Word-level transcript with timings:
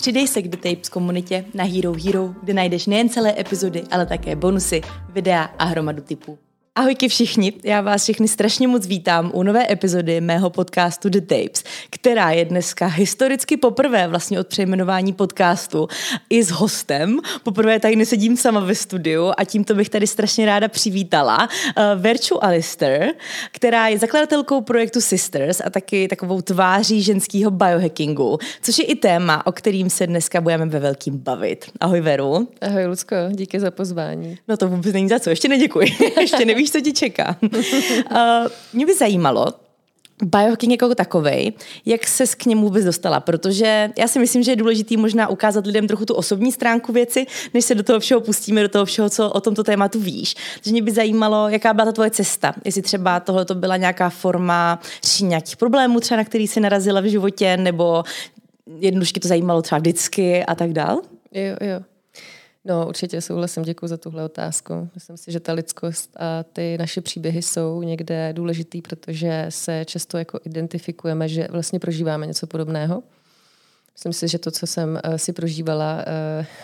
Přidej 0.00 0.28
se 0.28 0.42
k 0.42 0.48
The 0.48 0.56
Tapes 0.56 0.88
komunitě 0.88 1.44
na 1.54 1.64
Hero 1.64 1.92
Hero, 2.04 2.34
kde 2.42 2.54
najdeš 2.54 2.86
nejen 2.86 3.08
celé 3.08 3.40
epizody, 3.40 3.84
ale 3.90 4.06
také 4.06 4.36
bonusy, 4.36 4.80
videa 5.12 5.42
a 5.42 5.64
hromadu 5.64 6.02
typů. 6.02 6.38
Ahojky 6.74 7.08
všichni, 7.08 7.52
já 7.64 7.80
vás 7.80 8.02
všechny 8.02 8.28
strašně 8.28 8.68
moc 8.68 8.86
vítám 8.86 9.30
u 9.34 9.42
nové 9.42 9.72
epizody 9.72 10.20
mého 10.20 10.50
podcastu 10.50 11.08
The 11.08 11.20
Tapes, 11.20 11.64
která 11.90 12.30
je 12.30 12.44
dneska 12.44 12.86
historicky 12.86 13.56
poprvé 13.56 14.08
vlastně 14.08 14.40
od 14.40 14.46
přejmenování 14.46 15.12
podcastu 15.12 15.88
i 16.30 16.44
s 16.44 16.50
hostem. 16.50 17.18
Poprvé 17.42 17.80
tady 17.80 17.96
nesedím 17.96 18.36
sama 18.36 18.60
ve 18.60 18.74
studiu 18.74 19.32
a 19.36 19.44
tímto 19.44 19.74
bych 19.74 19.88
tady 19.88 20.06
strašně 20.06 20.46
ráda 20.46 20.68
přivítala 20.68 21.38
uh, 21.38 22.02
Verču 22.02 22.44
Alister, 22.44 23.12
která 23.52 23.88
je 23.88 23.98
zakladatelkou 23.98 24.60
projektu 24.60 25.00
Sisters 25.00 25.60
a 25.64 25.70
taky 25.70 26.08
takovou 26.08 26.40
tváří 26.40 27.02
ženského 27.02 27.50
biohackingu, 27.50 28.38
což 28.62 28.78
je 28.78 28.84
i 28.84 28.94
téma, 28.94 29.46
o 29.46 29.52
kterým 29.52 29.90
se 29.90 30.06
dneska 30.06 30.40
budeme 30.40 30.66
ve 30.66 30.78
velkým 30.78 31.18
bavit. 31.18 31.70
Ahoj 31.80 32.00
Veru. 32.00 32.48
Ahoj 32.60 32.86
Lucko, 32.86 33.16
díky 33.30 33.60
za 33.60 33.70
pozvání. 33.70 34.38
No 34.48 34.56
to 34.56 34.68
vůbec 34.68 34.92
není 34.92 35.08
za 35.08 35.18
co, 35.18 35.30
ještě 35.30 35.48
neděkuji, 35.48 35.96
ještě 36.20 36.44
nevíš, 36.60 36.72
co 36.72 36.80
ti 36.80 36.92
čeká. 36.92 37.36
uh, 37.42 37.48
mě 38.72 38.86
by 38.86 38.94
zajímalo, 38.94 39.46
biohacking 40.22 40.72
jako 40.72 40.94
takovej, 40.94 41.52
jak 41.86 42.06
se 42.06 42.26
k 42.26 42.46
němu 42.46 42.62
vůbec 42.62 42.84
dostala, 42.84 43.20
protože 43.20 43.90
já 43.98 44.08
si 44.08 44.18
myslím, 44.18 44.42
že 44.42 44.52
je 44.52 44.56
důležité 44.56 44.96
možná 44.96 45.28
ukázat 45.28 45.66
lidem 45.66 45.88
trochu 45.88 46.04
tu 46.04 46.14
osobní 46.14 46.52
stránku 46.52 46.92
věci, 46.92 47.26
než 47.54 47.64
se 47.64 47.74
do 47.74 47.82
toho 47.82 48.00
všeho 48.00 48.20
pustíme, 48.20 48.62
do 48.62 48.68
toho 48.68 48.84
všeho, 48.84 49.10
co 49.10 49.30
o 49.30 49.40
tomto 49.40 49.64
tématu 49.64 50.00
víš. 50.00 50.34
Takže 50.54 50.72
mě 50.72 50.82
by 50.82 50.92
zajímalo, 50.92 51.48
jaká 51.48 51.74
byla 51.74 51.84
ta 51.84 51.92
tvoje 51.92 52.10
cesta, 52.10 52.54
jestli 52.64 52.82
třeba 52.82 53.20
tohle 53.20 53.44
to 53.44 53.54
byla 53.54 53.76
nějaká 53.76 54.10
forma 54.10 54.80
řešení 55.04 55.28
nějakých 55.28 55.56
problémů, 55.56 56.00
třeba 56.00 56.16
na 56.16 56.24
který 56.24 56.46
jsi 56.46 56.60
narazila 56.60 57.00
v 57.00 57.10
životě, 57.10 57.56
nebo 57.56 58.04
jednoduše 58.80 59.20
to 59.20 59.28
zajímalo 59.28 59.62
třeba 59.62 59.78
vždycky 59.78 60.44
a 60.44 60.54
tak 60.54 60.72
dál. 60.72 61.00
Jo, 61.32 61.56
jo. 61.60 61.89
No, 62.70 62.88
určitě 62.88 63.20
souhlasím, 63.20 63.62
děkuji 63.62 63.86
za 63.86 63.96
tuhle 63.96 64.24
otázku. 64.24 64.88
Myslím 64.94 65.16
si, 65.16 65.32
že 65.32 65.40
ta 65.40 65.52
lidskost 65.52 66.16
a 66.16 66.42
ty 66.42 66.78
naše 66.78 67.00
příběhy 67.00 67.42
jsou 67.42 67.82
někde 67.82 68.32
důležitý, 68.32 68.82
protože 68.82 69.46
se 69.48 69.84
často 69.84 70.18
jako 70.18 70.40
identifikujeme, 70.44 71.28
že 71.28 71.48
vlastně 71.50 71.80
prožíváme 71.80 72.26
něco 72.26 72.46
podobného. 72.46 73.02
Myslím 73.94 74.12
si, 74.12 74.28
že 74.28 74.38
to, 74.38 74.50
co 74.50 74.66
jsem 74.66 75.00
uh, 75.04 75.14
si 75.14 75.32
prožívala 75.32 76.04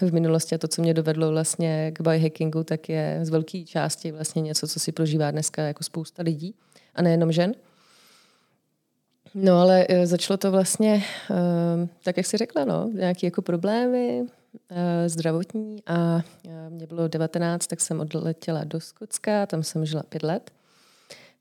uh, 0.01 0.09
v 0.09 0.13
minulosti 0.13 0.55
a 0.55 0.59
to, 0.59 0.69
co 0.69 0.83
mě 0.83 0.95
dovedlo 0.95 1.31
vlastně 1.31 1.93
k 1.95 2.01
biohackingu, 2.01 2.65
tak 2.65 2.89
je 2.89 3.19
z 3.23 3.29
velké 3.29 3.65
části 3.65 4.13
vlastně 4.13 4.43
něco, 4.43 4.69
co 4.69 4.81
si 4.81 4.93
prožívá 4.93 5.31
dneska 5.31 5.63
jako 5.63 5.85
spousta 5.85 6.23
lidí 6.23 6.55
a 6.95 7.03
nejenom 7.03 7.33
žen. 7.33 7.55
No 9.35 9.61
ale 9.61 9.87
uh, 9.87 10.05
začalo 10.05 10.37
to 10.37 10.51
vlastně, 10.51 11.05
tak 12.05 12.17
jak 12.17 12.27
jsi 12.27 12.37
řekla, 12.37 12.65
no, 12.65 12.91
nějaké 12.95 13.27
jako 13.27 13.43
problémy, 13.43 14.27
Eh, 14.45 14.45
zdravotní 15.07 15.83
a 15.87 16.21
eh, 16.49 16.71
mě 16.71 16.87
bylo 16.87 17.09
19, 17.09 17.67
tak 17.67 17.81
jsem 17.81 18.01
odletěla 18.01 18.65
do 18.65 18.81
Skotska, 18.81 19.47
tam 19.47 19.63
jsem 19.63 19.87
žila 19.87 20.03
pět 20.03 20.23
let. 20.23 20.51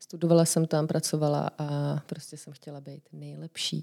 Studovala 0.00 0.44
jsem 0.44 0.66
tam, 0.66 0.86
pracovala 0.86 1.50
a 1.58 1.98
prostě 2.06 2.36
jsem 2.36 2.52
chtěla 2.52 2.80
být 2.80 3.02
nejlepší. 3.12 3.80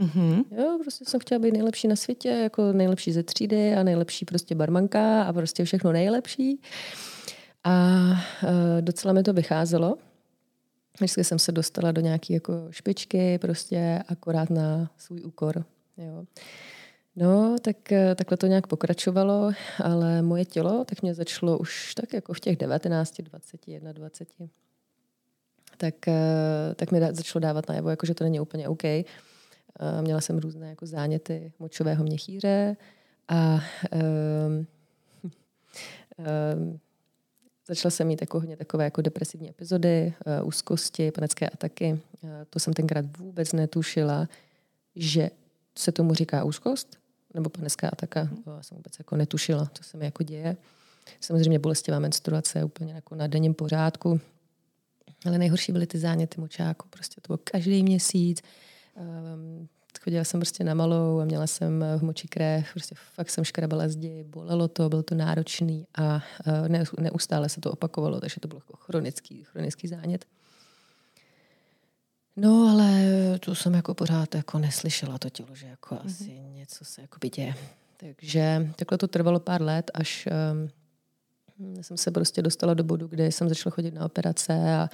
Mm-hmm. 0.00 0.44
Jo, 0.50 0.78
prostě 0.82 1.04
jsem 1.04 1.20
chtěla 1.20 1.38
být 1.38 1.52
nejlepší 1.52 1.88
na 1.88 1.96
světě, 1.96 2.28
jako 2.28 2.72
nejlepší 2.72 3.12
ze 3.12 3.22
třídy 3.22 3.74
a 3.74 3.82
nejlepší 3.82 4.24
prostě 4.24 4.54
barmanka 4.54 5.22
a 5.22 5.32
prostě 5.32 5.64
všechno 5.64 5.92
nejlepší. 5.92 6.60
A 7.64 7.72
e, 8.78 8.82
docela 8.82 9.12
mi 9.12 9.22
to 9.22 9.32
vycházelo. 9.32 9.96
Vždycky 10.96 11.24
jsem 11.24 11.38
se 11.38 11.52
dostala 11.52 11.92
do 11.92 12.00
nějaké 12.00 12.34
jako 12.34 12.52
špičky, 12.70 13.38
prostě 13.38 14.02
akorát 14.08 14.50
na 14.50 14.90
svůj 14.98 15.22
úkor. 15.24 15.64
Jo. 15.96 16.24
No, 17.16 17.56
tak 17.62 17.92
eh, 17.92 18.14
takhle 18.14 18.36
to 18.36 18.46
nějak 18.46 18.66
pokračovalo, 18.66 19.52
ale 19.84 20.22
moje 20.22 20.44
tělo 20.44 20.84
tak 20.84 21.02
mě 21.02 21.14
začalo 21.14 21.58
už 21.58 21.94
tak 21.94 22.12
jako 22.12 22.34
v 22.34 22.40
těch 22.40 22.56
19, 22.56 23.20
20, 23.20 23.60
21. 23.92 24.52
Tak, 25.76 26.08
eh, 26.08 26.74
tak 26.76 26.92
mi 26.92 27.00
začalo 27.00 27.40
dávat 27.40 27.68
najevo, 27.68 27.90
jako, 27.90 28.06
že 28.06 28.14
to 28.14 28.24
není 28.24 28.40
úplně 28.40 28.68
OK. 28.68 28.84
Eh, 28.84 29.06
měla 30.00 30.20
jsem 30.20 30.38
různé 30.38 30.68
jako 30.68 30.86
záněty 30.86 31.52
močového 31.58 32.04
měchýře 32.04 32.76
a 33.28 33.60
um, 34.46 34.66
um, 35.24 36.80
začala 37.66 37.90
jsem 37.90 38.06
mít 38.06 38.20
jako 38.20 38.40
hodně 38.40 38.56
takové 38.56 38.84
jako 38.84 39.02
depresivní 39.02 39.50
epizody, 39.50 40.14
úzkosti, 40.44 41.10
panické 41.10 41.48
ataky. 41.48 42.00
To 42.50 42.58
jsem 42.58 42.72
tenkrát 42.72 43.18
vůbec 43.18 43.52
netušila, 43.52 44.28
že 44.96 45.30
se 45.78 45.92
tomu 45.92 46.14
říká 46.14 46.44
úzkost, 46.44 46.98
nebo 47.34 47.50
panická 47.50 47.88
ataka. 47.88 48.28
To 48.44 48.50
já 48.50 48.62
jsem 48.62 48.76
vůbec 48.76 48.98
jako 48.98 49.16
netušila, 49.16 49.70
co 49.74 49.82
se 49.84 49.96
mi 49.96 50.04
jako 50.04 50.22
děje. 50.22 50.56
Samozřejmě 51.20 51.58
bolestivá 51.58 51.98
menstruace 51.98 52.64
úplně 52.64 52.92
jako 52.92 53.14
na 53.14 53.26
denním 53.26 53.54
pořádku. 53.54 54.20
Ale 55.26 55.38
nejhorší 55.38 55.72
byly 55.72 55.86
ty 55.86 55.98
záněty 55.98 56.40
močáku. 56.40 56.88
Prostě 56.90 57.20
to 57.20 57.26
bylo 57.26 57.38
každý 57.44 57.82
měsíc. 57.82 58.42
Um, 58.96 59.68
chodila 60.00 60.24
jsem 60.24 60.40
prostě 60.40 60.64
na 60.64 60.74
malou 60.74 61.20
a 61.20 61.24
měla 61.24 61.46
jsem 61.46 61.84
v 61.98 62.02
moči 62.02 62.28
krev, 62.28 62.66
prostě 62.70 62.94
fakt 63.14 63.30
jsem 63.30 63.44
škrabala 63.44 63.88
zdi, 63.88 64.24
bolelo 64.24 64.68
to, 64.68 64.88
bylo 64.88 65.02
to 65.02 65.14
náročný 65.14 65.86
a 65.94 66.22
uh, 66.46 67.00
neustále 67.00 67.48
se 67.48 67.60
to 67.60 67.72
opakovalo, 67.72 68.20
takže 68.20 68.40
to 68.40 68.48
bylo 68.48 68.58
jako 68.58 68.76
chronický, 68.76 69.44
chronický 69.44 69.88
zánět. 69.88 70.24
No, 72.36 72.68
ale 72.72 73.04
tu 73.40 73.54
jsem 73.54 73.74
jako 73.74 73.94
pořád 73.94 74.34
jako 74.34 74.58
neslyšela 74.58 75.18
to 75.18 75.30
tělo, 75.30 75.54
že 75.54 75.66
jako 75.66 75.94
mm-hmm. 75.94 76.06
asi 76.06 76.40
něco 76.40 76.84
se 76.84 77.00
jako 77.00 77.28
děje. 77.28 77.54
Takže 77.96 78.70
takhle 78.76 78.98
to 78.98 79.08
trvalo 79.08 79.40
pár 79.40 79.62
let, 79.62 79.90
až 79.94 80.28
um, 80.52 81.82
jsem 81.82 81.96
se 81.96 82.10
prostě 82.10 82.42
dostala 82.42 82.74
do 82.74 82.84
bodu, 82.84 83.06
kde 83.06 83.32
jsem 83.32 83.48
začala 83.48 83.70
chodit 83.74 83.94
na 83.94 84.04
operace 84.04 84.52
a 84.52 84.88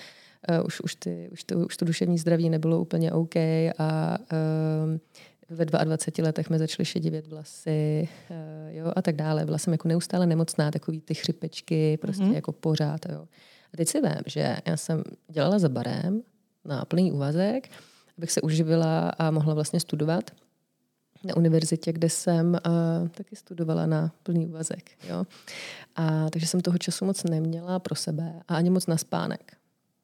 uh, 0.59 0.67
už, 0.67 0.81
už, 0.81 0.95
ty, 0.95 1.29
už, 1.33 1.45
to, 1.45 1.59
už 1.59 1.77
to 1.77 1.85
duševní 1.85 2.19
zdraví 2.19 2.51
nebylo 2.51 2.81
úplně 2.81 3.13
OK 3.13 3.37
a 3.79 4.19
um, 4.85 5.01
ve 5.51 5.65
22 5.65 6.27
letech 6.27 6.51
mi 6.51 6.59
začaly 6.59 6.85
šedivět 6.87 7.27
vlasy 7.27 8.09
uh, 8.31 8.37
jo, 8.77 8.93
a 8.97 9.03
tak 9.03 9.17
dále. 9.17 9.45
Byla 9.45 9.59
jsem 9.59 9.73
jako 9.73 9.89
neustále 9.89 10.27
nemocná, 10.27 10.71
takový 10.71 11.01
ty 11.01 11.15
chřipečky, 11.15 11.97
prostě 11.97 12.25
mm-hmm. 12.25 12.35
jako 12.35 12.53
pořád. 12.53 13.01
Jo. 13.09 13.29
A 13.75 13.77
teď 13.77 13.89
si 13.89 14.01
vím, 14.01 14.23
že 14.27 14.57
já 14.67 14.77
jsem 14.77 15.03
dělala 15.29 15.59
za 15.59 15.69
barem, 15.69 16.23
na 16.65 16.85
plný 16.85 17.13
úvazek, 17.13 17.69
abych 18.19 18.33
se 18.33 18.41
uživila 18.41 19.09
a 19.09 19.31
mohla 19.31 19.55
vlastně 19.55 19.81
studovat 19.81 20.31
na 21.25 21.37
univerzitě, 21.37 21.93
kde 21.93 22.11
jsem 22.11 22.53
uh, 22.67 23.09
taky 23.09 23.37
studovala 23.37 23.87
na 23.87 24.13
plný 24.23 24.47
úvazek. 24.47 24.91
Jo. 25.09 25.25
A, 25.97 26.31
takže 26.31 26.47
jsem 26.47 26.61
toho 26.61 26.79
času 26.79 27.05
moc 27.05 27.25
neměla 27.25 27.79
pro 27.79 27.95
sebe 27.95 28.43
a 28.49 28.57
ani 28.57 28.71
moc 28.71 28.87
na 28.87 28.97
spánek. 28.97 29.57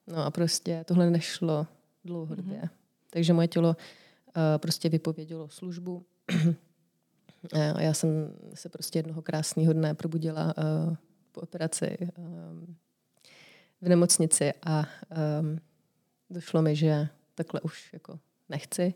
No 0.06 0.24
a 0.24 0.30
prostě 0.30 0.84
tohle 0.86 1.10
nešlo 1.10 1.66
dlouhodobě. 2.04 2.58
Mm-hmm. 2.58 2.68
Takže 3.10 3.32
moje 3.32 3.48
tělo 3.48 3.68
uh, 3.68 4.42
prostě 4.56 4.88
vypovědělo 4.88 5.48
službu. 5.48 6.04
a 7.52 7.80
já 7.80 7.94
jsem 7.94 8.32
se 8.54 8.68
prostě 8.68 8.98
jednoho 8.98 9.22
krásného 9.22 9.72
dne 9.72 9.94
probudila 9.94 10.54
uh, 10.56 10.96
po 11.32 11.40
operaci 11.40 11.98
um, 12.18 12.76
v 13.80 13.88
nemocnici 13.88 14.52
a 14.66 14.86
um, 15.40 15.58
došlo 16.30 16.62
mi, 16.62 16.76
že 16.76 17.08
takhle 17.34 17.60
už 17.60 17.92
jako 17.92 18.18
nechci. 18.48 18.94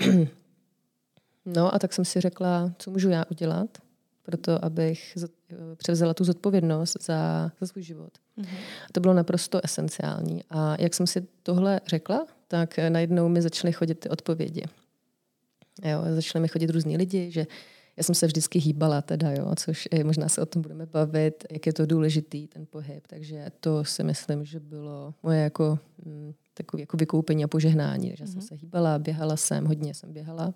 Uh, 0.00 0.24
no 1.44 1.74
a 1.74 1.78
tak 1.78 1.92
jsem 1.92 2.04
si 2.04 2.20
řekla, 2.20 2.72
co 2.78 2.90
můžu 2.90 3.08
já 3.08 3.24
udělat, 3.30 3.78
proto 4.22 4.64
abych 4.64 5.16
převzala 5.76 6.14
tu 6.14 6.24
zodpovědnost 6.24 6.96
za, 7.00 7.52
za 7.60 7.66
svůj 7.66 7.82
život. 7.82 8.10
Mm-hmm. 8.38 8.58
To 8.92 9.00
bylo 9.00 9.14
naprosto 9.14 9.60
esenciální. 9.64 10.44
A 10.50 10.76
jak 10.80 10.94
jsem 10.94 11.06
si 11.06 11.26
tohle 11.42 11.80
řekla, 11.86 12.26
tak 12.48 12.78
najednou 12.88 13.28
mi 13.28 13.42
začaly 13.42 13.72
chodit 13.72 13.94
ty 13.94 14.08
odpovědi. 14.08 14.64
Jo, 15.84 16.04
začaly 16.14 16.42
mi 16.42 16.48
chodit 16.48 16.70
různí 16.70 16.96
lidi, 16.96 17.30
že 17.30 17.46
já 17.98 18.04
jsem 18.04 18.14
se 18.14 18.26
vždycky 18.26 18.58
hýbala 18.58 19.02
teda, 19.02 19.30
jo, 19.30 19.52
což 19.56 19.88
je, 19.92 20.04
možná 20.04 20.28
se 20.28 20.42
o 20.42 20.46
tom 20.46 20.62
budeme 20.62 20.86
bavit, 20.86 21.44
jak 21.50 21.66
je 21.66 21.72
to 21.72 21.86
důležitý, 21.86 22.46
ten 22.46 22.66
pohyb. 22.66 23.06
Takže 23.06 23.46
to 23.60 23.84
si 23.84 24.04
myslím, 24.04 24.44
že 24.44 24.60
bylo 24.60 25.14
moje 25.22 25.40
jako 25.40 25.78
mm, 26.04 26.32
takové 26.54 26.80
jako 26.80 26.96
vykoupení 26.96 27.44
a 27.44 27.48
požehnání. 27.48 28.08
Že 28.16 28.24
mm-hmm. 28.24 28.26
jsem 28.26 28.38
mhm. 28.38 28.46
se 28.46 28.54
hýbala, 28.54 28.98
běhala 28.98 29.36
jsem, 29.36 29.66
hodně 29.66 29.94
jsem 29.94 30.12
běhala. 30.12 30.54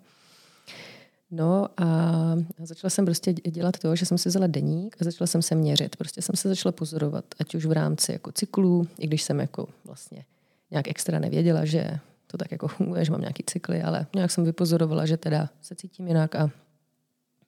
No 1.31 1.67
a 1.77 2.35
začala 2.59 2.89
jsem 2.89 3.05
prostě 3.05 3.33
dělat 3.33 3.77
to, 3.77 3.95
že 3.95 4.05
jsem 4.05 4.17
si 4.17 4.29
vzala 4.29 4.47
deník 4.47 4.95
a 5.01 5.03
začala 5.03 5.27
jsem 5.27 5.41
se 5.41 5.55
měřit. 5.55 5.95
Prostě 5.95 6.21
jsem 6.21 6.35
se 6.35 6.49
začala 6.49 6.71
pozorovat, 6.71 7.25
ať 7.39 7.55
už 7.55 7.65
v 7.65 7.71
rámci 7.71 8.11
jako 8.11 8.31
cyklů, 8.31 8.87
i 8.99 9.07
když 9.07 9.23
jsem 9.23 9.39
jako 9.39 9.67
vlastně 9.85 10.25
nějak 10.71 10.87
extra 10.87 11.19
nevěděla, 11.19 11.65
že 11.65 11.99
to 12.27 12.37
tak 12.37 12.51
jako 12.51 12.67
funguje, 12.67 13.05
že 13.05 13.11
mám 13.11 13.21
nějaký 13.21 13.43
cykly, 13.43 13.81
ale 13.81 14.07
nějak 14.15 14.31
jsem 14.31 14.43
vypozorovala, 14.43 15.05
že 15.05 15.17
teda 15.17 15.49
se 15.61 15.75
cítím 15.75 16.07
jinak 16.07 16.35
a 16.35 16.51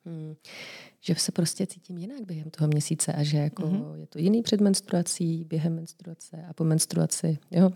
hmm, 0.05 0.35
že 1.01 1.15
se 1.15 1.31
prostě 1.31 1.67
cítím 1.67 1.97
jinak 1.97 2.25
během 2.25 2.49
toho 2.49 2.67
měsíce 2.67 3.13
a 3.13 3.23
že 3.23 3.37
jako 3.37 3.63
mm-hmm. 3.63 3.95
je 3.95 4.07
to 4.07 4.19
jiný 4.19 4.41
před 4.41 4.61
menstruací, 4.61 5.43
během 5.43 5.75
menstruace 5.75 6.45
a 6.49 6.53
po 6.53 6.63
menstruaci. 6.63 7.37
Jo? 7.51 7.71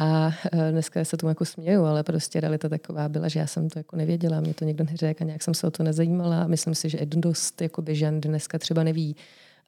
A 0.00 0.30
e, 0.52 0.72
dneska 0.72 1.04
se 1.04 1.16
tomu 1.16 1.28
jako 1.28 1.44
směju, 1.44 1.84
ale 1.84 2.02
prostě 2.02 2.40
realita 2.40 2.68
taková 2.68 3.08
byla, 3.08 3.28
že 3.28 3.40
já 3.40 3.46
jsem 3.46 3.70
to 3.70 3.78
jako 3.78 3.96
nevěděla, 3.96 4.40
mě 4.40 4.54
to 4.54 4.64
někdo 4.64 4.84
neřekl 4.84 5.24
a 5.24 5.26
nějak 5.26 5.42
jsem 5.42 5.54
se 5.54 5.66
o 5.66 5.70
to 5.70 5.82
nezajímala. 5.82 6.46
Myslím 6.46 6.74
si, 6.74 6.88
že 6.88 7.06
dost 7.06 7.62
jako 7.62 7.82
žen 7.88 8.20
dneska 8.20 8.58
třeba 8.58 8.82
neví 8.82 9.16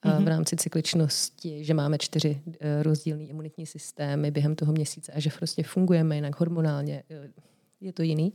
mm-hmm. 0.05 0.25
v 0.25 0.29
rámci 0.29 0.57
cykličnosti, 0.57 1.65
že 1.65 1.75
máme 1.75 1.99
čtyři 1.99 2.41
e, 2.61 2.83
rozdílné 2.83 3.25
imunitní 3.25 3.67
systémy 3.67 4.31
během 4.31 4.55
toho 4.55 4.73
měsíce 4.73 5.13
a 5.13 5.21
že 5.21 5.31
prostě 5.39 5.63
fungujeme 5.63 6.15
jinak 6.15 6.41
hormonálně. 6.41 7.03
Je 7.81 7.93
to 7.93 8.03
jiný. 8.03 8.33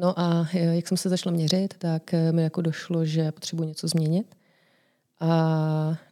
No 0.00 0.20
a 0.20 0.48
jak 0.52 0.88
jsem 0.88 0.96
se 0.96 1.08
začala 1.08 1.34
měřit, 1.34 1.74
tak 1.78 2.14
mi 2.32 2.42
jako 2.42 2.62
došlo, 2.62 3.04
že 3.04 3.32
potřebuji 3.32 3.64
něco 3.64 3.88
změnit. 3.88 4.36
A 5.20 5.26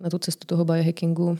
na 0.00 0.10
tu 0.10 0.18
cestu 0.18 0.46
toho 0.46 0.64
biohackingu 0.64 1.38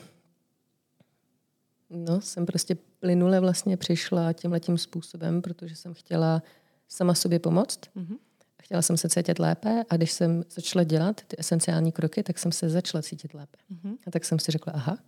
No, 1.90 2.20
jsem 2.20 2.46
prostě 2.46 2.76
plynule 3.00 3.40
vlastně 3.40 3.76
přišla 3.76 4.32
tímhletím 4.32 4.78
způsobem, 4.78 5.42
protože 5.42 5.76
jsem 5.76 5.94
chtěla 5.94 6.42
sama 6.88 7.14
sobě 7.14 7.38
pomoct. 7.38 7.80
Mm-hmm. 7.96 8.16
Chtěla 8.62 8.82
jsem 8.82 8.96
se 8.96 9.08
cítit 9.08 9.38
lépe 9.38 9.84
a 9.90 9.96
když 9.96 10.12
jsem 10.12 10.44
začala 10.50 10.84
dělat 10.84 11.20
ty 11.26 11.36
esenciální 11.38 11.92
kroky, 11.92 12.22
tak 12.22 12.38
jsem 12.38 12.52
se 12.52 12.68
začala 12.68 13.02
cítit 13.02 13.34
lépe. 13.34 13.58
Mm-hmm. 13.72 13.96
A 14.06 14.10
tak 14.10 14.24
jsem 14.24 14.38
si 14.38 14.52
řekla, 14.52 14.72
aha, 14.72 14.98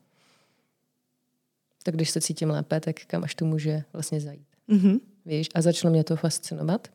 tak 1.83 1.95
když 1.95 2.11
se 2.11 2.21
cítím 2.21 2.51
lépe, 2.51 2.81
tak 2.81 2.97
kam 3.07 3.25
až 3.25 3.35
to 3.35 3.45
může 3.45 3.85
vlastně 3.93 4.21
zajít. 4.21 4.49
Mm-hmm. 4.69 5.01
Víš, 5.27 5.49
a 5.55 5.63
začalo 5.63 5.93
mě 5.93 6.05
to 6.05 6.17
fascinovat. 6.17 6.89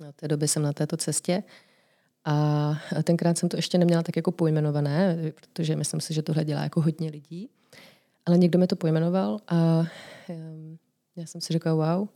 Na 0.00 0.12
té 0.12 0.28
době 0.28 0.48
jsem 0.48 0.62
na 0.62 0.72
této 0.72 0.96
cestě 0.96 1.42
a 2.24 2.74
tenkrát 3.04 3.38
jsem 3.38 3.48
to 3.48 3.56
ještě 3.56 3.78
neměla 3.78 4.02
tak 4.02 4.16
jako 4.16 4.32
pojmenované, 4.32 5.18
protože 5.34 5.76
myslím 5.76 6.00
si, 6.00 6.14
že 6.14 6.22
tohle 6.22 6.44
dělá 6.44 6.62
jako 6.62 6.80
hodně 6.80 7.10
lidí. 7.10 7.50
Ale 8.26 8.38
někdo 8.38 8.58
mi 8.58 8.66
to 8.66 8.76
pojmenoval 8.76 9.38
a 9.48 9.84
já 11.16 11.26
jsem 11.26 11.40
si 11.40 11.52
řekla, 11.52 11.74
wow, 11.74 12.08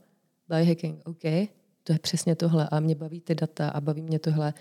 biohacking, 0.49 1.01
OK, 1.05 1.21
to 1.83 1.93
je 1.93 1.99
přesně 1.99 2.35
tohle 2.35 2.69
a 2.71 2.79
mě 2.79 2.95
baví 2.95 3.21
ty 3.21 3.35
data 3.35 3.69
a 3.69 3.81
baví 3.81 4.01
mě 4.01 4.19
tohle. 4.19 4.53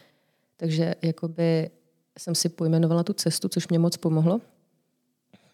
Takže 0.56 0.94
jakoby 1.02 1.70
jsem 2.18 2.34
si 2.34 2.48
pojmenovala 2.48 3.04
tu 3.04 3.12
cestu, 3.12 3.48
což 3.48 3.68
mě 3.68 3.78
moc 3.78 3.96
pomohlo. 3.96 4.40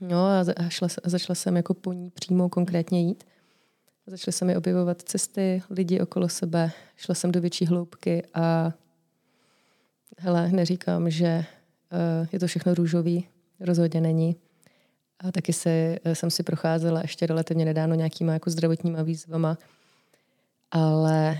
No 0.00 0.25
a, 0.25 0.44
a, 0.56 0.69
šla, 0.69 0.88
a 1.05 1.08
začala 1.08 1.34
jsem 1.34 1.56
jako 1.56 1.75
po 1.75 1.93
ní 1.93 2.10
přímo 2.10 2.49
konkrétně 2.49 3.02
jít. 3.02 3.25
Začaly 4.06 4.32
se 4.32 4.44
mi 4.44 4.56
objevovat 4.56 5.02
cesty, 5.02 5.62
lidi 5.70 6.00
okolo 6.00 6.28
sebe, 6.28 6.70
šla 6.96 7.14
jsem 7.14 7.32
do 7.32 7.40
větší 7.40 7.66
hloubky 7.66 8.22
a 8.34 8.72
hele, 10.18 10.48
neříkám, 10.48 11.10
že 11.10 11.44
uh, 11.92 12.28
je 12.32 12.38
to 12.38 12.46
všechno 12.46 12.74
růžový, 12.74 13.28
rozhodně 13.60 14.00
není. 14.00 14.36
A 15.18 15.32
taky 15.32 15.52
se, 15.52 15.98
eh, 16.04 16.14
jsem 16.14 16.30
si 16.30 16.42
procházela 16.42 17.00
ještě 17.00 17.26
relativně 17.26 17.64
nedávno 17.64 17.94
nějakýma 17.94 18.32
jako 18.32 18.50
zdravotníma 18.50 19.02
výzvama, 19.02 19.58
ale 20.70 21.38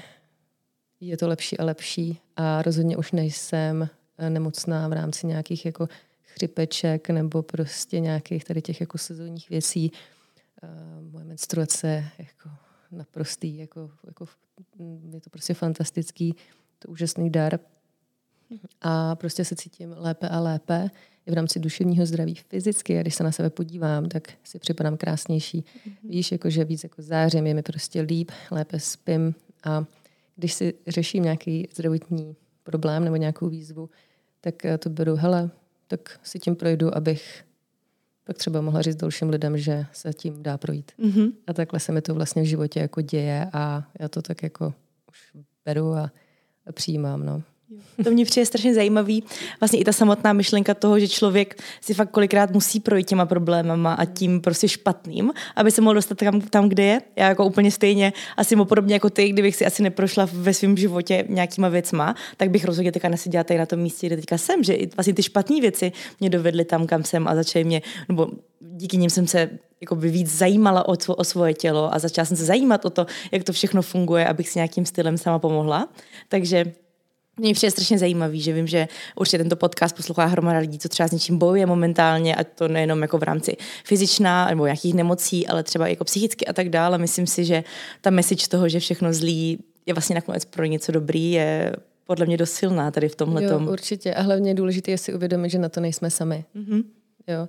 je 1.01 1.17
to 1.17 1.29
lepší 1.29 1.59
a 1.59 1.65
lepší 1.65 2.21
a 2.37 2.63
rozhodně 2.63 2.97
už 2.97 3.13
nejsem 3.13 3.89
eh, 4.19 4.31
nemocná 4.31 4.89
v 4.89 4.93
rámci 4.93 5.27
nějakých 5.27 5.67
jako 5.67 5.89
chřipeček 6.23 7.11
nebo 7.11 7.43
prostě 7.43 8.01
nějakých 8.01 8.45
tady 8.45 8.63
těch 8.63 8.81
jako 8.81 8.99
sezónních 8.99 9.51
věcí. 9.51 9.93
Moje 11.11 11.25
menstruace 11.25 12.05
jako 12.19 12.51
naprostý, 12.91 13.57
jako, 13.57 13.91
jako, 14.07 14.27
je 15.13 15.21
to 15.21 15.31
prostě 15.31 15.55
fantastický, 15.55 16.37
to 16.79 16.89
úžasný 16.89 17.31
dar. 17.31 17.59
A 18.81 19.17
prostě 19.17 19.45
se 19.45 19.57
cítím 19.57 19.95
lépe 19.97 20.29
a 20.29 20.41
lépe 20.41 20.91
i 21.27 21.31
v 21.31 21.35
rámci 21.35 21.61
duševního 21.61 22.07
zdraví 22.07 22.35
fyzicky. 22.35 22.99
A 22.99 23.03
když 23.03 23.15
se 23.15 23.25
na 23.25 23.33
sebe 23.33 23.51
podívám, 23.51 24.09
tak 24.09 24.33
si 24.45 24.59
připadám 24.59 24.97
krásnější. 24.97 25.61
Mm-hmm. 25.61 25.95
Víš, 26.05 26.33
jako, 26.33 26.51
že 26.51 26.65
víc 26.65 26.83
jako 26.83 27.03
zářím, 27.03 27.47
je 27.47 27.55
mi 27.55 27.63
prostě 27.63 28.01
líp, 28.01 28.31
lépe 28.51 28.81
spím. 28.81 29.35
A 29.65 29.85
když 30.37 30.55
si 30.55 30.75
řeším 30.87 31.23
nějaký 31.23 31.69
zdravotní 31.75 32.37
problém 32.63 33.05
nebo 33.05 33.17
nějakou 33.17 33.49
výzvu, 33.49 33.91
tak 34.41 34.65
eh, 34.65 34.79
to 34.79 34.91
beru, 34.91 35.17
hele, 35.17 35.51
tak 35.87 36.21
si 36.23 36.39
tím 36.39 36.57
projdu, 36.57 36.97
abych 36.97 37.45
pak 38.25 38.39
třeba 38.39 38.61
mohla 38.61 38.83
říct 38.83 38.97
dalším 38.97 39.29
lidem, 39.29 39.59
že 39.59 39.87
se 39.93 40.13
tím 40.13 40.43
dá 40.43 40.59
projít. 40.59 40.93
Mm-hmm. 40.99 41.33
A 41.47 41.53
takhle 41.53 41.81
se 41.81 41.93
mi 41.93 42.03
to 42.03 42.15
vlastně 42.15 42.43
v 42.43 42.47
životě 42.47 42.81
jako 42.81 43.01
děje 43.01 43.51
a 43.53 43.85
já 44.01 44.09
to 44.09 44.23
tak 44.23 44.43
jako 44.43 44.75
už 45.09 45.43
beru 45.65 45.93
a, 45.93 46.13
a 46.67 46.73
přijímám. 46.73 47.27
No. 47.27 47.43
To 48.05 48.11
mě 48.11 48.25
přijde 48.25 48.47
strašně 48.47 48.75
zajímavý. 48.75 49.25
Vlastně 49.61 49.79
i 49.79 49.85
ta 49.85 49.93
samotná 49.93 50.33
myšlenka 50.33 50.75
toho, 50.75 50.99
že 50.99 51.09
člověk 51.09 51.63
si 51.81 51.95
fakt 51.95 52.11
kolikrát 52.11 52.51
musí 52.51 52.81
projít 52.81 53.07
těma 53.07 53.27
problémama 53.27 53.95
a 53.95 54.05
tím 54.05 54.41
prostě 54.41 54.69
špatným, 54.69 55.33
aby 55.57 55.71
se 55.71 55.81
mohl 55.81 55.95
dostat 55.95 56.19
tam, 56.19 56.41
tam 56.41 56.69
kde 56.69 56.83
je. 56.83 57.01
Já 57.17 57.29
jako 57.29 57.47
úplně 57.47 57.71
stejně, 57.71 58.13
asi 58.37 58.57
mu 58.57 58.65
podobně 58.65 58.95
jako 58.95 59.11
ty, 59.11 59.29
kdybych 59.29 59.57
si 59.57 59.67
asi 59.67 59.83
neprošla 59.83 60.29
ve 60.33 60.55
svém 60.55 60.77
životě 60.77 61.25
nějakýma 61.29 61.69
věcma, 61.69 62.15
tak 62.37 62.51
bych 62.51 62.65
rozhodně 62.65 62.93
teďka 62.93 63.09
neseděla 63.09 63.45
tady 63.45 63.59
na 63.59 63.67
tom 63.67 63.79
místě, 63.79 64.07
kde 64.07 64.17
teďka 64.17 64.39
jsem, 64.39 64.65
že 64.65 64.77
vlastně 64.97 65.15
ty 65.15 65.23
špatné 65.23 65.61
věci 65.61 65.93
mě 66.21 66.31
dovedly 66.31 66.65
tam, 66.65 66.87
kam 66.87 67.05
jsem 67.05 67.29
a 67.29 67.35
začaly 67.35 67.65
mě, 67.65 67.83
nebo 68.09 68.29
díky 68.61 68.97
nim 68.97 69.11
jsem 69.11 69.27
se 69.27 69.51
jako 69.81 69.97
by 69.97 70.11
víc 70.11 70.31
zajímala 70.31 70.89
o, 70.89 70.95
o 71.09 71.25
svoje 71.25 71.55
tělo 71.55 71.95
a 71.95 71.99
začala 71.99 72.27
jsem 72.27 72.37
se 72.37 72.45
zajímat 72.45 72.85
o 72.85 72.91
to, 72.91 73.07
jak 73.33 73.45
to 73.45 73.53
všechno 73.53 73.83
funguje, 73.83 74.27
abych 74.27 74.49
si 74.49 74.59
nějakým 74.59 74.87
stylem 74.87 75.19
sama 75.19 75.39
pomohla. 75.39 75.89
Takže 76.29 76.73
mě 77.37 77.55
přijde 77.55 77.71
strašně 77.71 77.99
zajímavý, 77.99 78.41
že 78.41 78.53
vím, 78.53 78.67
že 78.67 78.89
určitě 79.17 79.39
tento 79.39 79.57
podcast 79.57 79.97
poslouchá 79.97 80.25
hromada 80.25 80.59
lidí, 80.59 80.79
co 80.79 80.89
třeba 80.89 81.09
s 81.09 81.13
něčím 81.13 81.39
bojuje 81.39 81.67
momentálně, 81.67 82.37
a 82.37 82.45
to 82.45 82.69
nejenom 82.69 83.03
jako 83.03 83.19
v 83.19 83.23
rámci 83.23 83.57
fyzičná 83.85 84.49
nebo 84.49 84.67
nějakých 84.67 84.95
nemocí, 84.95 85.47
ale 85.47 85.63
třeba 85.63 85.89
jako 85.89 86.05
psychicky 86.05 86.47
a 86.47 86.53
tak 86.53 86.69
dále. 86.69 86.99
Myslím 86.99 87.27
si, 87.27 87.45
že 87.45 87.65
ta 88.01 88.11
message 88.11 88.49
toho, 88.49 88.69
že 88.69 88.81
všechno 88.81 89.13
zlý 89.13 89.59
je 89.87 89.95
vlastně 89.95 90.15
nakonec 90.15 90.45
pro 90.45 90.65
něco 90.65 90.93
dobrý, 90.93 91.33
je 91.33 91.73
podle 92.05 92.27
mě 92.27 92.37
dost 92.37 92.53
silná 92.53 92.91
tady 92.91 93.09
v 93.09 93.17
tomhle. 93.17 93.45
Jo, 93.45 93.61
určitě. 93.71 94.15
A 94.15 94.23
hlavně 94.23 94.51
je 94.51 94.55
důležité 94.55 94.91
je 94.91 94.99
si 94.99 95.15
uvědomit, 95.15 95.51
že 95.51 95.59
na 95.59 95.69
to 95.69 95.81
nejsme 95.81 96.11
sami. 96.11 96.45
Mm-hmm. 96.57 96.85
Jo. 97.29 97.49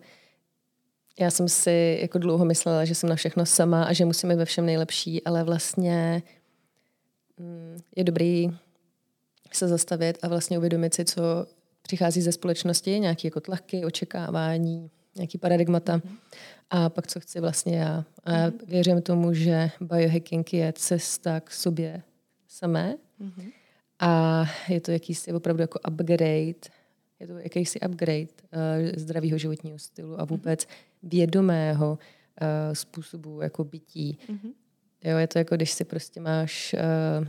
Já 1.20 1.32
jsem 1.32 1.50
si 1.50 2.00
jako 2.02 2.18
dlouho 2.18 2.46
myslela, 2.46 2.86
že 2.86 2.96
jsem 2.96 3.10
na 3.10 3.16
všechno 3.16 3.46
sama 3.46 3.84
a 3.84 3.94
že 3.94 4.06
musíme 4.06 4.36
ve 4.36 4.46
všem 4.46 4.66
nejlepší, 4.66 5.24
ale 5.24 5.44
vlastně 5.44 6.24
mm, 7.38 7.78
je 7.96 8.04
dobrý 8.04 8.50
se 9.56 9.68
zastavit 9.68 10.18
a 10.22 10.28
vlastně 10.28 10.58
uvědomit 10.58 10.94
si, 10.94 11.06
co 11.06 11.22
přichází 11.82 12.22
ze 12.22 12.32
společnosti, 12.32 13.00
nějaké 13.00 13.28
jako 13.28 13.40
tlaky, 13.40 13.86
očekávání, 13.86 14.90
nějaký 15.16 15.38
paradigmata 15.38 16.02
a 16.70 16.90
pak 16.90 17.08
co 17.08 17.20
chci 17.20 17.40
vlastně 17.40 17.78
já. 17.78 18.06
A 18.24 18.32
mm-hmm. 18.32 18.54
věřím 18.68 19.02
tomu, 19.02 19.34
že 19.34 19.72
biohacking 19.82 20.54
je 20.54 20.74
cesta 20.74 21.40
k 21.40 21.52
sobě 21.52 22.02
samé 22.48 22.96
mm-hmm. 23.22 23.52
a 24.00 24.46
je 24.70 24.82
to 24.82 24.92
jakýsi 24.92 25.34
opravdu 25.34 25.62
jako 25.62 25.80
upgrade, 25.88 26.70
je 27.20 27.28
to 27.28 27.38
jakýsi 27.38 27.80
upgrade 27.80 28.22
uh, 28.22 28.60
zdravého 28.96 29.38
životního 29.38 29.80
stylu 29.80 30.14
a 30.20 30.24
mhm. 30.24 30.28
vůbec 30.28 30.68
vědomého 31.04 31.92
uh, 31.92 32.74
způsobu 32.74 33.42
jako 33.42 33.64
bytí. 33.64 34.18
Mm-hmm. 34.30 34.54
Jo, 35.04 35.18
je 35.18 35.28
to 35.28 35.38
jako, 35.38 35.56
když 35.56 35.72
si 35.72 35.84
prostě 35.84 36.22
máš 36.22 36.76
uh, 37.20 37.28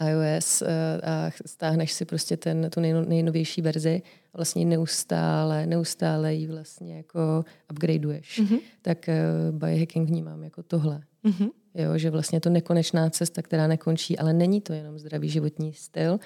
iOS 0.00 0.62
eh, 0.62 1.00
a 1.02 1.30
stáhneš 1.46 1.92
si 1.92 2.04
prostě 2.04 2.36
ten, 2.36 2.70
tu 2.70 2.80
nejnovější 2.80 3.62
verzi 3.62 4.02
a 4.34 4.38
vlastně 4.38 4.64
neustále, 4.64 5.66
neustále 5.66 6.34
ji 6.34 6.46
vlastně 6.46 6.96
jako 6.96 7.44
upgradeuješ. 7.70 8.40
Mm-hmm. 8.40 8.60
Tak 8.82 9.08
uh, 9.08 9.58
biohacking 9.58 10.08
vnímám 10.08 10.44
jako 10.44 10.62
tohle. 10.62 11.00
Mm-hmm. 11.24 11.50
Jo, 11.74 11.98
že 11.98 12.10
vlastně 12.10 12.36
je 12.36 12.40
to 12.40 12.50
nekonečná 12.50 13.10
cesta, 13.10 13.42
která 13.42 13.66
nekončí, 13.66 14.18
ale 14.18 14.32
není 14.32 14.60
to 14.60 14.72
jenom 14.72 14.98
zdravý 14.98 15.28
životní 15.28 15.72
styl, 15.72 16.20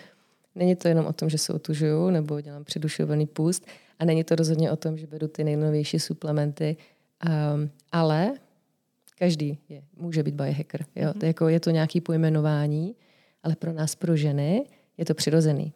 není 0.55 0.77
to 0.77 0.89
jenom 0.89 1.07
o 1.07 1.13
tom, 1.13 1.29
že 1.29 1.39
se 1.39 1.53
otužuju 1.53 2.11
nebo 2.11 2.41
dělám 2.41 2.65
předušovaný 2.65 3.27
půst 3.27 3.67
a 3.99 4.05
není 4.05 4.25
to 4.25 4.37
rozhodně 4.37 4.71
o 4.71 4.77
tom, 4.77 4.99
že 4.99 5.07
beru 5.07 5.29
ty 5.29 5.45
nejnovější 5.45 5.99
suplementy, 5.99 6.77
um, 7.55 7.71
ale 7.93 8.33
každý 9.19 9.59
je, 9.69 9.83
může 9.97 10.23
být 10.23 10.35
biohacker. 10.35 10.85
Jo? 10.97 11.09
Mm-hmm. 11.09 11.19
To 11.19 11.25
je, 11.25 11.29
jako, 11.29 11.49
je 11.49 11.61
to 11.61 11.71
nějaké 11.71 12.01
pojmenování, 12.01 12.95
ale 13.47 13.57
pro 13.57 13.73
nás, 13.73 13.95
pro 13.95 14.17
ženy, 14.17 14.65
je 14.99 15.05
to 15.05 15.15
přirozený. 15.15 15.73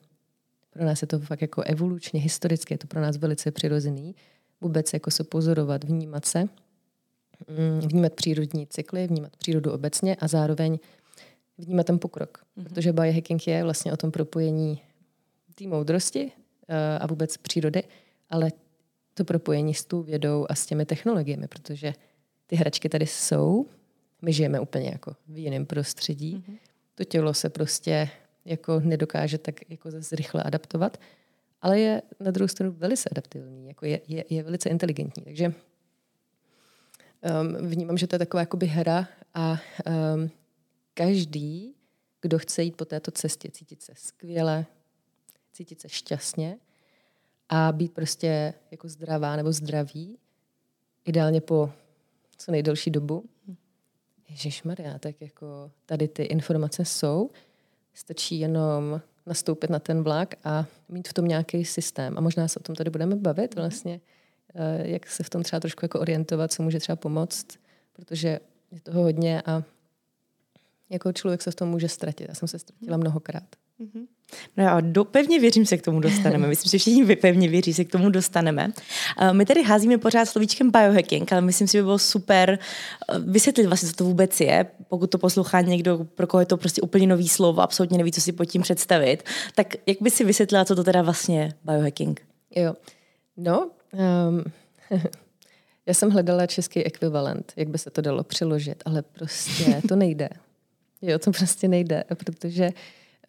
Pro 0.70 0.84
nás 0.84 1.02
je 1.02 1.08
to 1.08 1.18
fakt 1.18 1.42
jako 1.42 1.62
evolučně, 1.62 2.20
historicky, 2.20 2.74
je 2.74 2.78
to 2.78 2.86
pro 2.86 3.00
nás 3.00 3.16
velice 3.16 3.50
přirozený. 3.50 4.14
Vůbec 4.60 4.92
jako 4.92 5.10
se 5.10 5.24
pozorovat, 5.24 5.84
vnímat 5.84 6.24
se, 6.24 6.40
mm, 6.42 7.80
vnímat 7.80 8.12
přírodní 8.12 8.66
cykly, 8.66 9.06
vnímat 9.06 9.36
přírodu 9.36 9.72
obecně 9.72 10.16
a 10.16 10.28
zároveň 10.28 10.78
vnímat 11.58 11.86
ten 11.86 11.98
pokrok. 11.98 12.38
Mm-hmm. 12.38 12.64
Protože 12.64 12.92
biohacking 12.92 13.46
je 13.46 13.64
vlastně 13.64 13.92
o 13.92 13.96
tom 13.96 14.10
propojení 14.10 14.82
té 15.54 15.66
moudrosti 15.66 16.32
eh, 16.68 16.98
a 16.98 17.06
vůbec 17.06 17.36
přírody, 17.36 17.82
ale 18.30 18.52
to 19.14 19.24
propojení 19.24 19.74
s 19.74 19.84
tou 19.84 20.02
vědou 20.02 20.46
a 20.48 20.54
s 20.54 20.66
těmi 20.66 20.86
technologiemi, 20.86 21.48
protože 21.48 21.92
ty 22.46 22.56
hračky 22.56 22.88
tady 22.88 23.06
jsou, 23.06 23.66
my 24.22 24.32
žijeme 24.32 24.60
úplně 24.60 24.88
jako 24.88 25.16
v 25.28 25.38
jiném 25.38 25.66
prostředí, 25.66 26.36
mm-hmm 26.36 26.69
to 27.00 27.04
tělo 27.04 27.34
se 27.34 27.48
prostě 27.48 28.10
jako 28.44 28.80
nedokáže 28.80 29.38
tak 29.38 29.70
jako 29.70 29.90
zase 29.90 30.16
rychle 30.16 30.42
adaptovat, 30.42 31.00
ale 31.62 31.80
je 31.80 32.02
na 32.20 32.30
druhou 32.30 32.48
stranu 32.48 32.72
velice 32.72 33.08
adaptivní, 33.08 33.68
jako 33.68 33.86
je, 33.86 34.00
je, 34.08 34.24
je 34.30 34.42
velice 34.42 34.68
inteligentní. 34.68 35.22
Takže 35.22 35.46
um, 35.46 35.54
vnímám, 37.68 37.98
že 37.98 38.06
to 38.06 38.14
je 38.14 38.18
taková 38.18 38.40
jakoby 38.40 38.66
hra 38.66 39.08
a 39.34 39.50
um, 39.50 40.30
každý, 40.94 41.74
kdo 42.20 42.38
chce 42.38 42.62
jít 42.62 42.76
po 42.76 42.84
této 42.84 43.10
cestě, 43.10 43.50
cítit 43.50 43.82
se 43.82 43.92
skvěle, 43.96 44.66
cítit 45.52 45.80
se 45.80 45.88
šťastně 45.88 46.58
a 47.48 47.72
být 47.72 47.94
prostě 47.94 48.54
jako 48.70 48.88
zdravá 48.88 49.36
nebo 49.36 49.52
zdravý, 49.52 50.18
ideálně 51.04 51.40
po 51.40 51.72
co 52.36 52.52
nejdelší 52.52 52.90
dobu. 52.90 53.24
Ježíš 54.30 54.62
Maria, 54.62 54.98
tak 54.98 55.20
jako 55.20 55.70
tady 55.86 56.08
ty 56.08 56.22
informace 56.22 56.84
jsou, 56.84 57.30
stačí 57.94 58.40
jenom 58.40 59.00
nastoupit 59.26 59.70
na 59.70 59.78
ten 59.78 60.02
vlak 60.02 60.34
a 60.44 60.66
mít 60.88 61.08
v 61.08 61.12
tom 61.12 61.28
nějaký 61.28 61.64
systém. 61.64 62.18
A 62.18 62.20
možná 62.20 62.48
se 62.48 62.60
o 62.60 62.62
tom 62.62 62.76
tady 62.76 62.90
budeme 62.90 63.16
bavit 63.16 63.54
vlastně, 63.54 64.00
eh, 64.54 64.88
jak 64.88 65.06
se 65.06 65.22
v 65.22 65.30
tom 65.30 65.42
třeba 65.42 65.60
trošku 65.60 65.84
jako 65.84 66.00
orientovat, 66.00 66.52
co 66.52 66.62
může 66.62 66.78
třeba 66.78 66.96
pomoct, 66.96 67.46
protože 67.92 68.40
je 68.72 68.80
toho 68.80 69.02
hodně 69.02 69.42
a 69.42 69.62
jako 70.90 71.12
člověk 71.12 71.42
se 71.42 71.50
v 71.50 71.54
tom 71.54 71.68
může 71.68 71.88
ztratit. 71.88 72.28
Já 72.28 72.34
jsem 72.34 72.48
se 72.48 72.58
ztratila 72.58 72.96
mnohokrát. 72.96 73.56
Mm-hmm. 73.80 74.06
No 74.56 74.64
já 74.64 74.80
do, 74.80 75.04
pevně 75.04 75.40
věřím, 75.40 75.66
se 75.66 75.78
k 75.78 75.82
tomu 75.82 76.00
dostaneme. 76.00 76.48
Myslím, 76.48 76.70
že 76.70 76.78
všichni 76.78 77.04
vy 77.04 77.16
pevně 77.16 77.48
věří, 77.48 77.74
se 77.74 77.84
k 77.84 77.92
tomu 77.92 78.10
dostaneme. 78.10 78.72
My 79.32 79.46
tady 79.46 79.62
házíme 79.62 79.98
pořád 79.98 80.24
slovíčkem 80.24 80.70
biohacking, 80.70 81.32
ale 81.32 81.40
myslím 81.40 81.68
si, 81.68 81.72
že 81.72 81.78
by 81.78 81.82
bylo 81.82 81.98
super 81.98 82.58
eh, 83.08 83.18
vysvětlit 83.18 83.66
vlastně, 83.66 83.88
co 83.88 83.94
to 83.94 84.04
vůbec 84.04 84.40
je. 84.40 84.66
Pokud 84.88 85.10
to 85.10 85.18
poslouchá 85.18 85.60
někdo, 85.60 86.06
pro 86.14 86.26
koho 86.26 86.40
je 86.40 86.46
to 86.46 86.56
prostě 86.56 86.82
úplně 86.82 87.06
nový 87.06 87.28
slovo, 87.28 87.62
absolutně 87.62 87.98
neví, 87.98 88.12
co 88.12 88.20
si 88.20 88.32
pod 88.32 88.44
tím 88.44 88.62
představit, 88.62 89.22
tak 89.54 89.74
jak 89.86 89.96
by 90.00 90.10
si 90.10 90.24
vysvětlila, 90.24 90.64
co 90.64 90.76
to 90.76 90.84
teda 90.84 91.02
vlastně 91.02 91.40
je 91.40 91.52
biohacking? 91.64 92.20
Jo, 92.56 92.74
no, 93.36 93.70
um, 94.28 94.44
já 95.86 95.94
jsem 95.94 96.10
hledala 96.10 96.46
český 96.46 96.84
ekvivalent, 96.84 97.52
jak 97.56 97.68
by 97.68 97.78
se 97.78 97.90
to 97.90 98.00
dalo 98.00 98.24
přeložit, 98.24 98.82
ale 98.84 99.02
prostě 99.02 99.82
to 99.88 99.96
nejde. 99.96 100.28
Jo, 101.02 101.18
to 101.18 101.30
prostě 101.30 101.68
nejde, 101.68 102.04
protože 102.08 102.64
e, 102.64 102.72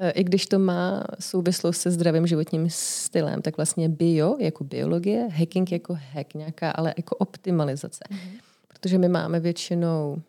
i 0.10 0.24
když 0.24 0.46
to 0.46 0.60
má 0.60 1.04
souvislost 1.20 1.82
se 1.82 1.92
zdravým 1.92 2.28
životním 2.28 2.70
stylem, 2.70 3.42
tak 3.42 3.58
vlastně 3.58 3.90
bio 3.90 4.38
jako 4.40 4.64
biologie, 4.64 5.28
hacking 5.32 5.72
jako 5.72 5.98
hack, 6.14 6.34
nějaká 6.34 6.72
ale 6.72 6.94
jako 6.98 7.16
optimalizace. 7.16 8.04
Mm-hmm. 8.12 8.40
Protože 8.68 8.98
my 8.98 9.10
máme 9.10 9.40
většinou 9.40 10.22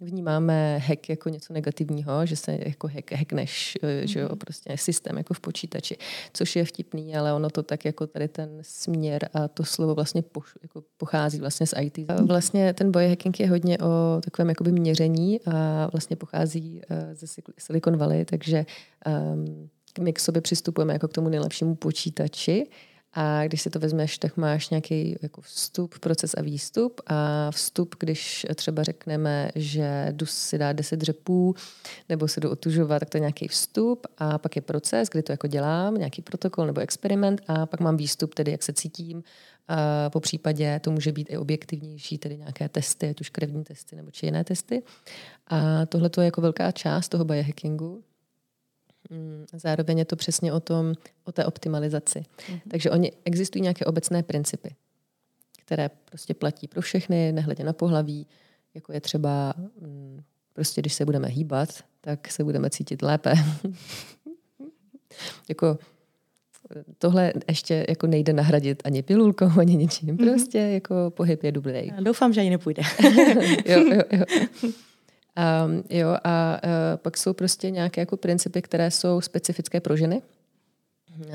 vnímáme 0.00 0.78
hack 0.78 1.08
jako 1.08 1.28
něco 1.28 1.52
negativního, 1.52 2.26
že 2.26 2.36
se 2.36 2.58
jako 2.66 2.88
hack, 2.88 3.12
hackneš, 3.12 3.78
mm-hmm. 3.82 4.04
že 4.04 4.20
jo, 4.20 4.28
mhm. 4.28 4.38
prostě 4.38 4.76
systém 4.76 5.18
jako 5.18 5.34
v 5.34 5.40
počítači, 5.40 5.96
což 6.32 6.56
je 6.56 6.64
vtipný, 6.64 7.16
ale 7.16 7.32
ono 7.32 7.50
to 7.50 7.62
tak 7.62 7.84
jako 7.84 8.06
tady 8.06 8.28
ten 8.28 8.58
směr 8.62 9.28
a 9.34 9.48
to 9.48 9.64
slovo 9.64 9.94
vlastně 9.94 10.22
poš, 10.22 10.54
jako 10.62 10.82
pochází 10.96 11.40
vlastně 11.40 11.66
z 11.66 11.74
IT. 11.80 11.98
A 12.10 12.22
vlastně 12.22 12.72
ten 12.72 12.90
biohacking 12.90 13.40
je 13.40 13.48
hodně 13.48 13.78
o 13.78 14.20
takovém 14.20 14.48
jakoby 14.48 14.72
měření 14.72 15.40
a 15.46 15.88
vlastně 15.92 16.16
pochází 16.16 16.80
eh, 16.90 17.14
ze 17.14 17.26
Silicon 17.58 17.96
Valley, 17.96 18.24
takže 18.24 18.66
um, 19.34 19.70
my 20.00 20.12
k 20.12 20.20
sobě 20.20 20.42
přistupujeme 20.42 20.92
jako 20.92 21.08
k 21.08 21.12
tomu 21.12 21.28
nejlepšímu 21.28 21.74
počítači, 21.74 22.66
a 23.14 23.46
když 23.46 23.62
si 23.62 23.70
to 23.70 23.78
vezmeš, 23.78 24.18
tak 24.18 24.36
máš 24.36 24.70
nějaký 24.70 25.16
jako 25.22 25.40
vstup, 25.40 25.98
proces 25.98 26.34
a 26.34 26.42
výstup. 26.42 27.00
A 27.06 27.50
vstup, 27.50 27.94
když 27.98 28.46
třeba 28.54 28.82
řekneme, 28.82 29.50
že 29.54 30.08
jdu 30.10 30.26
si 30.26 30.58
dát 30.58 30.72
10 30.72 30.96
dřepů 30.96 31.54
nebo 32.08 32.28
se 32.28 32.40
jdu 32.40 32.50
otužovat, 32.50 32.98
tak 32.98 33.10
to 33.10 33.16
je 33.16 33.20
nějaký 33.20 33.48
vstup. 33.48 34.06
A 34.18 34.38
pak 34.38 34.56
je 34.56 34.62
proces, 34.62 35.08
kdy 35.08 35.22
to 35.22 35.32
jako 35.32 35.46
dělám, 35.46 35.94
nějaký 35.94 36.22
protokol 36.22 36.66
nebo 36.66 36.80
experiment. 36.80 37.40
A 37.48 37.66
pak 37.66 37.80
mám 37.80 37.96
výstup, 37.96 38.34
tedy 38.34 38.52
jak 38.52 38.62
se 38.62 38.72
cítím. 38.72 39.22
A 39.68 40.10
po 40.10 40.20
případě 40.20 40.80
to 40.80 40.90
může 40.90 41.12
být 41.12 41.30
i 41.30 41.38
objektivnější, 41.38 42.18
tedy 42.18 42.36
nějaké 42.36 42.68
testy, 42.68 43.08
ať 43.08 43.20
už 43.20 43.30
krevní 43.30 43.64
testy 43.64 43.96
nebo 43.96 44.10
či 44.10 44.26
jiné 44.26 44.44
testy. 44.44 44.82
A 45.46 45.86
tohle 45.86 46.10
je 46.18 46.24
jako 46.24 46.40
velká 46.40 46.70
část 46.70 47.08
toho 47.08 47.24
biohackingu, 47.24 48.02
zároveň 49.52 49.98
je 49.98 50.04
to 50.04 50.16
přesně 50.16 50.52
o, 50.52 50.60
tom, 50.60 50.94
o 51.24 51.32
té 51.32 51.44
optimalizaci. 51.44 52.18
Mm-hmm. 52.18 52.60
Takže 52.68 52.90
oni, 52.90 53.12
existují 53.24 53.62
nějaké 53.62 53.84
obecné 53.84 54.22
principy, 54.22 54.74
které 55.60 55.90
prostě 56.04 56.34
platí 56.34 56.68
pro 56.68 56.80
všechny, 56.80 57.32
nehledě 57.32 57.64
na 57.64 57.72
pohlaví, 57.72 58.26
jako 58.74 58.92
je 58.92 59.00
třeba, 59.00 59.54
mm, 59.80 60.22
prostě 60.52 60.80
když 60.80 60.94
se 60.94 61.04
budeme 61.04 61.28
hýbat, 61.28 61.68
tak 62.00 62.30
se 62.30 62.44
budeme 62.44 62.70
cítit 62.70 63.02
lépe. 63.02 63.34
jako 65.48 65.78
tohle 66.98 67.32
ještě 67.48 67.86
jako 67.88 68.06
nejde 68.06 68.32
nahradit 68.32 68.82
ani 68.84 69.02
pilulkou, 69.02 69.50
ani 69.60 69.76
ničím. 69.76 70.14
Mhm. 70.14 70.28
Prostě 70.28 70.58
jako 70.58 71.12
pohyb 71.16 71.42
je 71.42 71.52
dobrý. 71.52 71.90
Doufám, 72.00 72.32
že 72.32 72.40
ani 72.40 72.50
nepůjde. 72.50 72.82
jo, 73.66 73.94
jo, 73.94 74.02
jo. 74.12 74.24
Um, 75.66 75.82
jo, 75.90 76.16
a 76.24 76.60
uh, 76.64 76.70
pak 76.96 77.16
jsou 77.16 77.32
prostě 77.32 77.70
nějaké 77.70 78.00
jako 78.00 78.16
principy, 78.16 78.62
které 78.62 78.90
jsou 78.90 79.20
specifické 79.20 79.80
pro 79.80 79.96
ženy. 79.96 80.22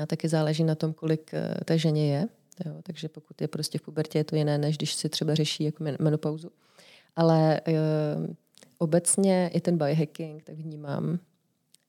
A 0.02 0.06
taky 0.06 0.28
záleží 0.28 0.64
na 0.64 0.74
tom, 0.74 0.92
kolik 0.92 1.30
uh, 1.32 1.60
té 1.64 1.78
ženě 1.78 2.12
je. 2.12 2.28
Jo, 2.66 2.74
takže 2.82 3.08
pokud 3.08 3.40
je 3.40 3.48
prostě 3.48 3.78
v 3.78 3.82
pubertě, 3.82 4.18
je 4.18 4.24
to 4.24 4.36
jiné, 4.36 4.58
než 4.58 4.76
když 4.76 4.94
si 4.94 5.08
třeba 5.08 5.34
řeší 5.34 5.64
jako 5.64 5.84
menopauzu. 6.00 6.50
Ale 7.16 7.60
uh, 7.68 8.34
obecně 8.78 9.50
i 9.54 9.60
ten 9.60 9.78
biohacking, 9.78 10.42
tak 10.42 10.56
vnímám, 10.56 11.18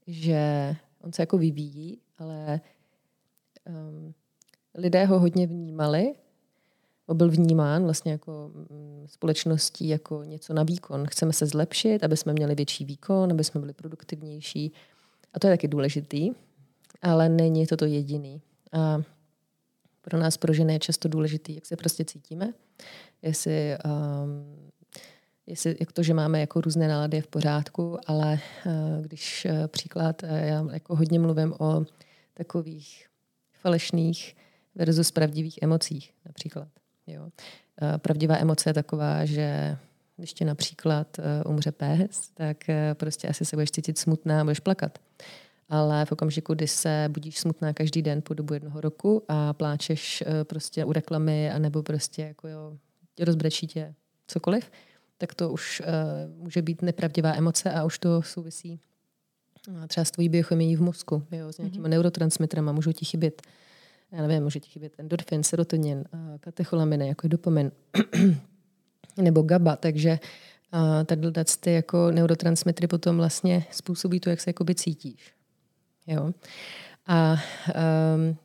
že 0.07 0.75
on 1.01 1.13
se 1.13 1.21
jako 1.21 1.37
vyvíjí, 1.37 1.97
ale 2.17 2.61
um, 3.69 4.13
lidé 4.75 5.05
ho 5.05 5.19
hodně 5.19 5.47
vnímali 5.47 6.13
byl 7.13 7.29
vnímán 7.29 7.83
vlastně 7.83 8.11
jako 8.11 8.51
mm, 8.53 9.05
společností 9.07 9.87
jako 9.87 10.23
něco 10.23 10.53
na 10.53 10.63
výkon. 10.63 11.07
Chceme 11.07 11.33
se 11.33 11.45
zlepšit, 11.45 12.03
aby 12.03 12.17
jsme 12.17 12.33
měli 12.33 12.55
větší 12.55 12.85
výkon, 12.85 13.31
aby 13.31 13.43
jsme 13.43 13.59
byli 13.59 13.73
produktivnější. 13.73 14.73
A 15.33 15.39
to 15.39 15.47
je 15.47 15.53
taky 15.53 15.67
důležitý, 15.67 16.31
ale 17.01 17.29
není 17.29 17.67
to 17.67 17.77
to 17.77 17.85
jediný. 17.85 18.41
A 18.71 19.01
pro 20.01 20.19
nás, 20.19 20.37
pro 20.37 20.53
ženy, 20.53 20.73
je 20.73 20.79
často 20.79 21.07
důležitý, 21.07 21.55
jak 21.55 21.65
se 21.65 21.75
prostě 21.75 22.05
cítíme. 22.05 22.53
Jestli, 23.21 23.77
um, 23.85 24.71
jestli 25.47 25.75
jak 25.79 25.91
to, 25.91 26.03
že 26.03 26.13
máme 26.13 26.39
jako 26.39 26.61
různé 26.61 26.87
nálady, 26.87 27.17
je 27.17 27.21
v 27.21 27.27
pořádku, 27.27 27.97
ale 28.07 28.39
uh, 28.65 29.01
když 29.01 29.47
uh, 29.49 29.67
příklad, 29.67 30.23
uh, 30.23 30.29
já 30.29 30.67
jako 30.71 30.95
hodně 30.95 31.19
mluvím 31.19 31.53
o 31.59 31.85
takových 32.33 33.07
falešných 33.61 34.35
versus 34.75 35.11
pravdivých 35.11 35.59
emocích 35.61 36.13
například. 36.25 36.67
Jo. 37.07 37.29
Eh, 37.81 37.97
pravdivá 37.97 38.37
emoce 38.37 38.69
je 38.69 38.73
taková, 38.73 39.25
že 39.25 39.77
když 40.17 40.33
ti 40.33 40.45
například 40.45 41.19
eh, 41.19 41.43
umře 41.43 41.71
pes, 41.71 42.29
tak 42.33 42.69
eh, 42.69 42.95
prostě 42.95 43.27
asi 43.27 43.45
se 43.45 43.55
budeš 43.55 43.71
cítit 43.71 43.97
smutná 43.97 44.41
a 44.41 44.43
budeš 44.43 44.59
plakat. 44.59 44.99
Ale 45.69 46.05
v 46.05 46.11
okamžiku, 46.11 46.53
kdy 46.53 46.67
se 46.67 47.05
budíš 47.09 47.39
smutná 47.39 47.73
každý 47.73 48.01
den 48.01 48.21
po 48.21 48.33
dobu 48.33 48.53
jednoho 48.53 48.81
roku 48.81 49.23
a 49.27 49.53
pláčeš 49.53 50.23
prostě 50.43 50.85
u 50.85 50.91
reklamy, 50.91 51.51
anebo 51.51 51.83
prostě 51.83 52.21
jako 52.21 52.47
jo, 52.47 52.77
rozbrečí 53.19 53.67
tě 53.67 53.93
cokoliv, 54.27 54.71
tak 55.17 55.33
to 55.35 55.49
už 55.49 55.81
uh, 55.81 56.43
může 56.43 56.61
být 56.61 56.81
nepravdivá 56.81 57.35
emoce 57.35 57.71
a 57.71 57.83
už 57.83 57.99
to 57.99 58.21
souvisí 58.21 58.79
třeba 59.87 60.05
s 60.05 60.11
tvojí 60.11 60.29
biochemií 60.29 60.75
v 60.75 60.81
mozku, 60.81 61.23
jo, 61.31 61.53
s 61.53 61.57
nějakými 61.57 61.85
mm-hmm. 61.85 61.89
neurotransmiterama, 61.89 62.71
můžou 62.71 62.91
ti 62.91 63.05
chybět 63.05 63.41
já 64.11 64.27
nevím, 64.27 64.43
může 64.43 64.59
ti 64.59 64.69
chybět 64.69 64.93
endorfin, 64.97 65.43
serotonin, 65.43 66.03
katecholaminy, 66.39 67.07
jako 67.07 67.25
je 67.25 67.29
dopamin, 67.29 67.71
nebo 69.17 69.41
GABA, 69.41 69.75
takže 69.75 70.19
tady 71.05 71.31
ty 71.59 71.73
jako 71.73 72.11
neurotransmitry 72.11 72.87
potom 72.87 73.17
vlastně 73.17 73.65
způsobí 73.71 74.19
to, 74.19 74.29
jak 74.29 74.41
se 74.41 74.49
jakoby 74.49 74.75
cítíš. 74.75 75.33
Jo? 76.07 76.31
A 77.07 77.37
um, 78.15 78.37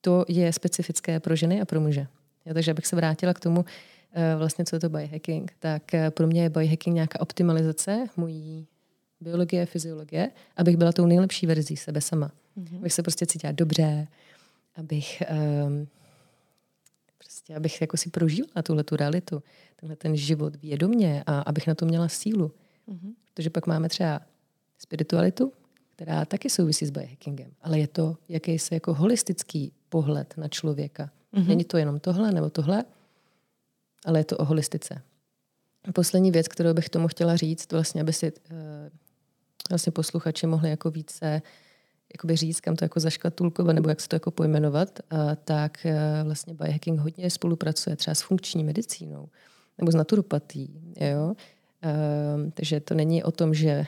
to 0.00 0.24
je 0.28 0.52
specifické 0.52 1.20
pro 1.20 1.36
ženy 1.36 1.60
a 1.60 1.64
pro 1.64 1.80
muže. 1.80 2.06
Jo, 2.46 2.54
takže 2.54 2.70
abych 2.70 2.86
se 2.86 2.96
vrátila 2.96 3.34
k 3.34 3.40
tomu, 3.40 3.60
uh, 3.60 4.38
vlastně 4.38 4.64
co 4.64 4.76
je 4.76 4.80
to 4.80 4.88
biohacking, 4.88 5.52
tak 5.58 5.82
pro 6.10 6.26
mě 6.26 6.42
je 6.42 6.50
biohacking 6.50 6.94
nějaká 6.94 7.20
optimalizace 7.20 8.06
mojí 8.16 8.66
biologie, 9.20 9.66
fyziologie, 9.66 10.30
abych 10.56 10.76
byla 10.76 10.92
tou 10.92 11.06
nejlepší 11.06 11.46
verzí 11.46 11.76
sebe 11.76 12.00
sama. 12.00 12.30
Mm-hmm. 12.58 12.78
Abych 12.78 12.92
se 12.92 13.02
prostě 13.02 13.26
cítila 13.26 13.52
dobře, 13.52 14.06
abych 14.74 15.22
um, 15.66 15.88
prostě, 17.18 17.54
abych 17.54 17.80
jako 17.80 17.96
si 17.96 18.10
prožila 18.10 18.62
tuhle 18.62 18.84
tu 18.84 18.96
realitu, 18.96 19.42
tenhle 19.76 19.96
ten 19.96 20.16
život 20.16 20.56
vědomě 20.56 21.22
a 21.26 21.40
abych 21.40 21.66
na 21.66 21.74
to 21.74 21.86
měla 21.86 22.08
sílu. 22.08 22.52
Mm-hmm. 22.88 23.12
Protože 23.34 23.50
pak 23.50 23.66
máme 23.66 23.88
třeba 23.88 24.20
spiritualitu, 24.78 25.52
která 25.96 26.24
taky 26.24 26.50
souvisí 26.50 26.86
s 26.86 26.90
biohackingem, 26.90 27.50
ale 27.62 27.78
je 27.78 27.86
to 27.86 28.16
jakýsi 28.28 28.74
jako 28.74 28.94
holistický 28.94 29.72
pohled 29.88 30.34
na 30.36 30.48
člověka. 30.48 31.10
Mm-hmm. 31.34 31.46
Není 31.46 31.64
to 31.64 31.76
jenom 31.76 32.00
tohle 32.00 32.32
nebo 32.32 32.50
tohle, 32.50 32.84
ale 34.04 34.20
je 34.20 34.24
to 34.24 34.36
o 34.36 34.44
holistice. 34.44 35.02
A 35.88 35.92
poslední 35.92 36.30
věc, 36.30 36.48
kterou 36.48 36.74
bych 36.74 36.88
tomu 36.88 37.08
chtěla 37.08 37.36
říct, 37.36 37.72
vlastně, 37.72 38.00
aby 38.00 38.12
si 38.12 38.32
uh, 38.32 38.58
vlastně 39.70 39.92
posluchači 39.92 40.46
mohli 40.46 40.70
jako 40.70 40.90
více 40.90 41.42
jakoby 42.12 42.36
říct, 42.36 42.60
kam 42.60 42.76
to 42.76 42.84
jako 42.84 43.00
zaškatulkovat, 43.00 43.74
nebo 43.74 43.88
jak 43.88 44.00
se 44.00 44.08
to 44.08 44.16
jako 44.16 44.30
pojmenovat, 44.30 45.00
tak 45.44 45.86
eh, 45.86 46.22
vlastně 46.24 46.54
biohacking 46.54 47.00
hodně 47.00 47.30
spolupracuje 47.30 47.96
třeba 47.96 48.14
s 48.14 48.22
funkční 48.22 48.64
medicínou 48.64 49.28
nebo 49.78 49.92
s 49.92 49.94
naturopatí. 49.94 50.94
Jo? 51.00 51.34
Uh, 51.84 52.50
takže 52.54 52.80
to 52.80 52.94
není 52.94 53.22
o 53.22 53.30
tom, 53.30 53.54
že 53.54 53.86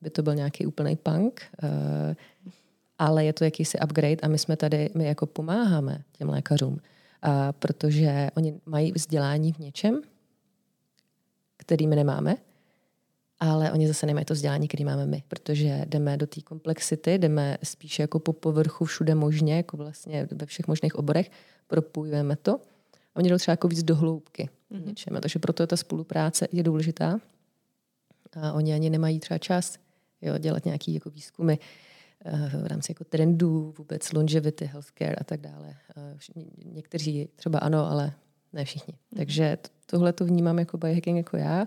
by 0.00 0.10
to 0.10 0.22
byl 0.22 0.34
nějaký 0.34 0.66
úplný 0.66 0.96
punk, 0.96 1.42
uh, 1.62 1.68
ale 2.98 3.24
je 3.24 3.32
to 3.32 3.44
jakýsi 3.44 3.78
upgrade 3.84 4.16
a 4.22 4.28
my 4.28 4.38
jsme 4.38 4.56
tady, 4.56 4.90
my 4.94 5.04
jako 5.04 5.26
pomáháme 5.26 6.02
těm 6.12 6.28
lékařům, 6.28 6.80
protože 7.58 8.30
oni 8.36 8.60
mají 8.66 8.92
vzdělání 8.92 9.52
v 9.52 9.58
něčem, 9.58 10.02
který 11.56 11.86
my 11.86 11.96
nemáme, 11.96 12.36
ale 13.40 13.72
oni 13.72 13.88
zase 13.88 14.06
nemají 14.06 14.24
to 14.24 14.34
vzdělání, 14.34 14.68
který 14.68 14.84
máme 14.84 15.06
my, 15.06 15.22
protože 15.28 15.84
jdeme 15.88 16.16
do 16.16 16.26
té 16.26 16.40
komplexity, 16.40 17.18
jdeme 17.18 17.58
spíše 17.62 18.02
jako 18.02 18.18
po 18.18 18.32
povrchu 18.32 18.84
všude 18.84 19.14
možně, 19.14 19.56
jako 19.56 19.76
vlastně 19.76 20.28
ve 20.30 20.46
všech 20.46 20.68
možných 20.68 20.94
oborech, 20.94 21.30
propojujeme 21.66 22.36
to. 22.36 22.60
A 23.14 23.16
oni 23.16 23.28
jdou 23.28 23.38
třeba 23.38 23.52
jako 23.52 23.68
víc 23.68 23.82
do 23.82 23.96
hloubky 23.96 24.48
mm-hmm. 24.72 24.86
něčem. 24.86 25.18
Takže 25.20 25.38
proto 25.38 25.66
ta 25.66 25.76
spolupráce 25.76 26.48
je 26.52 26.62
důležitá. 26.62 27.20
A 28.40 28.52
oni 28.52 28.74
ani 28.74 28.90
nemají 28.90 29.20
třeba 29.20 29.38
čas 29.38 29.78
jo, 30.22 30.38
dělat 30.38 30.64
nějaké 30.64 30.92
jako 30.92 31.10
výzkumy 31.10 31.58
eh, 32.24 32.50
v 32.62 32.66
rámci 32.66 32.90
jako 32.90 33.04
trendů, 33.04 33.74
vůbec 33.78 34.12
longevity, 34.12 34.64
healthcare 34.64 35.14
a 35.14 35.24
tak 35.24 35.40
dále. 35.40 35.76
Eh, 35.96 36.18
někteří 36.64 37.28
třeba 37.36 37.58
ano, 37.58 37.90
ale 37.90 38.12
ne 38.52 38.64
všichni. 38.64 38.94
Mm-hmm. 38.94 39.16
Takže 39.16 39.58
tohle 39.86 40.12
to 40.12 40.24
vnímám 40.24 40.58
jako 40.58 40.78
biohacking 40.78 41.16
jako 41.16 41.36
já. 41.36 41.66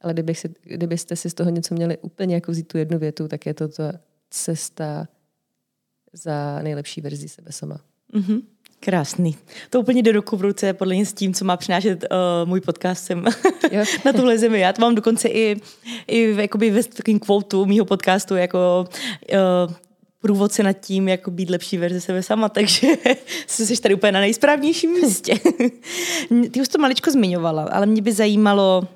Ale 0.00 0.12
kdybych 0.12 0.38
si, 0.38 0.54
kdybyste 0.62 1.16
si 1.16 1.30
z 1.30 1.34
toho 1.34 1.50
něco 1.50 1.74
měli 1.74 1.98
úplně 1.98 2.34
jako 2.34 2.52
vzít 2.52 2.68
tu 2.68 2.78
jednu 2.78 2.98
větu, 2.98 3.28
tak 3.28 3.46
je 3.46 3.54
to 3.54 3.68
ta 3.68 3.92
cesta 4.30 5.08
za 6.12 6.62
nejlepší 6.62 7.00
verzi 7.00 7.28
sebe 7.28 7.52
sama. 7.52 7.80
Mm-hmm. 8.14 8.42
Krásný. 8.80 9.36
To 9.70 9.80
úplně 9.80 10.02
jde 10.02 10.12
ruku 10.12 10.36
v 10.36 10.42
ruce 10.42 10.72
podle 10.72 10.94
mě 10.94 11.06
s 11.06 11.12
tím, 11.12 11.34
co 11.34 11.44
má 11.44 11.56
přinášet 11.56 12.04
uh, 12.04 12.48
můj 12.48 12.60
podcast 12.60 13.04
sem 13.04 13.24
na 14.04 14.12
tuhle 14.12 14.38
zemi. 14.38 14.60
Já 14.60 14.72
to 14.72 14.82
mám 14.82 14.94
dokonce 14.94 15.28
i, 15.28 15.56
i 16.06 16.36
jakoby 16.36 16.70
ve 16.70 16.82
takovým 16.82 17.18
quotu 17.18 17.66
mýho 17.66 17.84
podcastu 17.84 18.36
jako 18.36 18.88
uh, 19.32 19.74
průvodce 20.20 20.62
nad 20.62 20.72
tím, 20.72 21.08
jako 21.08 21.30
být 21.30 21.50
lepší 21.50 21.78
verze 21.78 22.00
sebe 22.00 22.22
sama, 22.22 22.48
takže 22.58 22.88
jsi 23.46 23.80
tady 23.80 23.94
úplně 23.94 24.12
na 24.12 24.20
nejsprávnějším 24.20 24.90
místě. 24.90 25.34
Ty 26.50 26.60
už 26.60 26.68
to 26.68 26.78
maličko 26.78 27.10
zmiňovala, 27.10 27.62
ale 27.62 27.86
mě 27.86 28.02
by 28.02 28.12
zajímalo, 28.12 28.88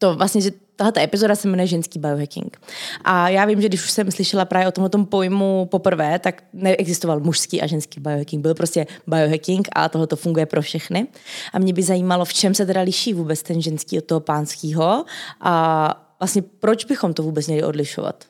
to 0.00 0.14
vlastně, 0.14 0.40
že 0.40 0.50
tahle 0.76 1.04
epizoda 1.04 1.36
se 1.36 1.48
jmenuje 1.48 1.66
ženský 1.66 1.98
biohacking. 1.98 2.60
A 3.04 3.28
já 3.28 3.44
vím, 3.44 3.60
že 3.60 3.68
když 3.68 3.84
už 3.84 3.90
jsem 3.90 4.10
slyšela 4.10 4.44
právě 4.44 4.68
o 4.68 4.72
tomhle 4.72 5.04
pojmu 5.04 5.68
poprvé, 5.70 6.18
tak 6.18 6.44
neexistoval 6.52 7.20
mužský 7.20 7.62
a 7.62 7.66
ženský 7.66 8.00
biohacking. 8.00 8.42
Byl 8.42 8.54
prostě 8.54 8.86
biohacking 9.06 9.68
a 9.72 9.88
tohle 9.88 10.06
to 10.06 10.16
funguje 10.16 10.46
pro 10.46 10.62
všechny. 10.62 11.06
A 11.52 11.58
mě 11.58 11.72
by 11.72 11.82
zajímalo, 11.82 12.24
v 12.24 12.32
čem 12.32 12.54
se 12.54 12.66
teda 12.66 12.80
liší 12.80 13.14
vůbec 13.14 13.42
ten 13.42 13.62
ženský 13.62 13.98
od 13.98 14.04
toho 14.04 14.20
pánského 14.20 15.04
a 15.40 16.14
vlastně 16.20 16.42
proč 16.42 16.84
bychom 16.84 17.14
to 17.14 17.22
vůbec 17.22 17.46
měli 17.46 17.62
odlišovat? 17.62 18.24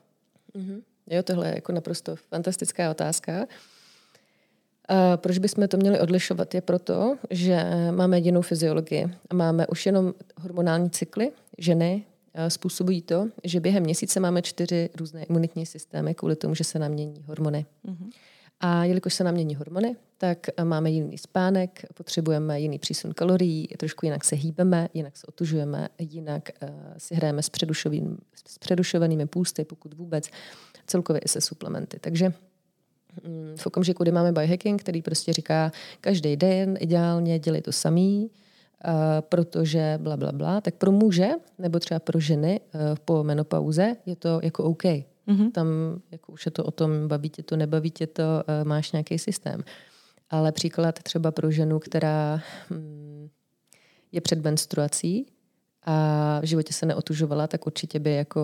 Mm-hmm. 0.56 0.80
Jo, 1.10 1.22
tohle 1.22 1.48
je 1.48 1.54
jako 1.54 1.72
naprosto 1.72 2.16
fantastická 2.16 2.90
otázka. 2.90 3.46
A 4.90 5.16
proč 5.16 5.38
bychom 5.38 5.68
to 5.68 5.76
měli 5.76 6.00
odlišovat? 6.00 6.54
Je 6.54 6.60
proto, 6.60 7.16
že 7.30 7.64
máme 7.90 8.18
jinou 8.18 8.42
fyziologii 8.42 9.08
a 9.30 9.34
máme 9.34 9.66
už 9.66 9.86
jenom 9.86 10.14
hormonální 10.40 10.90
cykly 10.90 11.30
ženy, 11.58 12.04
způsobují 12.48 13.02
to, 13.02 13.28
že 13.44 13.60
během 13.60 13.82
měsíce 13.82 14.20
máme 14.20 14.42
čtyři 14.42 14.90
různé 14.96 15.24
imunitní 15.24 15.66
systémy 15.66 16.14
kvůli 16.14 16.36
tomu, 16.36 16.54
že 16.54 16.64
se 16.64 16.78
nám 16.78 16.92
mění 16.92 17.24
hormony. 17.26 17.66
Mm-hmm. 17.86 18.10
A 18.60 18.84
jelikož 18.84 19.14
se 19.14 19.24
nám 19.24 19.34
mění 19.34 19.54
hormony, 19.54 19.96
tak 20.18 20.38
máme 20.64 20.90
jiný 20.90 21.18
spánek, 21.18 21.86
potřebujeme 21.94 22.60
jiný 22.60 22.78
přísun 22.78 23.14
kalorií, 23.14 23.68
trošku 23.76 24.06
jinak 24.06 24.24
se 24.24 24.36
hýbeme, 24.36 24.88
jinak 24.94 25.16
se 25.16 25.26
otužujeme, 25.26 25.88
jinak 25.98 26.48
uh, 26.62 26.68
si 26.98 27.14
hrajeme 27.14 27.42
s, 27.42 27.50
s 28.48 28.58
předušovanými 28.58 29.26
půsty, 29.26 29.64
pokud 29.64 29.94
vůbec, 29.94 30.28
celkově 30.86 31.20
i 31.24 31.28
se 31.28 31.40
suplementy. 31.40 31.98
Takže 32.00 32.32
v 33.56 33.66
okamžiku, 33.66 34.02
kdy 34.02 34.12
máme 34.12 34.32
biohacking, 34.32 34.80
který 34.80 35.02
prostě 35.02 35.32
říká, 35.32 35.72
každý 36.00 36.36
den 36.36 36.76
ideálně 36.80 37.38
dělej 37.38 37.62
to 37.62 37.72
samý, 37.72 38.30
Uh, 38.88 39.20
protože 39.20 39.98
bla, 40.02 40.16
bla, 40.16 40.32
bla, 40.32 40.60
tak 40.60 40.74
pro 40.74 40.92
muže 40.92 41.28
nebo 41.58 41.78
třeba 41.78 42.00
pro 42.00 42.20
ženy 42.20 42.60
uh, 42.60 42.80
po 43.04 43.24
menopauze 43.24 43.96
je 44.06 44.16
to 44.16 44.40
jako 44.42 44.64
OK. 44.64 44.82
Mm-hmm. 44.82 45.50
Tam 45.52 45.66
jako 46.10 46.32
už 46.32 46.46
je 46.46 46.52
to 46.52 46.64
o 46.64 46.70
tom, 46.70 47.08
baví 47.08 47.30
tě 47.30 47.42
to, 47.42 47.56
nebaví 47.56 47.90
tě 47.90 48.06
to, 48.06 48.22
uh, 48.22 48.68
máš 48.68 48.92
nějaký 48.92 49.18
systém. 49.18 49.64
Ale 50.30 50.52
příklad 50.52 51.02
třeba 51.02 51.30
pro 51.30 51.50
ženu, 51.50 51.78
která 51.78 52.40
hm, 52.70 53.28
je 54.12 54.20
před 54.20 54.44
menstruací 54.44 55.26
a 55.82 56.40
v 56.40 56.44
životě 56.44 56.72
se 56.72 56.86
neotužovala, 56.86 57.46
tak 57.46 57.66
určitě 57.66 57.98
by 57.98 58.14
jako 58.14 58.40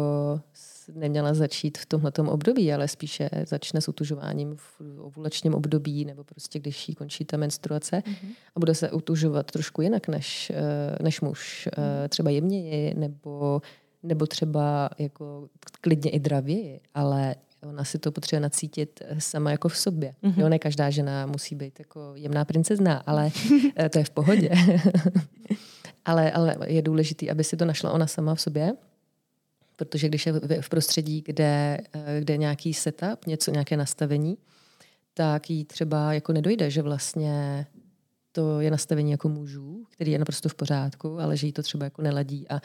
neměla 0.95 1.35
začít 1.35 1.79
v 1.79 1.87
tomhle 1.87 2.13
období, 2.27 2.73
ale 2.73 2.89
spíše 2.89 3.31
začne 3.47 3.81
s 3.81 3.89
utužováním 3.89 4.57
v 4.57 4.81
ovulačním 4.99 5.55
období 5.55 6.05
nebo 6.05 6.25
prostě 6.25 6.59
když 6.59 6.89
jí 6.89 6.95
končí 6.95 7.25
ta 7.25 7.37
menstruace 7.37 7.97
mm-hmm. 7.97 8.29
a 8.57 8.61
bude 8.61 8.75
se 8.75 8.91
utužovat 8.91 9.51
trošku 9.51 9.83
jinak 9.83 10.09
než, 10.09 10.53
eh, 10.55 11.03
než 11.03 11.21
muž, 11.21 11.69
mm-hmm. 11.73 12.09
třeba 12.09 12.31
jemněji 12.31 12.95
nebo, 12.95 13.63
nebo 14.03 14.27
třeba 14.27 14.91
jako 14.99 15.49
klidně 15.81 16.11
i 16.11 16.19
dravěji, 16.19 16.81
ale 16.95 17.35
ona 17.69 17.85
si 17.85 17.99
to 17.99 18.13
potřebuje 18.13 18.41
nacítit 18.41 19.03
eh, 19.05 19.21
sama 19.21 19.51
jako 19.51 19.69
v 19.69 19.77
sobě. 19.77 20.15
Mm-hmm. 20.23 20.41
Jo, 20.41 20.49
ne 20.49 20.59
každá 20.59 20.91
žena 20.91 21.27
musí 21.27 21.55
být 21.55 21.79
jako 21.79 22.13
jemná 22.15 22.45
princezna, 22.45 23.03
ale 23.07 23.31
to 23.91 23.99
je 23.99 24.05
v 24.05 24.11
pohodě. 24.11 24.51
ale, 26.05 26.33
ale 26.33 26.57
je 26.67 26.83
důležité, 26.83 27.31
aby 27.31 27.45
si 27.45 27.57
to 27.57 27.65
našla 27.65 27.93
ona 27.93 28.07
sama 28.07 28.35
v 28.35 28.41
sobě 28.41 28.73
protože 29.77 30.09
když 30.09 30.27
je 30.27 30.33
v 30.61 30.69
prostředí, 30.69 31.23
kde, 31.27 31.79
eh, 31.93 32.21
kde 32.21 32.35
je 32.35 32.39
nějaký 32.39 32.75
setup, 32.75 33.27
něco, 33.27 33.51
nějaké 33.51 33.77
nastavení, 33.77 34.39
tak 35.15 35.51
jí 35.51 35.65
třeba 35.65 36.13
jako 36.13 36.33
nedojde, 36.33 36.71
že 36.71 36.83
vlastně 36.83 37.67
to 38.33 38.61
je 38.61 38.71
nastavení 38.71 39.11
jako 39.11 39.29
mužů, 39.29 39.87
který 39.91 40.13
je 40.13 40.19
naprosto 40.19 40.49
v 40.49 40.55
pořádku, 40.55 41.21
ale 41.21 41.37
že 41.37 41.47
jí 41.47 41.53
to 41.53 41.63
třeba 41.63 41.85
jako 41.85 42.03
neladí 42.03 42.49
a 42.49 42.61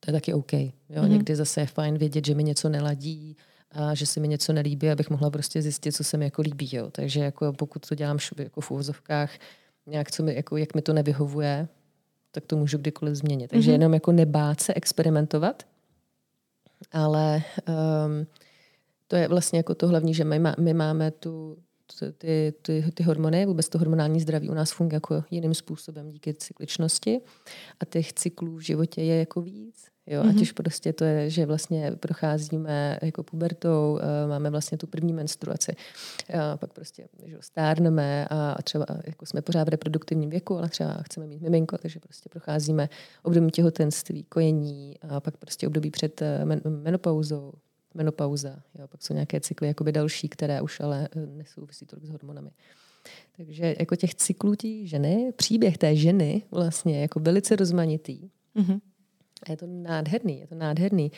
to 0.00 0.10
je 0.10 0.12
taky 0.12 0.34
OK. 0.34 0.52
Jo? 0.52 0.70
Mm-hmm. 0.88 1.08
Někdy 1.08 1.36
zase 1.36 1.60
je 1.60 1.66
fajn 1.66 1.98
vědět, 1.98 2.26
že 2.26 2.34
mi 2.34 2.44
něco 2.44 2.68
neladí, 2.68 3.36
a 3.70 3.94
že 3.94 4.06
se 4.06 4.20
mi 4.20 4.28
něco 4.28 4.52
nelíbí, 4.52 4.90
abych 4.90 5.10
mohla 5.10 5.30
prostě 5.30 5.62
zjistit, 5.62 5.92
co 5.92 6.04
se 6.04 6.16
mi 6.16 6.24
jako 6.24 6.42
líbí. 6.42 6.68
Jo? 6.72 6.90
Takže 6.90 7.20
jako 7.20 7.52
pokud 7.52 7.88
to 7.88 7.94
dělám 7.94 8.18
jako 8.38 8.60
v 8.60 8.70
úvozovkách, 8.70 9.30
nějak, 9.86 10.10
co 10.10 10.22
mi, 10.22 10.34
jako, 10.34 10.56
jak 10.56 10.74
mi 10.74 10.82
to 10.82 10.92
nevyhovuje, 10.92 11.68
tak 12.30 12.44
to 12.46 12.56
můžu 12.56 12.78
kdykoliv 12.78 13.14
změnit. 13.14 13.48
Takže 13.48 13.70
mm-hmm. 13.70 13.74
jenom 13.74 13.94
jako 13.94 14.12
nebát 14.12 14.60
se 14.60 14.74
experimentovat, 14.74 15.62
ale 16.92 17.42
um, 17.68 18.26
to 19.08 19.16
je 19.16 19.28
vlastně 19.28 19.58
jako 19.58 19.74
to 19.74 19.88
hlavní, 19.88 20.14
že 20.14 20.24
my, 20.24 20.38
má, 20.38 20.54
my 20.58 20.74
máme 20.74 21.10
tu, 21.10 21.56
ty, 22.18 22.52
ty, 22.62 22.84
ty 22.94 23.02
hormony, 23.02 23.46
vůbec 23.46 23.68
to 23.68 23.78
hormonální 23.78 24.20
zdraví 24.20 24.50
u 24.50 24.54
nás 24.54 24.72
funguje 24.72 24.96
jako 24.96 25.24
jiným 25.30 25.54
způsobem 25.54 26.08
díky 26.08 26.34
cykličnosti 26.34 27.20
a 27.80 27.84
těch 27.84 28.12
cyklů 28.12 28.56
v 28.56 28.60
životě 28.60 29.02
je 29.02 29.18
jako 29.18 29.40
víc. 29.40 29.86
Jo, 30.10 30.22
mm-hmm. 30.22 30.30
ať 30.30 30.40
už 30.42 30.52
prostě 30.52 30.92
to 30.92 31.04
je, 31.04 31.30
že 31.30 31.46
vlastně 31.46 31.92
procházíme 32.00 32.98
jako 33.02 33.22
pubertou, 33.22 33.92
uh, 33.92 34.30
máme 34.30 34.50
vlastně 34.50 34.78
tu 34.78 34.86
první 34.86 35.12
menstruaci, 35.12 35.72
a 36.38 36.56
pak 36.56 36.72
prostě 36.72 37.08
že 37.24 37.36
stárneme 37.40 38.26
a, 38.30 38.52
a 38.52 38.62
třeba 38.62 38.86
jako 39.04 39.26
jsme 39.26 39.42
pořád 39.42 39.64
v 39.64 39.68
reproduktivním 39.68 40.30
věku, 40.30 40.58
ale 40.58 40.68
třeba 40.68 41.02
chceme 41.02 41.26
mít 41.26 41.42
miminko, 41.42 41.78
takže 41.78 42.00
prostě 42.00 42.28
procházíme 42.28 42.88
období 43.22 43.50
těhotenství, 43.50 44.24
kojení 44.24 44.94
a 45.08 45.20
pak 45.20 45.36
prostě 45.36 45.66
období 45.66 45.90
před 45.90 46.22
men, 46.44 46.60
menopauzou, 46.66 47.52
menopauza, 47.94 48.62
jo, 48.78 48.88
pak 48.88 49.02
jsou 49.02 49.14
nějaké 49.14 49.40
cykly 49.40 49.68
jakoby 49.68 49.92
další, 49.92 50.28
které 50.28 50.60
už 50.60 50.80
ale 50.80 51.08
nesouvisí 51.14 51.86
tolik 51.86 52.04
s 52.04 52.10
hormonami. 52.10 52.50
Takže 53.36 53.76
jako 53.78 53.96
těch 53.96 54.14
cyklů 54.14 54.56
tí 54.56 54.86
ženy, 54.86 55.32
příběh 55.36 55.78
té 55.78 55.96
ženy 55.96 56.42
vlastně 56.50 57.00
jako 57.00 57.20
velice 57.20 57.56
rozmanitý. 57.56 58.30
Mm-hmm. 58.56 58.80
A 59.42 59.50
je 59.50 59.56
to 59.56 59.66
nádherný, 59.66 60.40
je 60.40 60.46
to 60.46 60.54
nádherný. 60.54 61.12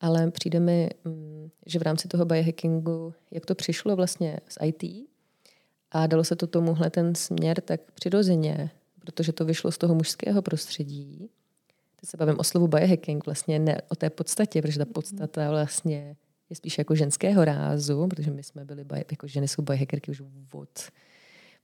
Ale 0.00 0.30
přijde 0.30 0.60
mi, 0.60 0.90
mm, 1.04 1.48
že 1.66 1.78
v 1.78 1.82
rámci 1.82 2.08
toho 2.08 2.24
biohackingu, 2.24 3.14
jak 3.30 3.46
to 3.46 3.54
přišlo 3.54 3.96
vlastně 3.96 4.40
z 4.48 4.58
IT 4.62 5.08
a 5.90 6.06
dalo 6.06 6.24
se 6.24 6.36
to 6.36 6.46
tomuhle 6.46 6.90
ten 6.90 7.14
směr 7.14 7.60
tak 7.60 7.80
přirozeně, 7.92 8.70
protože 9.00 9.32
to 9.32 9.44
vyšlo 9.44 9.72
z 9.72 9.78
toho 9.78 9.94
mužského 9.94 10.42
prostředí. 10.42 11.30
Teď 12.00 12.10
se 12.10 12.16
bavím 12.16 12.38
o 12.38 12.44
slovu 12.44 12.68
biohacking, 12.68 13.26
vlastně 13.26 13.58
ne 13.58 13.80
o 13.88 13.94
té 13.94 14.10
podstatě, 14.10 14.62
protože 14.62 14.78
ta 14.78 14.84
mhm. 14.84 14.92
podstata 14.92 15.50
vlastně 15.50 16.16
je 16.50 16.56
spíš 16.56 16.78
jako 16.78 16.94
ženského 16.94 17.44
rázu, 17.44 18.06
protože 18.06 18.30
my 18.30 18.42
jsme 18.42 18.64
byli, 18.64 18.84
jako 19.10 19.26
ženy 19.26 19.48
jsou 19.48 19.62
biohackerky 19.62 20.10
už 20.10 20.20
od 20.52 20.90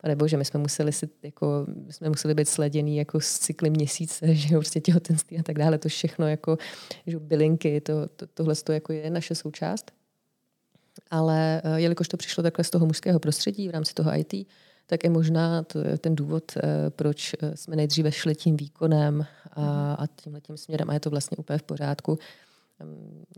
nebo 0.08 0.28
že 0.28 0.36
my 0.36 0.44
jsme 0.44 0.60
museli 0.60 0.92
si, 0.92 1.08
jako, 1.22 1.66
my 1.86 1.92
jsme 1.92 2.08
museli 2.08 2.34
být 2.34 2.48
sleděný 2.48 2.96
jako 2.96 3.20
z 3.20 3.38
cykly 3.38 3.70
měsíce, 3.70 4.34
že 4.34 4.54
jo, 4.54 4.60
prostě 4.60 4.80
těhotenství 4.80 5.38
a 5.38 5.42
tak 5.42 5.58
dále, 5.58 5.78
to 5.78 5.88
všechno 5.88 6.28
jako, 6.28 6.58
že 7.06 7.18
bylinky, 7.18 7.80
to, 7.80 8.08
to, 8.08 8.26
tohle 8.26 8.54
to 8.54 8.72
jako 8.72 8.92
je 8.92 9.10
naše 9.10 9.34
součást. 9.34 9.92
Ale 11.10 11.62
eh, 11.64 11.80
jelikož 11.80 12.08
to 12.08 12.16
přišlo 12.16 12.42
takhle 12.42 12.64
z 12.64 12.70
toho 12.70 12.86
mužského 12.86 13.18
prostředí 13.18 13.68
v 13.68 13.70
rámci 13.70 13.94
toho 13.94 14.10
IT, 14.14 14.34
tak 14.86 15.04
je 15.04 15.10
možná 15.10 15.62
to 15.62 15.78
ten 15.98 16.16
důvod, 16.16 16.52
eh, 16.56 16.90
proč 16.90 17.34
eh, 17.42 17.56
jsme 17.56 17.76
nejdříve 17.76 18.12
šli 18.12 18.34
tím 18.34 18.56
výkonem 18.56 19.26
a, 19.52 19.60
mhm. 19.60 19.96
a 19.98 20.06
tímhle 20.16 20.40
tím 20.40 20.56
směrem 20.56 20.90
a 20.90 20.94
je 20.94 21.00
to 21.00 21.10
vlastně 21.10 21.36
úplně 21.36 21.58
v 21.58 21.62
pořádku. 21.62 22.18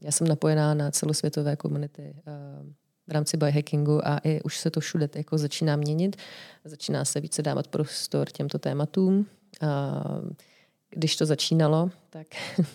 Já 0.02 0.12
jsem 0.12 0.28
napojená 0.28 0.74
na 0.74 0.90
celosvětové 0.90 1.56
komunity 1.56 2.16
v 3.08 3.12
rámci 3.12 3.36
biohackingu 3.36 4.08
a 4.08 4.18
i 4.24 4.42
už 4.42 4.58
se 4.58 4.70
to 4.70 4.80
všude 4.80 5.08
jako 5.14 5.38
začíná 5.38 5.76
měnit. 5.76 6.16
Začíná 6.64 7.04
se 7.04 7.20
více 7.20 7.42
dávat 7.42 7.68
prostor 7.68 8.30
těmto 8.30 8.58
tématům. 8.58 9.26
A 9.60 10.02
když 10.90 11.16
to 11.16 11.26
začínalo, 11.26 11.90
tak 12.10 12.26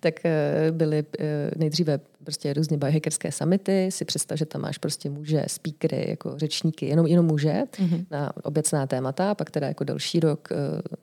tak 0.00 0.24
eh, 0.24 0.72
byly 0.72 1.04
eh, 1.18 1.50
nejdříve 1.56 2.00
prostě 2.24 2.52
různě 2.54 2.76
biohackerské 2.76 3.32
summity. 3.32 3.88
Si 3.90 4.04
představ, 4.04 4.38
že 4.38 4.46
tam 4.46 4.60
máš 4.60 4.78
prostě 4.78 5.10
muže, 5.10 5.44
speakery, 5.46 6.06
jako 6.08 6.38
řečníky, 6.38 6.86
jenom, 6.86 7.06
jenom 7.06 7.26
muže 7.26 7.62
mm-hmm. 7.72 8.06
na 8.10 8.32
obecná 8.44 8.86
témata, 8.86 9.34
pak 9.34 9.50
teda 9.50 9.68
jako 9.68 9.84
další 9.84 10.20
rok 10.20 10.48
eh, 10.52 10.96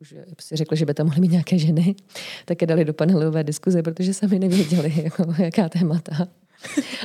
už 0.00 0.14
si 0.40 0.56
řekli, 0.56 0.76
že 0.76 0.86
by 0.86 0.94
tam 0.94 1.06
mohly 1.06 1.20
být 1.20 1.30
nějaké 1.30 1.58
ženy, 1.58 1.94
tak 2.44 2.60
je 2.60 2.66
dali 2.66 2.84
do 2.84 2.94
panelové 2.94 3.44
diskuze, 3.44 3.82
protože 3.82 4.14
sami 4.14 4.38
nevěděli, 4.38 4.92
jako, 5.04 5.34
jaká 5.42 5.68
témata. 5.68 6.28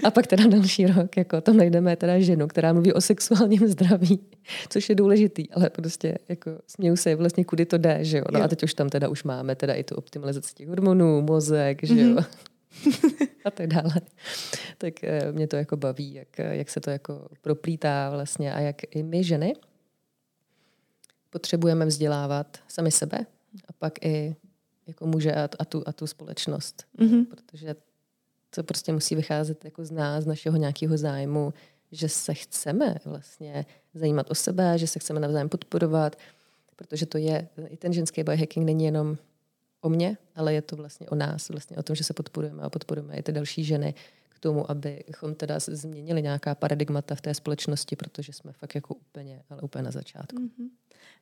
A 0.03 0.11
pak 0.11 0.27
teda 0.27 0.47
další 0.47 0.85
rok, 0.85 1.17
jako 1.17 1.41
tam 1.41 1.57
najdeme 1.57 1.95
teda 1.95 2.19
ženu, 2.19 2.47
která 2.47 2.73
mluví 2.73 2.93
o 2.93 3.01
sexuálním 3.01 3.67
zdraví, 3.67 4.19
což 4.69 4.89
je 4.89 4.95
důležitý, 4.95 5.51
ale 5.51 5.69
prostě 5.69 6.17
jako 6.29 6.51
směju 6.67 6.95
se 6.95 7.15
vlastně, 7.15 7.45
kudy 7.45 7.65
to 7.65 7.77
jde, 7.77 7.99
že 8.01 8.17
jo. 8.17 8.23
No 8.31 8.39
jo. 8.39 8.45
a 8.45 8.47
teď 8.47 8.63
už 8.63 8.73
tam 8.73 8.89
teda 8.89 9.07
už 9.07 9.23
máme 9.23 9.55
teda 9.55 9.73
i 9.73 9.83
tu 9.83 9.95
optimalizaci 9.95 10.53
těch 10.53 10.67
hormonů, 10.67 11.21
mozek, 11.21 11.83
že 11.83 12.01
jo. 12.01 12.15
Mm-hmm. 12.15 13.27
a 13.45 13.51
tak 13.51 13.67
dále. 13.67 14.01
Tak 14.77 15.03
eh, 15.03 15.31
mě 15.31 15.47
to 15.47 15.55
jako 15.55 15.77
baví, 15.77 16.13
jak, 16.13 16.37
jak 16.37 16.69
se 16.69 16.79
to 16.79 16.89
jako 16.89 17.27
proplítá 17.41 18.09
vlastně 18.09 18.53
a 18.53 18.59
jak 18.59 18.95
i 18.95 19.03
my 19.03 19.23
ženy 19.23 19.53
potřebujeme 21.29 21.85
vzdělávat 21.85 22.57
sami 22.67 22.91
sebe 22.91 23.25
a 23.67 23.73
pak 23.73 24.05
i 24.05 24.35
jako 24.87 25.07
muže 25.07 25.33
a, 25.33 25.49
a, 25.59 25.65
tu, 25.65 25.83
a 25.85 25.93
tu 25.93 26.07
společnost. 26.07 26.85
Mm-hmm. 26.99 27.25
Protože 27.25 27.75
to 28.55 28.63
prostě 28.63 28.93
musí 28.93 29.15
vycházet 29.15 29.65
jako 29.65 29.85
z 29.85 29.91
nás, 29.91 30.23
z 30.23 30.27
našeho 30.27 30.57
nějakého 30.57 30.97
zájmu, 30.97 31.53
že 31.91 32.09
se 32.09 32.33
chceme 32.33 32.95
vlastně 33.05 33.65
zajímat 33.93 34.31
o 34.31 34.35
sebe, 34.35 34.77
že 34.77 34.87
se 34.87 34.99
chceme 34.99 35.19
navzájem 35.19 35.49
podporovat, 35.49 36.15
protože 36.75 37.05
to 37.05 37.17
je, 37.17 37.47
i 37.67 37.77
ten 37.77 37.93
ženský 37.93 38.23
biohacking 38.23 38.65
není 38.65 38.85
jenom 38.85 39.17
o 39.81 39.89
mně, 39.89 40.17
ale 40.35 40.53
je 40.53 40.61
to 40.61 40.75
vlastně 40.75 41.09
o 41.09 41.15
nás, 41.15 41.49
vlastně 41.49 41.77
o 41.77 41.83
tom, 41.83 41.95
že 41.95 42.03
se 42.03 42.13
podporujeme 42.13 42.63
a 42.63 42.69
podporujeme 42.69 43.17
i 43.17 43.23
ty 43.23 43.31
další 43.31 43.63
ženy 43.63 43.93
k 44.29 44.39
tomu, 44.39 44.71
abychom 44.71 45.35
teda 45.35 45.59
změnili 45.59 46.21
nějaká 46.21 46.55
paradigmata 46.55 47.15
v 47.15 47.21
té 47.21 47.33
společnosti, 47.33 47.95
protože 47.95 48.33
jsme 48.33 48.53
fakt 48.53 48.75
jako 48.75 48.93
úplně, 48.95 49.43
ale 49.49 49.61
úplně 49.61 49.83
na 49.83 49.91
začátku. 49.91 50.37
Mm-hmm. 50.37 50.69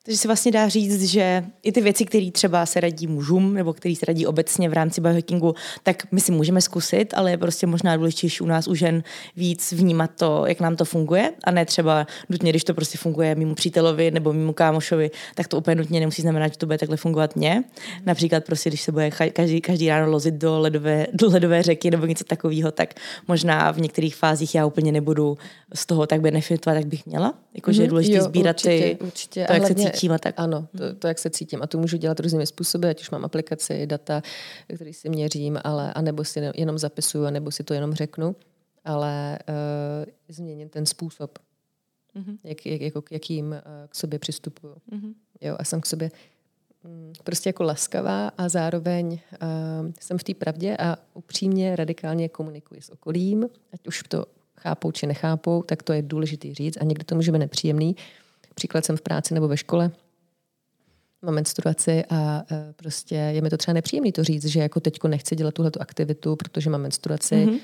Takže 0.05 0.17
se 0.17 0.27
vlastně 0.27 0.51
dá 0.51 0.67
říct, 0.67 1.03
že 1.03 1.43
i 1.63 1.71
ty 1.71 1.81
věci, 1.81 2.05
které 2.05 2.31
třeba 2.31 2.65
se 2.65 2.79
radí 2.79 3.07
mužům 3.07 3.53
nebo 3.53 3.73
které 3.73 3.95
se 3.95 4.05
radí 4.05 4.27
obecně 4.27 4.69
v 4.69 4.73
rámci 4.73 5.01
biohackingu, 5.01 5.55
tak 5.83 6.03
my 6.11 6.21
si 6.21 6.31
můžeme 6.31 6.61
zkusit, 6.61 7.13
ale 7.13 7.31
je 7.31 7.37
prostě 7.37 7.67
možná 7.67 7.97
důležitější 7.97 8.43
u 8.43 8.45
nás 8.45 8.67
u 8.67 8.75
žen 8.75 9.03
víc 9.35 9.71
vnímat 9.71 10.11
to, 10.15 10.43
jak 10.45 10.59
nám 10.59 10.75
to 10.75 10.85
funguje 10.85 11.31
a 11.43 11.51
ne 11.51 11.65
třeba 11.65 12.07
nutně, 12.29 12.49
když 12.49 12.63
to 12.63 12.73
prostě 12.73 12.97
funguje 12.97 13.35
mimo 13.35 13.55
přítelovi 13.55 14.11
nebo 14.11 14.33
mimo 14.33 14.53
kámošovi, 14.53 15.11
tak 15.35 15.47
to 15.47 15.57
úplně 15.57 15.75
nutně 15.75 15.99
nemusí 15.99 16.21
znamenat, 16.21 16.47
že 16.47 16.57
to 16.57 16.65
bude 16.65 16.77
takhle 16.77 16.97
fungovat 16.97 17.35
mně. 17.35 17.63
Například 18.05 18.43
prostě, 18.43 18.69
když 18.69 18.81
se 18.81 18.91
bude 18.91 19.11
každý, 19.11 19.61
každý 19.61 19.89
ráno 19.89 20.11
lozit 20.11 20.33
do 20.33 20.59
ledové, 20.59 21.07
do 21.13 21.29
ledové 21.29 21.63
řeky 21.63 21.91
nebo 21.91 22.05
něco 22.05 22.23
takového, 22.23 22.71
tak 22.71 22.93
možná 23.27 23.71
v 23.71 23.79
některých 23.79 24.15
fázích 24.15 24.55
já 24.55 24.65
úplně 24.65 24.91
nebudu 24.91 25.37
z 25.73 25.85
toho 25.85 26.07
tak 26.07 26.21
benefitovat, 26.21 26.77
jak 26.77 26.85
bych 26.85 27.05
měla. 27.05 27.33
Jakože 27.53 27.83
je 27.83 27.87
důležité 27.87 28.21
sbírat 28.21 28.55
určitě, 28.55 28.95
ty, 28.95 28.97
určitě. 29.05 29.45
to, 29.47 29.53
jak 29.53 29.62
hlavně, 29.67 29.85
se 29.85 29.91
cítím 29.91 30.11
a 30.11 30.17
tak. 30.17 30.35
Ano, 30.37 30.67
to, 30.77 30.95
to, 30.95 31.07
jak 31.07 31.19
se 31.19 31.29
cítím. 31.29 31.61
A 31.61 31.67
to 31.67 31.77
můžu 31.77 31.97
dělat 31.97 32.19
různými 32.19 32.47
způsoby, 32.47 32.89
ať 32.89 33.01
už 33.01 33.09
mám 33.09 33.25
aplikaci, 33.25 33.87
data, 33.87 34.21
které 34.75 34.93
si 34.93 35.09
měřím, 35.09 35.59
ale 35.63 35.93
anebo 35.93 36.23
si 36.23 36.39
jenom 36.55 36.77
zapisuju, 36.77 37.25
anebo 37.25 37.51
si 37.51 37.63
to 37.63 37.73
jenom 37.73 37.93
řeknu. 37.93 38.35
Ale 38.85 39.39
uh, 39.49 39.55
změnit 40.27 40.71
ten 40.71 40.85
způsob, 40.85 41.39
mm-hmm. 42.15 42.37
jak, 42.43 42.65
jak, 42.65 42.81
jako, 42.81 43.03
jakým 43.11 43.45
uh, 43.47 43.57
k 43.89 43.95
sobě 43.95 44.19
přistupuju. 44.19 44.75
Mm-hmm. 44.91 45.13
Jo, 45.41 45.55
a 45.59 45.63
jsem 45.63 45.81
k 45.81 45.85
sobě 45.85 46.11
um, 46.85 47.13
prostě 47.23 47.49
jako 47.49 47.63
laskavá 47.63 48.27
a 48.27 48.49
zároveň 48.49 49.07
uh, 49.13 49.91
jsem 49.99 50.17
v 50.17 50.23
té 50.23 50.33
pravdě 50.33 50.77
a 50.77 50.97
upřímně, 51.13 51.75
radikálně 51.75 52.29
komunikuji 52.29 52.81
s 52.81 52.89
okolím, 52.89 53.49
ať 53.73 53.87
už 53.87 54.03
to 54.07 54.25
chápou 54.57 54.91
či 54.91 55.07
nechápou, 55.07 55.63
tak 55.63 55.83
to 55.83 55.93
je 55.93 56.01
důležitý 56.01 56.53
říct 56.53 56.77
a 56.81 56.83
někdy 56.83 57.03
to 57.03 57.15
může 57.15 57.31
být 57.31 57.39
nepříjemný. 57.39 57.95
Příklad 58.53 58.85
jsem 58.85 58.97
v 58.97 59.01
práci 59.01 59.33
nebo 59.33 59.47
ve 59.47 59.57
škole, 59.57 59.91
mám 61.21 61.35
menstruaci 61.35 62.03
a 62.09 62.43
e, 62.51 62.73
prostě 62.73 63.15
je 63.15 63.41
mi 63.41 63.49
to 63.49 63.57
třeba 63.57 63.73
nepříjemný 63.73 64.11
to 64.11 64.23
říct, 64.23 64.45
že 64.45 64.59
jako 64.59 64.79
teďko 64.79 65.07
nechci 65.07 65.35
dělat 65.35 65.53
tuhle 65.53 65.71
aktivitu, 65.79 66.35
protože 66.35 66.69
mám 66.69 66.81
menstruaci. 66.81 67.35
Mm-hmm. 67.35 67.59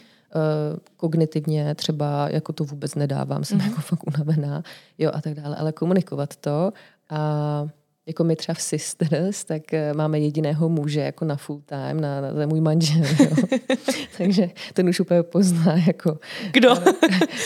kognitivně 0.98 1.76
třeba 1.76 2.30
jako 2.30 2.54
to 2.54 2.64
vůbec 2.64 2.96
nedávám, 2.96 3.44
jsem 3.44 3.60
mm-hmm. 3.60 3.70
jako 3.70 3.82
fakt 3.82 4.08
unavená, 4.08 4.64
jo 4.98 5.12
a 5.14 5.22
tak 5.22 5.34
dále, 5.34 5.56
ale 5.56 5.72
komunikovat 5.72 6.36
to 6.36 6.74
a 7.10 7.68
jako 8.10 8.24
my 8.24 8.36
třeba 8.36 8.54
v 8.54 8.62
Sisters, 8.62 9.44
tak 9.44 9.74
eh, 9.74 9.94
máme 9.94 10.20
jediného 10.20 10.70
muže 10.70 11.00
jako 11.00 11.26
na 11.26 11.36
full 11.36 11.62
time, 11.66 12.02
na, 12.02 12.22
na, 12.22 12.32
na 12.32 12.46
můj 12.46 12.62
manžel. 12.62 13.06
Jo. 13.20 13.60
Takže 14.18 14.50
ten 14.74 14.90
už 14.90 15.00
úplně 15.00 15.24
pozná. 15.24 15.76
Jako, 15.88 16.20
kdo? 16.52 16.76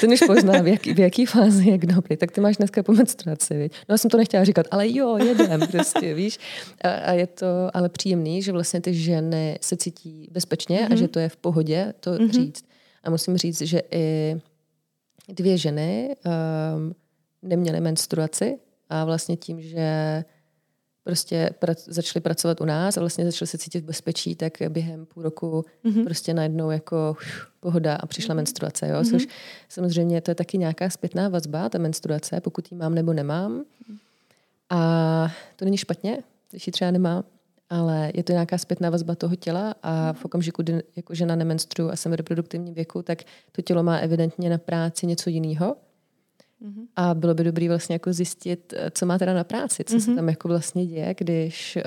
ten 0.02 0.12
už 0.12 0.20
pozná, 0.28 0.62
v, 0.62 0.68
jaký, 0.68 0.94
v 0.94 1.00
jaký 1.00 1.26
fázi 1.26 1.70
je 1.70 1.78
kdo. 1.78 1.96
Tak 2.18 2.32
ty 2.32 2.42
máš 2.42 2.58
dneska 2.58 2.84
po 2.84 2.94
menstruaci. 2.94 3.58
Víš? 3.58 3.72
No 3.90 3.94
já 3.94 3.98
jsem 3.98 4.10
to 4.10 4.18
nechtěla 4.18 4.44
říkat, 4.44 4.66
ale 4.72 4.90
jo, 4.90 5.18
jedem 5.18 5.62
prostě, 5.72 6.14
víš. 6.20 6.40
A, 6.82 6.90
a 6.90 7.12
je 7.12 7.28
to 7.28 7.48
ale 7.74 7.90
příjemný, 7.90 8.42
že 8.42 8.52
vlastně 8.52 8.82
ty 8.82 8.94
ženy 8.94 9.58
se 9.62 9.78
cítí 9.78 10.30
bezpečně 10.32 10.80
mm-hmm. 10.80 10.86
a 10.86 10.90
mhm. 10.90 10.98
že 10.98 11.08
to 11.08 11.20
je 11.20 11.30
v 11.30 11.38
pohodě 11.38 11.94
to 12.00 12.12
mm-hmm. 12.12 12.32
říct. 12.32 12.66
A 13.04 13.10
musím 13.10 13.38
říct, 13.38 13.62
že 13.62 13.82
i 13.92 14.36
dvě 15.30 15.58
ženy 15.58 16.16
um, 16.26 16.96
neměly 17.42 17.82
menstruaci 17.82 18.58
a 18.90 19.06
vlastně 19.06 19.36
tím, 19.36 19.62
že 19.62 20.24
prostě 21.04 21.50
pra- 21.62 21.84
začali 21.88 22.22
pracovat 22.22 22.62
u 22.62 22.66
nás 22.66 22.98
a 22.98 23.00
vlastně 23.00 23.26
začali 23.26 23.48
se 23.48 23.58
cítit 23.58 23.80
v 23.80 23.86
bezpečí, 23.86 24.36
tak 24.36 24.54
během 24.70 25.06
půl 25.06 25.24
roku 25.24 25.66
mm-hmm. 25.86 26.04
prostě 26.04 26.34
najednou 26.34 26.72
jako 26.72 27.16
uf, 27.20 27.48
pohoda 27.60 27.96
a 27.96 28.06
přišla 28.06 28.34
mm-hmm. 28.34 28.36
menstruace. 28.36 28.88
Jo? 28.88 28.96
Mm-hmm. 28.96 29.12
Což 29.12 29.28
samozřejmě 29.70 30.22
to 30.22 30.32
je 30.32 30.36
taky 30.36 30.58
nějaká 30.58 30.90
zpětná 30.90 31.30
vazba, 31.30 31.70
ta 31.70 31.78
menstruace, 31.78 32.42
pokud 32.42 32.72
ji 32.72 32.78
mám 32.78 32.96
nebo 32.96 33.14
nemám. 33.14 33.64
A 34.70 35.32
to 35.56 35.66
není 35.66 35.78
špatně, 35.78 36.18
když 36.52 36.68
ji 36.68 36.74
třeba 36.74 36.92
nemám, 36.92 37.24
ale 37.70 38.12
je 38.14 38.24
to 38.24 38.32
nějaká 38.32 38.58
zpětná 38.58 38.90
vazba 38.90 39.16
toho 39.16 39.36
těla 39.36 39.76
a 39.84 40.14
v 40.14 40.26
okamžiku, 40.26 40.64
kdy 40.64 40.84
jako 40.96 41.16
žena 41.16 41.36
nemenstruuje 41.36 41.92
a 41.92 41.96
jsem 41.96 42.12
v 42.12 42.16
reproduktivním 42.16 42.74
věku, 42.74 43.02
tak 43.02 43.24
to 43.52 43.62
tělo 43.62 43.84
má 43.84 43.98
evidentně 43.98 44.50
na 44.50 44.58
práci 44.58 45.08
něco 45.08 45.30
jiného 45.30 45.76
Mm-hmm. 46.64 46.86
A 46.96 47.14
bylo 47.14 47.34
by 47.34 47.44
dobré 47.44 47.68
vlastně 47.68 47.96
jako 47.96 48.14
zjistit, 48.14 48.74
eh, 48.78 48.92
co 48.92 49.06
má 49.06 49.18
teda 49.18 49.34
na 49.34 49.44
práci, 49.44 49.84
co 49.84 49.96
mm-hmm. 49.96 50.06
se 50.06 50.16
tam 50.16 50.30
jako 50.30 50.48
vlastně 50.48 50.86
děje, 50.86 51.16
když 51.18 51.76
uh, 51.76 51.84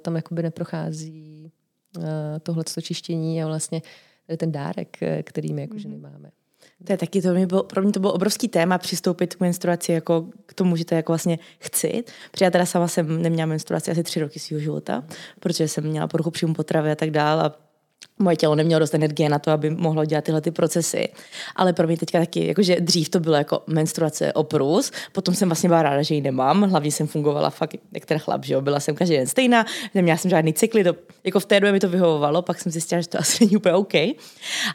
tam 0.00 0.16
jakoby 0.16 0.42
neprochází 0.42 1.52
uh, 1.96 2.04
tohle 2.42 2.64
čištění 2.82 3.42
a 3.42 3.46
vlastně 3.46 3.82
ten 4.36 4.52
dárek, 4.52 4.96
který 5.22 5.52
my 5.52 5.60
jako 5.60 5.74
mm-hmm. 5.74 5.78
ženy 5.78 5.98
máme. 5.98 6.30
To 6.84 6.92
je 6.92 6.96
taky, 6.96 7.22
to 7.22 7.34
mě 7.34 7.46
bylo, 7.46 7.62
pro 7.62 7.82
mě 7.82 7.92
to 7.92 8.00
bylo 8.00 8.12
obrovský 8.12 8.48
téma 8.48 8.78
přistoupit 8.78 9.34
k 9.34 9.40
menstruaci 9.40 9.92
jako 9.92 10.26
k 10.46 10.54
tomu, 10.54 10.76
že 10.76 10.84
to 10.84 10.94
jako 10.94 11.12
vlastně 11.12 11.38
chci. 11.58 12.04
Protože 12.30 12.44
já 12.44 12.50
teda 12.50 12.66
sama 12.66 12.88
jsem 12.88 13.22
neměla 13.22 13.46
menstruaci 13.46 13.90
asi 13.90 14.02
tři 14.02 14.20
roky 14.20 14.38
svého 14.38 14.60
života, 14.60 15.04
protože 15.40 15.68
jsem 15.68 15.84
měla 15.84 16.06
poruchu 16.06 16.30
příjmu 16.30 16.54
potravy 16.54 16.90
a 16.90 16.94
tak 16.94 17.10
dále 17.10 17.42
a 17.42 17.54
moje 18.18 18.36
tělo 18.36 18.54
nemělo 18.54 18.78
dost 18.78 18.94
energie 18.94 19.28
na 19.28 19.38
to, 19.38 19.50
aby 19.50 19.70
mohlo 19.70 20.04
dělat 20.04 20.24
tyhle 20.24 20.40
ty 20.40 20.50
procesy. 20.50 21.08
Ale 21.56 21.72
pro 21.72 21.86
mě 21.86 21.96
teďka 21.96 22.18
taky, 22.18 22.46
jakože 22.46 22.76
dřív 22.80 23.08
to 23.08 23.20
bylo 23.20 23.36
jako 23.36 23.62
menstruace 23.66 24.32
oprus, 24.32 24.92
potom 25.12 25.34
jsem 25.34 25.48
vlastně 25.48 25.68
byla 25.68 25.82
ráda, 25.82 26.02
že 26.02 26.14
ji 26.14 26.20
nemám, 26.20 26.62
hlavně 26.62 26.92
jsem 26.92 27.06
fungovala 27.06 27.50
fakt 27.50 27.74
jak 27.92 28.06
ten 28.06 28.18
chlap, 28.18 28.44
že 28.44 28.54
jo, 28.54 28.60
byla 28.60 28.80
jsem 28.80 28.94
každý 28.94 29.16
den 29.16 29.26
stejná, 29.26 29.66
neměla 29.94 30.18
jsem 30.18 30.30
žádný 30.30 30.52
cykly, 30.52 30.84
to, 30.84 30.94
jako 31.24 31.40
v 31.40 31.46
té 31.46 31.60
době 31.60 31.72
mi 31.72 31.80
to 31.80 31.88
vyhovovalo, 31.88 32.42
pak 32.42 32.60
jsem 32.60 32.72
zjistila, 32.72 33.00
že 33.00 33.08
to 33.08 33.18
asi 33.20 33.44
není 33.44 33.56
úplně 33.56 33.74
OK. 33.74 33.94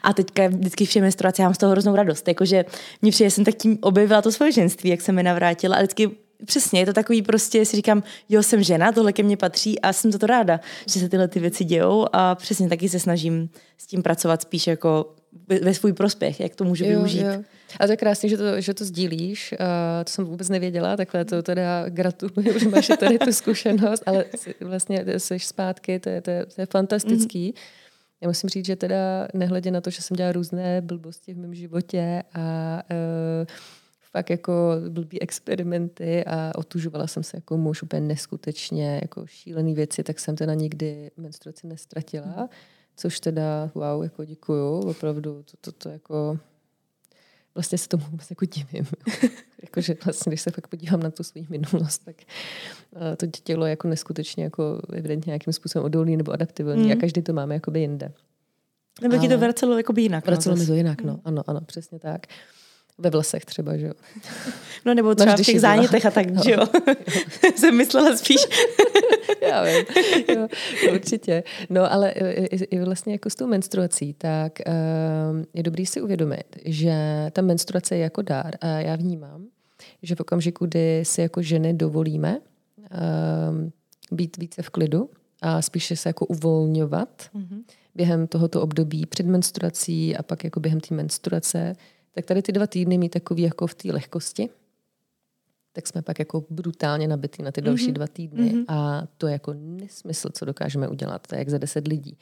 A 0.04 0.14
teďka 0.14 0.48
vždycky 0.48 0.86
vše 0.86 1.02
menstruace 1.02 1.42
já 1.42 1.48
mám 1.48 1.54
z 1.54 1.58
toho 1.58 1.72
hroznou 1.72 1.96
radost, 1.96 2.28
jakože 2.28 2.66
mě 3.02 3.12
přijde, 3.12 3.32
jsem 3.32 3.46
tak 3.46 3.56
tím 3.56 3.78
objevila 3.82 4.22
to 4.22 4.32
svoje 4.32 4.52
ženství, 4.52 4.90
jak 4.90 5.02
se 5.02 5.12
mi 5.12 5.24
navrátila 5.24 5.76
a 5.76 5.80
vždycky 5.80 6.23
přesně, 6.46 6.80
je 6.80 6.86
to 6.86 6.94
takový 6.94 7.22
prostě, 7.22 7.66
si 7.66 7.76
říkám, 7.76 8.04
jo, 8.30 8.44
jsem 8.44 8.64
žena, 8.64 8.92
tohle 8.92 9.14
ke 9.14 9.24
mně 9.24 9.38
patří 9.38 9.82
a 9.82 9.94
jsem 9.94 10.12
za 10.12 10.18
to 10.18 10.28
ráda, 10.28 10.60
že 10.94 11.00
se 11.00 11.10
tyhle 11.10 11.28
ty 11.28 11.40
věci 11.40 11.64
dějou 11.64 12.06
a 12.14 12.36
přesně 12.36 12.70
taky 12.70 12.90
se 12.90 13.00
snažím 13.00 13.50
s 13.78 13.88
tím 13.88 14.04
pracovat 14.04 14.42
spíš 14.42 14.68
jako 14.68 15.16
ve 15.62 15.74
svůj 15.74 15.94
prospěch, 15.94 16.40
jak 16.40 16.56
to 16.56 16.64
můžu 16.64 16.84
jo, 16.84 16.90
využít. 16.90 17.22
Jo. 17.22 17.44
A 17.80 17.86
to 17.86 17.92
je 17.92 17.98
krásně, 17.98 18.30
že 18.30 18.38
to, 18.38 18.62
že 18.62 18.74
to 18.74 18.86
sdílíš. 18.86 19.52
Uh, 19.52 19.58
to 20.04 20.12
jsem 20.12 20.26
vůbec 20.26 20.50
nevěděla, 20.50 20.98
takhle 20.98 21.26
to 21.26 21.44
teda 21.44 21.90
gratuluju, 21.90 22.60
že 22.60 22.70
máš 22.70 22.88
tady 23.00 23.20
tu 23.20 23.34
zkušenost, 23.34 24.04
ale 24.06 24.26
vlastně 24.62 25.06
jsi 25.18 25.40
zpátky, 25.40 26.00
to 26.00 26.10
je, 26.10 26.22
to 26.22 26.32
je, 26.32 26.46
to 26.46 26.62
je 26.62 26.66
fantastický. 26.66 27.52
Mm-hmm. 27.52 27.62
Já 28.22 28.28
musím 28.28 28.50
říct, 28.50 28.66
že 28.66 28.76
teda 28.76 29.28
nehledě 29.34 29.72
na 29.72 29.82
to, 29.82 29.90
že 29.90 30.02
jsem 30.02 30.18
dělala 30.18 30.32
různé 30.32 30.82
blbosti 30.82 31.34
v 31.34 31.38
mém 31.38 31.54
životě 31.56 32.24
a 32.34 32.82
uh, 32.92 33.48
fakt 34.14 34.30
jako 34.30 34.54
blbý 34.90 35.22
experimenty 35.22 36.26
a 36.26 36.52
otužovala 36.56 37.08
jsem 37.08 37.24
se 37.24 37.38
jako 37.38 37.58
muž 37.58 37.84
úplně 37.84 38.02
neskutečně 38.02 39.00
jako 39.02 39.26
šílený 39.26 39.74
věci, 39.74 40.04
tak 40.04 40.20
jsem 40.20 40.36
teda 40.36 40.54
nikdy 40.54 41.12
menstruaci 41.18 41.68
nestratila. 41.68 42.26
Mm-hmm 42.26 42.50
což 42.96 43.20
teda, 43.20 43.72
wow, 43.76 44.04
jako 44.04 44.26
děkuju, 44.26 44.80
opravdu, 44.80 45.44
to, 45.44 45.58
to, 45.62 45.72
to 45.72 45.90
jako, 45.90 46.40
vlastně 47.56 47.78
se 47.78 47.88
tomu 47.88 48.04
vůbec 48.10 48.30
jako 48.30 48.46
divím. 48.46 48.86
Jakože 49.64 49.96
vlastně, 50.06 50.30
když 50.30 50.42
se 50.42 50.52
fakt 50.52 50.68
podívám 50.68 51.00
na 51.00 51.12
tu 51.12 51.24
svou 51.24 51.46
minulost, 51.50 52.06
tak 52.06 52.16
uh, 52.92 53.02
to 53.18 53.28
tělo 53.28 53.66
je 53.66 53.70
jako 53.70 53.88
neskutečně 53.88 54.44
jako 54.44 54.82
evidentně 54.94 55.30
nějakým 55.30 55.54
způsobem 55.54 55.86
odolný 55.86 56.18
nebo 56.18 56.32
adaptibilní 56.32 56.86
mm. 56.86 56.92
a 56.92 56.96
každý 56.96 57.22
to 57.22 57.34
máme 57.34 57.54
jakoby 57.54 57.80
jinde. 57.80 58.12
Nebo 59.02 59.18
ti 59.18 59.28
to 59.28 59.38
vracelo 59.38 59.78
jakoby 59.78 60.02
jinak. 60.02 60.26
No, 60.26 60.32
vracelo 60.32 60.56
no, 60.56 60.62
mi 60.62 60.68
to 60.68 60.74
jinak, 60.74 61.02
no. 61.02 61.20
Ano, 61.26 61.44
ano, 61.48 61.62
přesně 61.62 62.00
tak. 62.00 62.28
Ve 63.04 63.10
vlasech 63.10 63.46
třeba, 63.46 63.78
že 63.78 63.88
jo. 63.88 63.94
No 64.86 64.94
nebo 64.94 65.16
třeba 65.16 65.38
v 65.38 65.42
těch 65.42 65.62
zánětech 65.62 66.06
a 66.06 66.12
tak, 66.12 66.30
no. 66.30 66.44
že 66.44 66.52
jo. 66.52 66.68
Jsem 67.56 67.78
myslela 67.78 68.16
spíš. 68.16 68.42
Já 69.42 69.64
vím, 69.64 69.86
jo, 70.30 70.48
určitě. 70.94 71.44
No 71.70 71.92
ale 71.92 72.12
i, 72.12 72.56
i 72.56 72.80
vlastně 72.80 73.14
jako 73.14 73.30
s 73.30 73.36
tou 73.36 73.48
menstruací, 73.48 74.14
tak 74.14 74.52
um, 75.32 75.46
je 75.54 75.64
dobrý 75.64 75.86
si 75.86 76.02
uvědomit, 76.02 76.58
že 76.66 76.96
ta 77.34 77.42
menstruace 77.42 77.96
je 77.96 78.02
jako 78.02 78.22
dár 78.22 78.56
a 78.62 78.68
já 78.68 78.96
vnímám, 78.96 79.46
že 80.04 80.16
v 80.16 80.20
okamžiku, 80.20 80.66
kdy 80.66 81.00
si 81.04 81.22
jako 81.22 81.42
ženy 81.42 81.74
dovolíme 81.74 82.38
um, 82.40 83.72
být 84.12 84.38
více 84.38 84.62
v 84.62 84.70
klidu 84.70 85.10
a 85.42 85.62
spíše 85.62 85.96
se 85.96 86.10
jako 86.10 86.26
uvolňovat 86.26 87.10
mm-hmm. 87.36 87.62
během 87.96 88.28
tohoto 88.28 88.62
období 88.62 89.06
před 89.06 89.26
menstruací 89.26 90.18
a 90.18 90.24
pak 90.24 90.44
jako 90.44 90.60
během 90.60 90.80
té 90.80 90.96
menstruace, 90.96 91.76
tak 92.16 92.26
tady 92.26 92.42
ty 92.42 92.52
dva 92.52 92.68
týdny 92.68 92.98
mít 92.98 93.10
takový 93.10 93.44
jako 93.44 93.68
v 93.68 93.76
té 93.76 93.92
lehkosti, 93.92 94.50
tak 95.74 95.88
jsme 95.88 96.02
pak 96.02 96.20
jako 96.20 96.46
brutálně 96.50 97.08
nabitý 97.08 97.44
na 97.44 97.52
ty 97.52 97.62
další 97.62 97.88
mm-hmm. 97.88 97.94
dva 97.94 98.08
týdny 98.08 98.54
mm-hmm. 98.54 98.66
a 98.68 99.08
to 99.18 99.28
je 99.28 99.34
jako 99.34 99.54
nesmysl, 99.54 100.30
co 100.34 100.46
dokážeme 100.46 100.88
udělat, 100.88 101.28
to 101.28 101.36
je 101.36 101.40
jak 101.40 101.50
za 101.50 101.58
deset 101.58 101.88
lidí. 101.88 102.18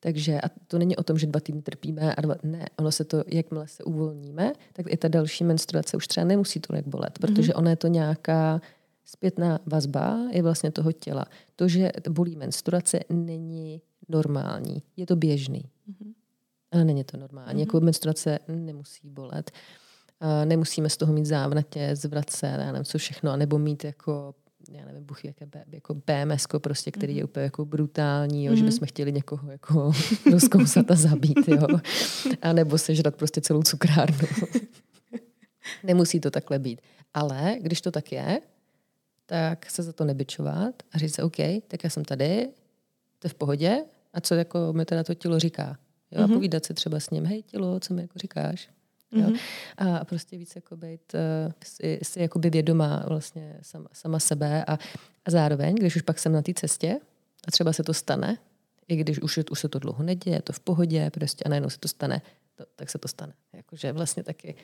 Takže 0.00 0.40
a 0.40 0.48
to 0.66 0.78
není 0.78 0.96
o 0.96 1.02
tom, 1.02 1.18
že 1.18 1.26
dva 1.26 1.40
týdny 1.40 1.62
trpíme 1.62 2.14
a 2.14 2.20
dva, 2.20 2.34
ne, 2.42 2.66
ono 2.78 2.92
se 2.92 3.04
to, 3.04 3.24
jakmile 3.26 3.68
se 3.68 3.84
uvolníme, 3.84 4.52
tak 4.72 4.86
i 4.88 4.96
ta 4.96 5.08
další 5.08 5.44
menstruace 5.44 5.96
už 5.96 6.06
třeba 6.06 6.26
nemusí 6.26 6.60
tolik 6.60 6.86
bolet, 6.86 7.18
protože 7.18 7.52
mm-hmm. 7.52 7.58
ona 7.58 7.70
je 7.70 7.76
to 7.76 7.86
nějaká 7.86 8.60
zpětná 9.04 9.60
vazba 9.66 10.28
je 10.32 10.42
vlastně 10.42 10.70
toho 10.70 10.92
těla. 10.92 11.24
To, 11.56 11.68
že 11.68 11.92
bolí 12.08 12.36
menstruace, 12.36 13.00
není 13.10 13.80
normální, 14.08 14.82
je 14.96 15.06
to 15.06 15.16
běžný. 15.16 15.70
Mm-hmm. 15.90 16.12
Ale 16.74 16.84
není 16.84 17.04
to 17.04 17.16
normální. 17.16 17.56
Mm-hmm. 17.56 17.66
Jako 17.66 17.80
menstruace 17.80 18.38
nemusí 18.48 19.08
bolet. 19.08 19.50
Uh, 20.22 20.44
nemusíme 20.44 20.88
z 20.88 20.96
toho 20.96 21.12
mít 21.12 21.26
závnatě, 21.26 21.96
zvratce, 21.96 22.46
já 22.46 22.72
nevím 22.72 22.84
co 22.84 22.98
všechno, 22.98 23.36
nebo 23.36 23.58
mít 23.58 23.84
jako 23.84 24.34
já 24.70 24.84
nevím, 24.84 25.04
buchy, 25.04 25.26
jaké 25.26 25.46
B, 25.46 25.64
jako 25.72 25.94
BMS, 25.94 26.46
prostě, 26.58 26.90
který 26.90 27.16
je 27.16 27.24
úplně 27.24 27.44
jako 27.44 27.64
brutální, 27.64 28.44
jo, 28.44 28.52
mm-hmm. 28.52 28.56
že 28.56 28.62
mhm. 28.62 28.72
bychom 28.72 28.88
chtěli 28.88 29.12
někoho 29.12 29.50
jako 29.50 29.92
rozkousat 30.32 30.90
a 30.90 30.94
zabít, 30.94 31.48
jo. 31.48 31.66
A 32.42 32.52
nebo 32.52 32.78
sežrat 32.78 33.16
prostě 33.16 33.40
celou 33.40 33.62
cukrárnu. 33.62 34.28
Nemusí 35.82 36.20
to 36.20 36.30
takhle 36.30 36.58
být. 36.58 36.80
Ale 37.14 37.56
když 37.60 37.80
to 37.80 37.90
tak 37.90 38.12
je, 38.12 38.40
tak 39.26 39.70
se 39.70 39.82
za 39.82 39.92
to 39.92 40.04
nebyčovat 40.04 40.74
a 40.92 40.98
říct 40.98 41.14
se, 41.14 41.22
OK, 41.22 41.36
tak 41.68 41.84
já 41.84 41.90
jsem 41.90 42.04
tady, 42.04 42.48
to 43.18 43.26
je 43.26 43.30
v 43.30 43.34
pohodě, 43.34 43.84
a 44.12 44.20
co 44.20 44.34
jako 44.34 44.72
mi 44.72 44.84
teda 44.84 45.04
to 45.04 45.14
tělo 45.14 45.38
říká. 45.38 45.78
Jo, 46.14 46.20
mm-hmm. 46.20 46.32
a 46.32 46.34
povídat 46.34 46.64
si 46.64 46.74
třeba 46.74 47.00
s 47.00 47.10
ním, 47.10 47.26
hej 47.26 47.42
tělo, 47.42 47.80
co 47.80 47.94
mi 47.94 48.02
jako 48.02 48.18
říkáš. 48.18 48.68
Jo? 49.12 49.26
Mm-hmm. 49.26 49.38
A 49.76 50.04
prostě 50.04 50.38
víc 50.38 50.56
jako 50.56 50.76
být 50.76 51.14
uh, 51.14 51.52
si, 51.64 52.00
si 52.02 52.20
jakoby 52.20 52.50
vědomá 52.50 53.04
vlastně 53.08 53.58
sama, 53.62 53.88
sama 53.92 54.18
sebe 54.18 54.64
a, 54.64 54.78
a 55.24 55.30
zároveň, 55.30 55.74
když 55.74 55.96
už 55.96 56.02
pak 56.02 56.18
jsem 56.18 56.32
na 56.32 56.42
té 56.42 56.54
cestě 56.54 57.00
a 57.48 57.50
třeba 57.50 57.72
se 57.72 57.82
to 57.82 57.94
stane, 57.94 58.38
i 58.88 58.96
když 58.96 59.22
už, 59.22 59.40
už 59.50 59.60
se 59.60 59.68
to 59.68 59.78
dlouho 59.78 60.02
neděje, 60.02 60.36
je 60.36 60.42
to 60.42 60.52
v 60.52 60.60
pohodě 60.60 61.10
prostě 61.10 61.44
a 61.44 61.48
najednou 61.48 61.70
se 61.70 61.78
to 61.78 61.88
stane, 61.88 62.22
to, 62.54 62.64
tak 62.76 62.90
se 62.90 62.98
to 62.98 63.08
stane. 63.08 63.32
Jakože 63.52 63.92
vlastně 63.92 64.22
taky 64.22 64.54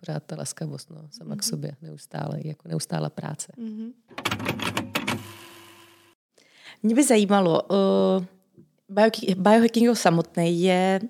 pořád 0.00 0.22
ta 0.22 0.36
laskavost 0.36 0.90
no, 0.90 1.08
sama 1.10 1.34
mm-hmm. 1.34 1.38
k 1.38 1.42
sobě, 1.42 1.76
neustále, 1.82 2.40
jako 2.44 2.68
neustála 2.68 3.10
práce. 3.10 3.52
Mm-hmm. 3.58 3.92
Mě 6.82 6.94
by 6.94 7.04
zajímalo, 7.04 7.62
uh, 7.62 8.24
biohacking 9.36 9.96
samotný 9.96 10.62
je 10.62 11.00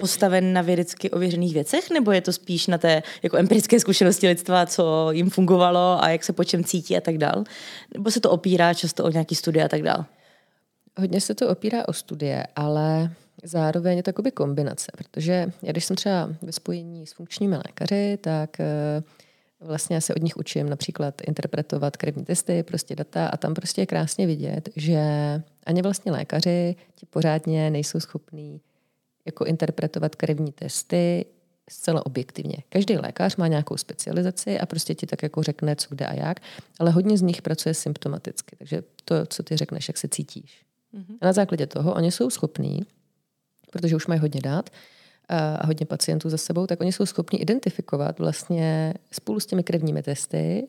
postaven 0.00 0.52
na 0.52 0.62
vědecky 0.62 1.10
ověřených 1.10 1.54
věcech, 1.54 1.90
nebo 1.90 2.12
je 2.12 2.20
to 2.20 2.32
spíš 2.32 2.66
na 2.66 2.78
té 2.78 3.02
jako 3.22 3.36
empirické 3.36 3.80
zkušenosti 3.80 4.28
lidstva, 4.28 4.66
co 4.66 5.08
jim 5.12 5.30
fungovalo 5.30 6.04
a 6.04 6.08
jak 6.08 6.24
se 6.24 6.32
po 6.32 6.44
čem 6.44 6.64
cítí 6.64 6.96
a 6.96 7.00
tak 7.00 7.18
dál? 7.18 7.44
Nebo 7.94 8.10
se 8.10 8.20
to 8.20 8.30
opírá 8.30 8.74
často 8.74 9.04
o 9.04 9.10
nějaký 9.10 9.34
studie 9.34 9.64
a 9.64 9.68
tak 9.68 9.82
dál? 9.82 10.04
Hodně 10.98 11.20
se 11.20 11.34
to 11.34 11.48
opírá 11.48 11.88
o 11.88 11.92
studie, 11.92 12.46
ale 12.56 13.10
zároveň 13.42 13.96
je 13.96 14.02
to 14.02 14.12
kombinace, 14.34 14.86
protože 14.96 15.52
já 15.62 15.72
když 15.72 15.84
jsem 15.84 15.96
třeba 15.96 16.28
ve 16.42 16.52
spojení 16.52 17.06
s 17.06 17.12
funkčními 17.12 17.56
lékaři, 17.56 18.18
tak 18.20 18.60
eh, 18.60 19.02
vlastně 19.60 19.94
já 19.94 20.00
se 20.00 20.14
od 20.14 20.22
nich 20.22 20.36
učím 20.36 20.68
například 20.68 21.14
interpretovat 21.26 21.96
krevní 21.96 22.24
testy, 22.24 22.62
prostě 22.62 22.96
data 22.96 23.28
a 23.28 23.36
tam 23.36 23.54
prostě 23.54 23.82
je 23.82 23.86
krásně 23.86 24.26
vidět, 24.26 24.68
že 24.76 25.02
ani 25.66 25.82
vlastně 25.82 26.12
lékaři 26.12 26.76
ti 26.94 27.06
pořádně 27.06 27.70
nejsou 27.70 28.00
schopní 28.00 28.60
jako 29.26 29.44
interpretovat 29.44 30.16
krevní 30.16 30.52
testy 30.52 31.26
zcela 31.70 32.06
objektivně. 32.06 32.56
Každý 32.68 32.96
lékař 32.96 33.36
má 33.36 33.46
nějakou 33.46 33.76
specializaci 33.76 34.60
a 34.60 34.66
prostě 34.66 34.94
ti 34.94 35.06
tak 35.06 35.22
jako 35.22 35.42
řekne, 35.42 35.76
co 35.76 35.86
kde 35.90 36.06
a 36.06 36.14
jak, 36.14 36.40
ale 36.78 36.90
hodně 36.90 37.18
z 37.18 37.22
nich 37.22 37.42
pracuje 37.42 37.74
symptomaticky. 37.74 38.56
Takže 38.56 38.82
to, 39.04 39.26
co 39.26 39.42
ty 39.42 39.56
řekneš, 39.56 39.88
jak 39.88 39.98
se 39.98 40.08
cítíš. 40.08 40.62
Mm-hmm. 40.94 41.16
A 41.20 41.26
na 41.26 41.32
základě 41.32 41.66
toho 41.66 41.94
oni 41.94 42.12
jsou 42.12 42.30
schopní, 42.30 42.80
protože 43.70 43.96
už 43.96 44.06
mají 44.06 44.20
hodně 44.20 44.40
dát 44.40 44.70
a 45.28 45.66
hodně 45.66 45.86
pacientů 45.86 46.30
za 46.30 46.36
sebou, 46.36 46.66
tak 46.66 46.80
oni 46.80 46.92
jsou 46.92 47.06
schopni 47.06 47.38
identifikovat 47.38 48.18
vlastně 48.18 48.94
spolu 49.12 49.40
s 49.40 49.46
těmi 49.46 49.62
krevními 49.62 50.02
testy, 50.02 50.68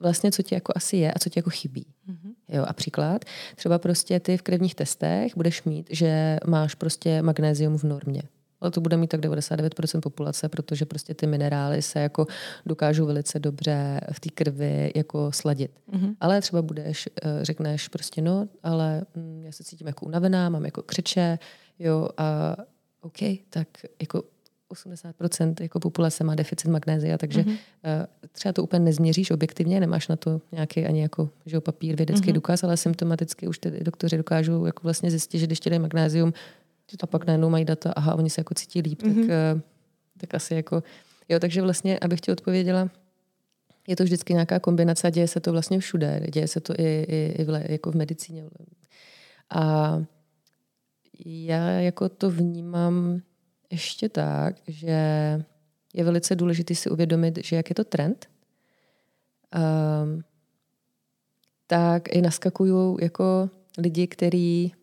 vlastně, 0.00 0.32
co 0.32 0.42
ti 0.42 0.54
jako 0.54 0.72
asi 0.76 0.96
je 0.96 1.12
a 1.12 1.18
co 1.18 1.30
ti 1.30 1.38
jako 1.38 1.50
chybí. 1.50 1.86
Mm-hmm. 2.08 2.32
Jo, 2.48 2.64
a 2.68 2.72
příklad, 2.72 3.24
třeba 3.56 3.78
prostě 3.78 4.20
ty 4.20 4.36
v 4.36 4.42
krevních 4.42 4.74
testech 4.74 5.36
budeš 5.36 5.62
mít, 5.62 5.86
že 5.90 6.38
máš 6.46 6.74
prostě 6.74 7.22
magnézium 7.22 7.78
v 7.78 7.84
normě. 7.84 8.22
Ale 8.60 8.70
to 8.70 8.80
bude 8.80 8.96
mít 8.96 9.06
tak 9.06 9.20
99% 9.20 10.00
populace, 10.00 10.48
protože 10.48 10.86
prostě 10.86 11.14
ty 11.14 11.26
minerály 11.26 11.82
se 11.82 12.00
jako 12.00 12.26
dokážou 12.66 13.06
velice 13.06 13.38
dobře 13.38 14.00
v 14.12 14.20
té 14.20 14.28
krvi 14.34 14.92
jako 14.96 15.32
sladit. 15.32 15.70
Mm-hmm. 15.92 16.14
Ale 16.20 16.40
třeba 16.40 16.62
budeš, 16.62 17.08
eh, 17.22 17.44
řekneš 17.44 17.88
prostě 17.88 18.22
no, 18.22 18.48
ale 18.62 19.02
mm, 19.14 19.42
já 19.44 19.52
se 19.52 19.64
cítím 19.64 19.86
jako 19.86 20.06
unavená, 20.06 20.48
mám 20.48 20.64
jako 20.64 20.82
křiče, 20.82 21.38
jo, 21.78 22.08
a 22.16 22.56
OK, 23.00 23.18
tak 23.50 23.68
jako 24.00 24.22
80% 24.70 25.54
jako 25.60 25.80
populace 25.80 26.24
má 26.24 26.34
deficit 26.34 26.68
magnézia, 26.68 27.18
takže 27.18 27.42
mm-hmm. 27.42 28.06
třeba 28.32 28.52
to 28.52 28.62
úplně 28.62 28.80
nezměříš 28.80 29.30
objektivně, 29.30 29.80
nemáš 29.80 30.08
na 30.08 30.16
to 30.16 30.40
nějaký 30.52 30.86
ani 30.86 31.02
jako 31.02 31.30
že 31.46 31.60
papír, 31.60 31.96
vědecký 31.96 32.30
mm-hmm. 32.30 32.32
důkaz, 32.32 32.64
ale 32.64 32.76
symptomaticky 32.76 33.48
už 33.48 33.58
ty 33.58 33.70
doktoři 33.70 34.16
dokážou 34.16 34.66
jako 34.66 34.80
vlastně 34.82 35.10
zjistit, 35.10 35.38
že 35.38 35.46
když 35.46 35.60
ti 35.60 35.70
dají 35.70 35.80
magnézium, 35.80 36.32
a 37.02 37.06
pak 37.06 37.26
najednou 37.26 37.50
mají 37.50 37.64
data, 37.64 37.92
aha, 37.96 38.14
oni 38.14 38.30
se 38.30 38.40
jako 38.40 38.54
cítí 38.54 38.80
líp, 38.80 39.02
mm-hmm. 39.02 39.26
tak, 39.26 39.54
mhm. 39.54 39.62
tak 40.18 40.34
asi 40.34 40.54
jako, 40.54 40.82
jo, 41.28 41.38
takže 41.38 41.62
vlastně, 41.62 41.98
abych 41.98 42.20
ti 42.20 42.32
odpověděla, 42.32 42.90
je 43.88 43.96
to 43.96 44.04
vždycky 44.04 44.32
nějaká 44.32 44.58
kombinace 44.58 45.06
a 45.06 45.10
děje 45.10 45.28
se 45.28 45.40
to 45.40 45.52
vlastně 45.52 45.78
všude, 45.78 46.20
děje 46.32 46.48
se 46.48 46.60
to 46.60 46.74
i, 46.78 47.06
i, 47.08 47.34
i 47.38 47.44
v, 47.44 47.62
jako 47.68 47.90
v 47.90 47.94
medicíně. 47.94 48.44
A 49.50 50.02
já 51.26 51.70
jako 51.70 52.08
to 52.08 52.30
vnímám 52.30 53.20
ještě 53.70 54.08
tak, 54.08 54.56
že 54.68 54.98
je 55.94 56.04
velice 56.04 56.36
důležité 56.36 56.74
si 56.74 56.90
uvědomit, 56.90 57.38
že 57.44 57.56
jak 57.56 57.70
je 57.70 57.74
to 57.74 57.84
trend, 57.84 58.26
um, 60.04 60.22
tak 61.66 62.16
i 62.16 62.22
naskakují 62.22 62.96
jako 63.00 63.50
lidi, 63.78 64.06
kteří 64.06 64.74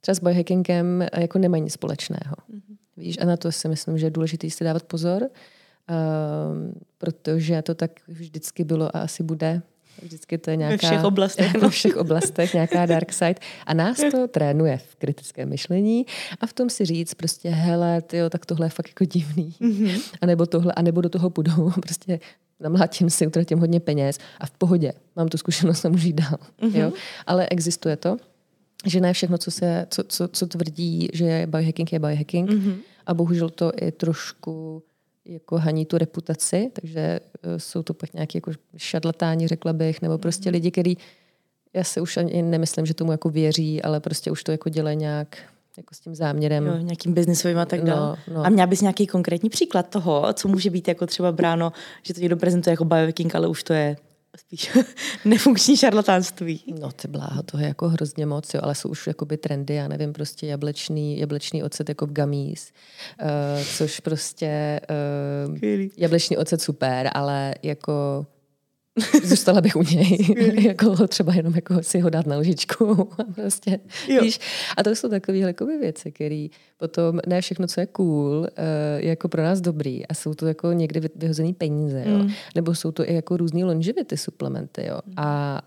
třeba 0.00 0.14
s 0.14 0.20
biohackingem 0.20 1.06
jako 1.16 1.38
nemají 1.38 1.62
nic 1.62 1.72
společného. 1.72 2.36
Mm-hmm. 2.50 2.76
Víš, 2.96 3.18
a 3.20 3.24
na 3.24 3.36
to 3.36 3.52
si 3.52 3.68
myslím, 3.68 3.98
že 3.98 4.06
je 4.06 4.10
důležité 4.10 4.50
si 4.50 4.64
dávat 4.64 4.82
pozor, 4.82 5.22
um, 5.22 6.72
protože 6.98 7.62
to 7.62 7.74
tak 7.74 7.90
vždycky 8.08 8.64
bylo 8.64 8.96
a 8.96 9.00
asi 9.00 9.22
bude 9.22 9.62
Vždycky 10.02 10.38
to 10.38 10.50
je 10.50 10.56
nějaká... 10.56 10.86
Ve 10.86 10.92
všech 10.92 11.04
oblastech. 11.04 11.54
Ve 11.60 11.70
všech 11.70 11.96
oblastech 11.96 12.54
nějaká 12.54 12.86
dark 12.86 13.12
side. 13.12 13.34
A 13.66 13.74
nás 13.74 13.96
to 14.10 14.28
trénuje 14.28 14.78
v 14.78 14.96
kritickém 14.96 15.48
myšlení 15.48 16.06
a 16.40 16.46
v 16.46 16.52
tom 16.52 16.70
si 16.70 16.84
říct 16.84 17.14
prostě, 17.14 17.50
hele, 17.50 18.02
tyjo, 18.02 18.30
tak 18.30 18.46
tohle 18.46 18.66
je 18.66 18.70
fakt 18.70 18.88
jako 18.88 19.04
divný. 19.04 19.54
Mm-hmm. 19.60 20.00
A 20.20 20.26
nebo 20.26 20.46
tohle, 20.46 20.72
a 20.72 20.82
nebo 20.82 21.00
do 21.00 21.08
toho 21.08 21.30
půjdu. 21.30 21.70
Prostě 21.82 22.20
namlátím 22.60 23.10
si, 23.10 23.26
utratím 23.26 23.58
hodně 23.58 23.80
peněz 23.80 24.18
a 24.40 24.46
v 24.46 24.50
pohodě. 24.50 24.92
Mám 25.16 25.28
tu 25.28 25.38
zkušenost 25.38 25.84
a 25.84 25.88
můžu 25.88 26.06
jít 26.06 26.16
dál. 26.16 26.38
Mm-hmm. 26.62 26.80
Jo? 26.80 26.92
Ale 27.26 27.48
existuje 27.48 27.96
to, 27.96 28.16
že 28.86 29.00
ne 29.00 29.12
všechno, 29.12 29.38
co, 29.38 29.50
se, 29.50 29.86
co, 29.90 30.04
co, 30.04 30.28
co 30.28 30.46
tvrdí, 30.46 31.08
že 31.12 31.46
biohacking 31.46 31.92
je 31.92 31.98
biohacking. 31.98 32.50
Mm-hmm. 32.50 32.74
A 33.06 33.14
bohužel 33.14 33.50
to 33.50 33.72
i 33.80 33.92
trošku 33.92 34.82
jako 35.30 35.58
haní 35.58 35.86
tu 35.86 35.98
reputaci, 35.98 36.70
takže 36.72 37.00
eh, 37.00 37.58
jsou 37.58 37.82
to 37.82 37.94
pak 37.94 38.12
nějaký 38.12 38.38
jako 38.38 38.52
šadlatáni, 38.76 39.48
řekla 39.48 39.72
bych, 39.72 40.02
nebo 40.02 40.18
prostě 40.18 40.48
mm-hmm. 40.48 40.52
lidi, 40.52 40.70
kteří 40.70 40.98
já 41.74 41.84
se 41.84 42.00
už 42.00 42.16
ani 42.16 42.42
nemyslím, 42.42 42.86
že 42.86 42.94
tomu 42.94 43.12
jako 43.12 43.28
věří, 43.28 43.82
ale 43.82 44.00
prostě 44.00 44.30
už 44.30 44.44
to 44.44 44.52
jako 44.52 44.68
dělají 44.68 44.96
nějak 44.96 45.38
jako 45.76 45.94
s 45.94 46.00
tím 46.00 46.14
záměrem. 46.14 46.66
Jo, 46.66 46.76
nějakým 46.76 47.14
biznisovým 47.14 47.58
a 47.58 47.64
tak 47.64 47.84
dále. 47.84 48.16
No, 48.28 48.34
no. 48.34 48.46
A 48.46 48.48
měla 48.48 48.66
bys 48.66 48.80
nějaký 48.80 49.06
konkrétní 49.06 49.50
příklad 49.50 49.88
toho, 49.88 50.32
co 50.32 50.48
může 50.48 50.70
být 50.70 50.88
jako 50.88 51.06
třeba 51.06 51.32
bráno, 51.32 51.72
že 52.02 52.14
to 52.14 52.20
někdo 52.20 52.36
prezentuje 52.36 52.72
jako 52.72 52.84
biohacking, 52.84 53.34
ale 53.34 53.48
už 53.48 53.62
to 53.62 53.72
je 53.72 53.96
spíš 54.36 54.70
nefunkční 55.24 55.76
šarlatánství. 55.76 56.74
No 56.80 56.92
ty 56.92 57.08
bláho, 57.08 57.42
toho 57.42 57.60
je 57.60 57.68
jako 57.68 57.88
hrozně 57.88 58.26
moc, 58.26 58.54
jo, 58.54 58.60
ale 58.64 58.74
jsou 58.74 58.88
už 58.88 59.06
jakoby 59.06 59.36
trendy, 59.36 59.74
já 59.74 59.88
nevím, 59.88 60.12
prostě 60.12 60.46
jablečný, 60.46 61.18
jablečný 61.18 61.62
ocet 61.62 61.88
jako 61.88 62.06
v 62.06 62.12
gamis, 62.12 62.72
uh, 63.22 63.28
což 63.76 64.00
prostě 64.00 64.80
uh, 65.48 65.56
jablečný 65.96 66.36
ocet 66.36 66.62
super, 66.62 67.10
ale 67.14 67.54
jako 67.62 68.26
Zůstala 69.24 69.60
bych 69.60 69.76
u 69.76 69.82
něj. 69.82 70.18
jako 70.66 71.08
třeba 71.08 71.34
jenom 71.34 71.54
jako 71.54 71.82
si 71.82 72.00
ho 72.00 72.10
dát 72.10 72.26
na 72.26 72.36
lžičku. 72.36 73.08
A, 73.18 73.24
prostě, 73.34 73.80
víš? 74.20 74.40
a 74.76 74.82
to 74.82 74.90
jsou 74.90 75.08
takové 75.08 75.38
jako 75.38 75.66
věci, 75.66 76.12
které 76.12 76.46
potom 76.76 77.20
ne 77.26 77.40
všechno, 77.40 77.66
co 77.66 77.80
je 77.80 77.86
cool, 77.86 78.46
eh, 78.56 79.00
je 79.02 79.08
jako 79.08 79.28
pro 79.28 79.42
nás 79.42 79.60
dobrý. 79.60 80.06
A 80.06 80.14
jsou 80.14 80.34
to 80.34 80.46
jako 80.46 80.72
někdy 80.72 81.00
vyhozený 81.16 81.54
peníze. 81.54 82.04
Jo? 82.06 82.18
Mm. 82.18 82.30
Nebo 82.54 82.74
jsou 82.74 82.92
to 82.92 83.10
i 83.10 83.14
jako 83.14 83.36
různý 83.36 83.64
longevity 83.64 84.16
suplementy. 84.16 84.86
Jo? 84.86 85.00
A 85.16 85.60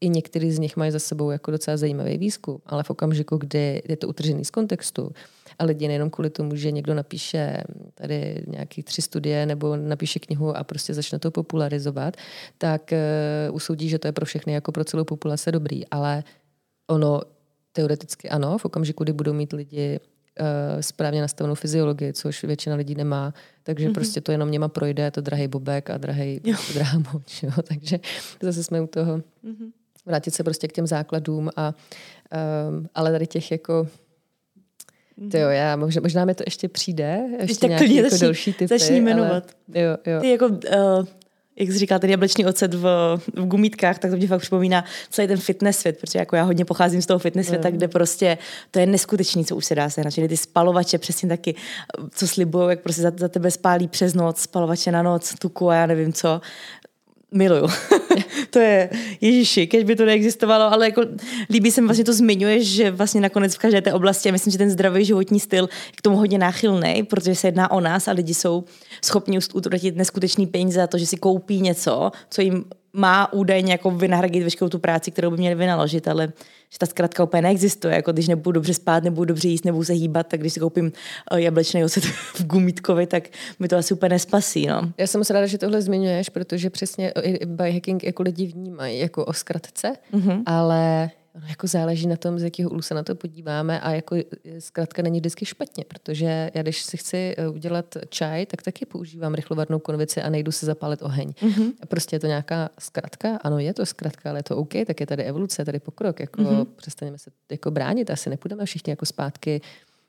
i 0.00 0.08
některý 0.08 0.52
z 0.52 0.58
nich 0.58 0.76
mají 0.76 0.92
za 0.92 0.98
sebou 0.98 1.30
jako 1.30 1.50
docela 1.50 1.76
zajímavý 1.76 2.18
výzkum, 2.18 2.58
ale 2.66 2.82
v 2.82 2.90
okamžiku, 2.90 3.36
kdy 3.36 3.82
je 3.88 3.96
to 3.96 4.08
utržený 4.08 4.44
z 4.44 4.50
kontextu, 4.50 5.12
a 5.58 5.64
lidi 5.64 5.88
nejenom 5.88 6.10
kvůli 6.10 6.30
tomu, 6.30 6.56
že 6.56 6.70
někdo 6.70 6.94
napíše 6.94 7.62
tady 7.94 8.44
nějaký 8.46 8.82
tři 8.82 9.02
studie 9.02 9.46
nebo 9.46 9.76
napíše 9.76 10.18
knihu 10.18 10.56
a 10.56 10.64
prostě 10.64 10.94
začne 10.94 11.18
to 11.18 11.30
popularizovat, 11.30 12.16
tak 12.58 12.92
uh, 13.48 13.56
usoudí, 13.56 13.88
že 13.88 13.98
to 13.98 14.08
je 14.08 14.12
pro 14.12 14.26
všechny 14.26 14.52
jako 14.52 14.72
pro 14.72 14.84
celou 14.84 15.04
populaci 15.04 15.52
dobrý. 15.52 15.86
Ale 15.86 16.24
ono 16.86 17.20
teoreticky 17.72 18.28
ano, 18.28 18.58
v 18.58 18.64
okamžiku, 18.64 19.04
kdy 19.04 19.12
budou 19.12 19.32
mít 19.32 19.52
lidi 19.52 20.00
uh, 20.40 20.80
správně 20.80 21.20
nastavenou 21.20 21.54
fyziologii, 21.54 22.12
což 22.12 22.44
většina 22.44 22.76
lidí 22.76 22.94
nemá, 22.94 23.34
takže 23.62 23.88
mm-hmm. 23.88 23.94
prostě 23.94 24.20
to 24.20 24.32
jenom 24.32 24.50
něma 24.50 24.68
projde, 24.68 25.02
je 25.02 25.10
to 25.10 25.20
drahý 25.20 25.48
bobek 25.48 25.90
a 25.90 25.98
drahý, 25.98 26.40
drahá 26.74 26.98
moč. 27.12 27.42
Jo? 27.42 27.52
Takže 27.68 28.00
zase 28.42 28.64
jsme 28.64 28.80
u 28.80 28.86
toho 28.86 29.16
mm-hmm. 29.16 29.70
vrátit 30.06 30.34
se 30.34 30.44
prostě 30.44 30.68
k 30.68 30.72
těm 30.72 30.86
základům 30.86 31.50
a 31.56 31.74
um, 32.68 32.88
ale 32.94 33.12
tady 33.12 33.26
těch 33.26 33.52
jako 33.52 33.86
to 35.30 35.36
jo, 35.38 35.48
já, 35.48 35.76
možná, 35.76 36.00
možná 36.02 36.24
mi 36.24 36.34
to 36.34 36.42
ještě 36.46 36.68
přijde, 36.68 37.20
ještě 37.40 37.60
tak 37.60 37.68
nějaký 37.68 37.94
jako 37.94 38.10
začni, 38.10 38.26
další 38.26 38.52
typy. 38.52 38.78
Začni 38.78 39.00
jmenovat. 39.00 39.44
Ale, 39.74 39.82
jo, 39.82 39.96
jo. 40.06 40.20
Ty 40.20 40.30
jako, 40.30 40.46
uh, 40.46 41.06
jak 41.56 41.72
jsi 41.72 41.78
říkal, 41.78 41.98
ten 41.98 42.10
jablečný 42.10 42.46
ocet 42.46 42.74
v, 42.74 42.84
v 43.36 43.46
gumítkách, 43.46 43.98
tak 43.98 44.10
to 44.10 44.16
mě 44.16 44.28
fakt 44.28 44.40
připomíná 44.40 44.84
celý 45.10 45.28
ten 45.28 45.38
fitness 45.38 45.78
svět, 45.78 45.98
protože 46.00 46.18
jako 46.18 46.36
já 46.36 46.42
hodně 46.42 46.64
pocházím 46.64 47.02
z 47.02 47.06
toho 47.06 47.18
fitness 47.18 47.46
světa, 47.46 47.68
mm. 47.68 47.76
kde 47.76 47.88
prostě 47.88 48.38
to 48.70 48.78
je 48.78 48.86
neskutečný, 48.86 49.44
co 49.44 49.56
už 49.56 49.64
se 49.64 49.74
dá 49.74 49.90
sehnat. 49.90 50.14
Čili 50.14 50.28
ty 50.28 50.36
spalovače 50.36 50.98
přesně 50.98 51.28
taky, 51.28 51.54
co 52.10 52.28
slibují, 52.28 52.68
jak 52.68 52.80
prostě 52.80 53.02
za, 53.02 53.12
za 53.16 53.28
tebe 53.28 53.50
spálí 53.50 53.88
přes 53.88 54.14
noc, 54.14 54.40
spalovače 54.40 54.92
na 54.92 55.02
noc, 55.02 55.34
tuku 55.38 55.70
a 55.70 55.74
já 55.74 55.86
nevím 55.86 56.12
co 56.12 56.40
miluju. 57.32 57.66
to 58.50 58.58
je, 58.58 58.90
ježiši, 59.20 59.66
keď 59.66 59.84
by 59.84 59.96
to 59.96 60.04
neexistovalo, 60.04 60.72
ale 60.72 60.86
jako 60.86 61.02
líbí 61.50 61.70
se 61.70 61.80
mi 61.80 61.86
vlastně 61.86 62.04
to 62.04 62.12
zmiňuješ, 62.12 62.66
že 62.68 62.90
vlastně 62.90 63.20
nakonec 63.20 63.54
v 63.54 63.58
každé 63.58 63.80
té 63.82 63.92
oblasti, 63.92 64.28
a 64.28 64.32
myslím, 64.32 64.50
že 64.50 64.58
ten 64.58 64.70
zdravý 64.70 65.04
životní 65.04 65.40
styl 65.40 65.64
je 65.64 65.96
k 65.96 66.02
tomu 66.02 66.16
hodně 66.16 66.38
náchylný, 66.38 67.02
protože 67.02 67.34
se 67.34 67.46
jedná 67.48 67.70
o 67.70 67.80
nás 67.80 68.08
a 68.08 68.12
lidi 68.12 68.34
jsou 68.34 68.64
schopni 69.04 69.38
utratit 69.54 69.96
neskutečný 69.96 70.46
peníze 70.46 70.80
za 70.80 70.86
to, 70.86 70.98
že 70.98 71.06
si 71.06 71.16
koupí 71.16 71.60
něco, 71.60 72.10
co 72.30 72.42
jim 72.42 72.64
má 72.92 73.32
údajně 73.32 73.72
jako 73.72 73.90
vynahradit 73.90 74.44
veškerou 74.44 74.68
tu 74.68 74.78
práci, 74.78 75.10
kterou 75.10 75.30
by 75.30 75.36
měli 75.36 75.54
vynaložit, 75.54 76.08
ale 76.08 76.32
že 76.72 76.78
ta 76.78 76.86
zkrátka 76.86 77.24
úplně 77.24 77.42
neexistuje. 77.42 77.94
Jako 77.94 78.12
když 78.12 78.28
nebudu 78.28 78.52
dobře 78.52 78.74
spát, 78.74 79.04
nebudu 79.04 79.24
dobře 79.24 79.48
jíst, 79.48 79.64
nebudu 79.64 79.84
se 79.84 79.92
hýbat, 79.92 80.26
tak 80.26 80.40
když 80.40 80.52
si 80.52 80.60
koupím 80.60 80.92
eh, 81.32 81.40
jablečný 81.40 81.84
ocet 81.84 82.04
v 82.34 82.46
gumítkovi, 82.46 83.06
tak 83.06 83.28
mi 83.58 83.68
to 83.68 83.76
asi 83.76 83.94
úplně 83.94 84.10
nespasí. 84.10 84.66
No. 84.66 84.92
Já 84.98 85.06
jsem 85.06 85.20
moc 85.20 85.30
ráda, 85.30 85.46
že 85.46 85.58
tohle 85.58 85.82
zmiňuješ, 85.82 86.28
protože 86.28 86.70
přesně 86.70 87.12
biohacking 87.44 88.04
jako 88.04 88.22
lidi 88.22 88.46
vnímají 88.46 88.98
jako 88.98 89.24
o 89.24 89.32
zkratce, 89.32 89.92
mm-hmm. 90.12 90.42
ale 90.46 91.10
Ono 91.34 91.46
jako 91.48 91.66
záleží 91.66 92.06
na 92.06 92.16
tom, 92.16 92.38
z 92.38 92.42
jakého 92.42 92.70
úhlu 92.70 92.82
se 92.82 92.94
na 92.94 93.02
to 93.02 93.14
podíváme 93.14 93.80
a 93.80 93.90
jako 93.90 94.16
zkrátka 94.58 95.02
není 95.02 95.20
vždycky 95.20 95.46
špatně, 95.46 95.84
protože 95.88 96.50
já 96.54 96.62
když 96.62 96.82
si 96.82 96.96
chci 96.96 97.34
eh, 97.38 97.48
udělat 97.48 97.96
čaj, 98.08 98.46
tak 98.46 98.62
taky 98.62 98.86
používám 98.86 99.34
rychlovarnou 99.34 99.78
konvici 99.78 100.22
a 100.22 100.30
nejdu 100.30 100.52
si 100.52 100.66
zapálit 100.66 101.02
oheň. 101.02 101.28
Mm-hmm. 101.28 101.72
Prostě 101.88 102.16
je 102.16 102.20
to 102.20 102.26
nějaká 102.26 102.70
zkratka, 102.78 103.36
ano 103.36 103.58
je 103.58 103.74
to 103.74 103.86
zkratka, 103.86 104.30
ale 104.30 104.38
je 104.38 104.42
to 104.42 104.56
OK, 104.56 104.72
tak 104.86 105.00
je 105.00 105.06
tady 105.06 105.22
evoluce, 105.22 105.64
tady 105.64 105.78
pokrok, 105.80 106.20
jako 106.20 106.42
mm-hmm. 106.42 106.66
přestaneme 106.76 107.18
se 107.18 107.30
jako 107.50 107.70
bránit, 107.70 108.10
asi 108.10 108.30
nepůjdeme 108.30 108.66
všichni 108.66 108.90
jako 108.90 109.06
zpátky 109.06 109.60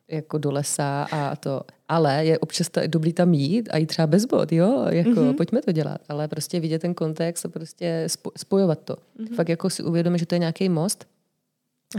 jako 0.07 0.37
do 0.37 0.51
lesa 0.51 1.07
a 1.11 1.35
to. 1.35 1.61
Ale 1.87 2.25
je 2.25 2.39
občas 2.39 2.69
ta, 2.69 2.87
dobrý 2.87 3.13
tam 3.13 3.33
jít 3.33 3.69
a 3.71 3.77
jít 3.77 3.85
třeba 3.85 4.07
bez 4.07 4.25
bod, 4.25 4.51
jo, 4.51 4.85
jako 4.89 5.09
mm-hmm. 5.09 5.35
pojďme 5.35 5.61
to 5.61 5.71
dělat, 5.71 6.01
ale 6.09 6.27
prostě 6.27 6.59
vidět 6.59 6.79
ten 6.79 6.93
kontext 6.93 7.45
a 7.45 7.49
prostě 7.49 8.07
spojovat 8.37 8.79
to. 8.79 8.95
Mm-hmm. 8.95 9.35
Fakt 9.35 9.49
jako 9.49 9.69
si 9.69 9.83
uvědomit, 9.83 10.19
že 10.19 10.25
to 10.25 10.35
je 10.35 10.39
nějaký 10.39 10.69
most, 10.69 11.05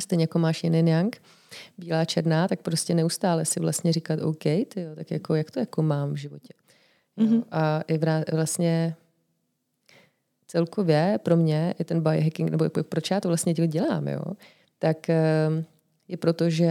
stejně 0.01 0.23
jako 0.23 0.39
máš 0.39 0.65
jiný 0.65 0.91
yang, 0.91 1.17
bílá, 1.79 2.05
černá, 2.05 2.49
tak 2.49 2.63
prostě 2.63 2.95
neustále 2.95 3.45
si 3.45 3.61
vlastně 3.61 3.93
říkat, 3.93 4.21
OK, 4.21 4.43
tyjo, 4.43 4.95
tak 4.95 5.11
jako, 5.11 5.35
jak 5.35 5.51
to 5.51 5.61
jako 5.61 5.83
mám 5.83 6.13
v 6.13 6.17
životě. 6.17 6.55
Mm-hmm. 7.19 7.45
A 7.51 7.81
i 7.81 7.99
vlastně 8.33 8.97
celkově 10.47 11.19
pro 11.23 11.37
mě 11.37 11.75
je 11.79 11.85
ten 11.85 12.01
biohacking, 12.01 12.51
nebo 12.51 12.65
proč 12.89 13.11
já 13.11 13.21
to 13.21 13.29
vlastně 13.29 13.55
dělám, 13.55 14.09
jo, 14.09 14.23
tak 14.79 15.11
ehm, 15.11 15.65
je 16.09 16.17
proto, 16.17 16.51
že 16.51 16.71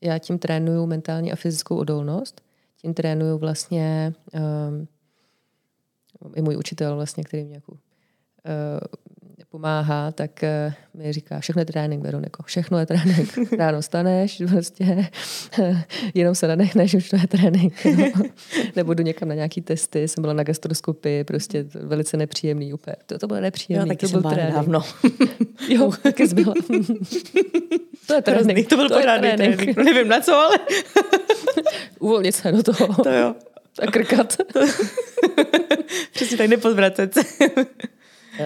já 0.00 0.18
tím 0.18 0.38
trénuju 0.38 0.86
mentální 0.86 1.32
a 1.32 1.36
fyzickou 1.36 1.76
odolnost, 1.76 2.40
tím 2.76 2.94
trénuju 2.94 3.38
vlastně 3.38 4.12
um, 4.68 4.88
i 6.34 6.42
můj 6.42 6.56
učitel 6.56 6.96
vlastně, 6.96 7.24
který 7.24 7.44
mě 7.44 7.54
jako, 7.54 7.72
uh, 7.72 7.78
pomáhá, 9.56 10.12
tak 10.12 10.30
uh, 10.42 11.00
mi 11.00 11.12
říká, 11.12 11.40
všechno 11.40 11.60
je 11.60 11.66
trénink, 11.66 12.02
Veroniko, 12.02 12.42
všechno 12.42 12.78
je 12.78 12.86
trénink. 12.86 13.52
Ráno 13.58 13.82
staneš, 13.82 14.42
prostě 14.50 15.08
jenom 16.14 16.34
se 16.34 16.48
nadechneš, 16.48 16.94
už 16.94 17.08
to 17.08 17.16
je 17.16 17.26
trénink. 17.26 17.74
No. 17.84 18.22
Nebo 18.76 18.94
jdu 18.94 19.02
někam 19.02 19.28
na 19.28 19.34
nějaký 19.34 19.60
testy, 19.60 20.08
jsem 20.08 20.22
byla 20.22 20.32
na 20.34 20.42
gastroskopii, 20.42 21.24
prostě 21.24 21.64
velice 21.74 22.16
nepříjemný 22.16 22.72
úplně. 22.72 22.96
To, 23.06 23.18
to 23.18 23.26
bylo 23.26 23.40
nepříjemný, 23.40 23.96
jo, 24.02 24.08
to 24.08 24.20
byl 24.20 24.30
trénink. 24.30 24.54
Dávno. 24.54 24.82
jo, 25.68 25.92
taky 26.02 26.26
zbyla. 26.26 26.54
to 28.06 28.14
je 28.14 28.22
trénink. 28.22 28.68
To 28.68 28.76
byl 28.76 28.88
pořádný 28.88 29.30
trénink. 29.30 29.56
trénink. 29.56 29.76
No, 29.76 29.84
nevím 29.84 30.08
na 30.08 30.20
co, 30.20 30.34
ale... 30.34 30.58
Uvolnit 31.98 32.34
se 32.34 32.52
do 32.52 32.62
toho. 32.62 33.02
To 33.02 33.10
jo. 33.10 33.34
A 33.82 33.86
krkat. 33.86 34.36
Přesně 36.12 36.36
tak 36.36 36.48
nepodvracet 36.48 37.14
se. 37.14 37.20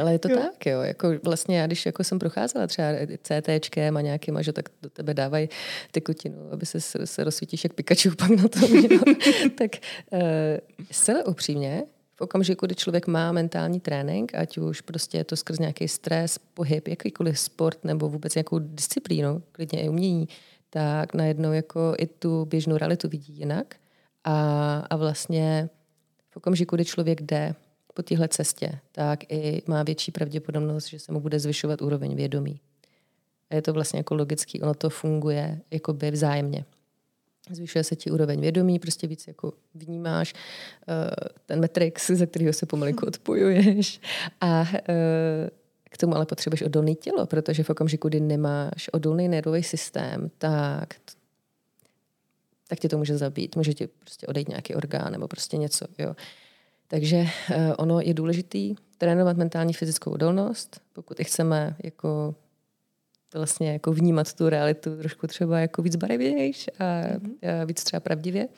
Ale 0.01 0.13
je 0.13 0.19
to 0.19 0.31
jo. 0.31 0.37
tak, 0.37 0.67
jo. 0.67 0.81
Jako 0.81 1.09
vlastně 1.25 1.59
já, 1.59 1.67
když 1.67 1.87
jako 1.87 2.05
jsem 2.05 2.19
procházela 2.19 2.67
třeba 2.67 2.89
CTčkem 3.23 3.97
a 3.97 4.01
nějakým, 4.01 4.43
že 4.43 4.53
tak 4.53 4.69
do 4.83 4.91
tebe 4.91 5.15
dávají 5.15 5.49
tekutinu, 5.91 6.53
aby 6.53 6.67
se, 6.67 6.81
se 7.07 7.25
rozsvítíš 7.25 7.65
jak 7.65 7.73
Pikachu 7.73 8.11
pak 8.17 8.31
na 8.31 8.49
tom, 8.49 8.71
tak 9.59 9.71
uh, 10.13 10.21
zcela 10.91 11.27
upřímně, 11.27 11.83
v 12.21 12.23
okamžiku, 12.23 12.67
kdy 12.67 12.75
člověk 12.75 13.07
má 13.07 13.33
mentální 13.33 13.81
trénink, 13.81 14.35
ať 14.35 14.59
už 14.59 14.81
prostě 14.81 15.19
je 15.19 15.25
to 15.25 15.37
skrz 15.37 15.59
nějaký 15.59 15.89
stres, 15.89 16.39
pohyb, 16.39 16.89
jakýkoliv 16.89 17.39
sport 17.39 17.85
nebo 17.85 18.09
vůbec 18.09 18.35
nějakou 18.35 18.59
disciplínu, 18.59 19.43
klidně 19.53 19.83
i 19.83 19.89
umění, 19.89 20.29
tak 20.71 21.15
najednou 21.15 21.53
jako 21.53 21.95
i 21.99 22.07
tu 22.07 22.45
běžnou 22.45 22.77
realitu 22.77 23.09
vidí 23.09 23.33
jinak. 23.33 23.75
A, 24.25 24.79
a 24.91 24.97
vlastně 24.97 25.69
v 26.31 26.37
okamžiku, 26.37 26.77
kdy 26.77 26.85
člověk 26.85 27.23
jde 27.23 27.55
po 28.01 28.05
téhle 28.05 28.29
cestě, 28.29 28.79
tak 28.93 29.33
i 29.33 29.63
má 29.67 29.83
větší 29.83 30.13
pravděpodobnost, 30.13 30.87
že 30.87 30.99
se 30.99 31.13
mu 31.13 31.21
bude 31.21 31.39
zvyšovat 31.39 31.83
úroveň 31.83 32.17
vědomí. 32.17 32.61
A 33.51 33.55
je 33.55 33.63
to 33.63 33.73
vlastně 33.73 33.99
jako 33.99 34.15
logický, 34.15 34.63
ono 34.63 34.75
to 34.75 34.91
funguje 34.91 35.61
jakoby 35.71 36.11
vzájemně. 36.11 36.65
zvyšuje 37.51 37.85
se 37.85 37.97
ti 37.97 38.11
úroveň 38.11 38.41
vědomí, 38.41 38.79
prostě 38.79 39.07
víc 39.07 39.27
jako 39.27 39.53
vnímáš 39.75 40.35
uh, 40.35 40.95
ten 41.47 41.61
matrix, 41.61 42.11
ze 42.11 42.27
kterého 42.27 42.53
se 42.53 42.67
pomalinku 42.67 43.07
odpojuješ 43.07 44.01
a 44.41 44.61
uh, 44.61 44.67
k 45.91 45.99
tomu 45.99 46.17
ale 46.17 46.27
potřebuješ 46.27 46.63
odolný 46.63 46.95
tělo, 46.95 47.27
protože 47.27 47.63
v 47.63 47.71
okamžiku, 47.71 48.09
kdy 48.09 48.21
nemáš 48.21 48.89
odolný 48.93 49.29
nervový 49.29 49.63
systém, 49.63 50.31
tak 50.39 50.95
tak 52.69 52.79
tě 52.79 52.89
to 52.89 52.99
může 52.99 53.19
zabít, 53.19 53.57
může 53.57 53.75
ti 53.75 53.87
prostě 53.87 54.27
odejít 54.27 54.49
nějaký 54.49 54.75
orgán 54.75 55.13
nebo 55.13 55.29
prostě 55.29 55.57
něco. 55.57 55.87
Jo. 55.99 56.15
Takže 56.91 57.17
uh, 57.19 57.57
ono 57.79 58.01
je 58.01 58.15
důležitý 58.15 58.75
trénovat 58.99 59.37
mentální 59.37 59.73
fyzickou 59.73 60.11
odolnost, 60.11 60.81
pokud 60.93 61.21
i 61.21 61.25
chceme 61.25 61.77
jako 61.85 62.35
vlastně 63.35 63.73
jako 63.73 63.93
vnímat 63.93 64.33
tu 64.33 64.49
realitu 64.49 64.97
trošku 64.97 65.27
třeba 65.27 65.61
jako 65.61 65.83
víc 65.83 65.97
barevnější 65.97 66.71
a, 66.73 66.85
mm-hmm. 66.85 67.61
a 67.63 67.65
víc 67.65 67.85
třeba 67.85 68.01
pravdivě 68.01 68.49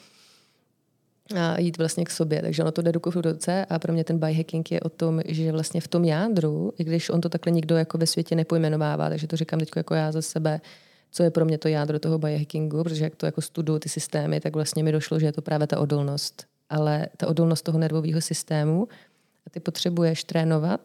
a 1.37 1.61
jít 1.61 1.79
vlastně 1.79 2.05
k 2.05 2.11
sobě. 2.11 2.43
Takže 2.43 2.63
ono 2.63 2.73
to 2.73 2.83
jde 2.83 2.93
ruku 2.93 3.11
v 3.11 3.17
ruce 3.17 3.67
a 3.69 3.79
pro 3.79 3.93
mě 3.93 4.05
ten 4.05 4.19
biohacking 4.19 4.73
je 4.73 4.81
o 4.81 4.89
tom, 4.89 5.21
že 5.27 5.53
vlastně 5.53 5.81
v 5.81 5.89
tom 5.89 6.05
jádru, 6.05 6.73
i 6.79 6.85
když 6.85 7.11
on 7.11 7.21
to 7.21 7.29
takhle 7.29 7.53
nikdo 7.53 7.77
jako 7.77 7.99
ve 7.99 8.07
světě 8.07 8.35
nepojmenovává, 8.35 9.09
takže 9.09 9.27
to 9.27 9.37
říkám 9.37 9.61
teď 9.61 9.71
jako 9.77 9.95
já 9.95 10.13
za 10.13 10.23
sebe, 10.23 10.61
co 11.11 11.23
je 11.23 11.31
pro 11.31 11.45
mě 11.45 11.59
to 11.59 11.69
jádro 11.69 11.99
toho 11.99 12.19
biohackingu, 12.19 12.83
protože 12.83 13.05
jak 13.05 13.17
to 13.17 13.27
jako 13.27 13.41
studuju 13.41 13.79
ty 13.79 13.89
systémy, 13.89 14.41
tak 14.41 14.55
vlastně 14.55 14.83
mi 14.83 14.93
došlo, 14.93 15.19
že 15.19 15.27
je 15.27 15.33
to 15.33 15.43
právě 15.43 15.67
ta 15.67 15.79
odolnost. 15.79 16.52
Ale 16.73 17.07
ta 17.17 17.27
odolnost 17.27 17.63
toho 17.63 17.79
nervového 17.79 18.21
systému, 18.21 18.89
a 19.47 19.51
ty 19.51 19.61
potřebuješ 19.61 20.25
trénovat, 20.25 20.81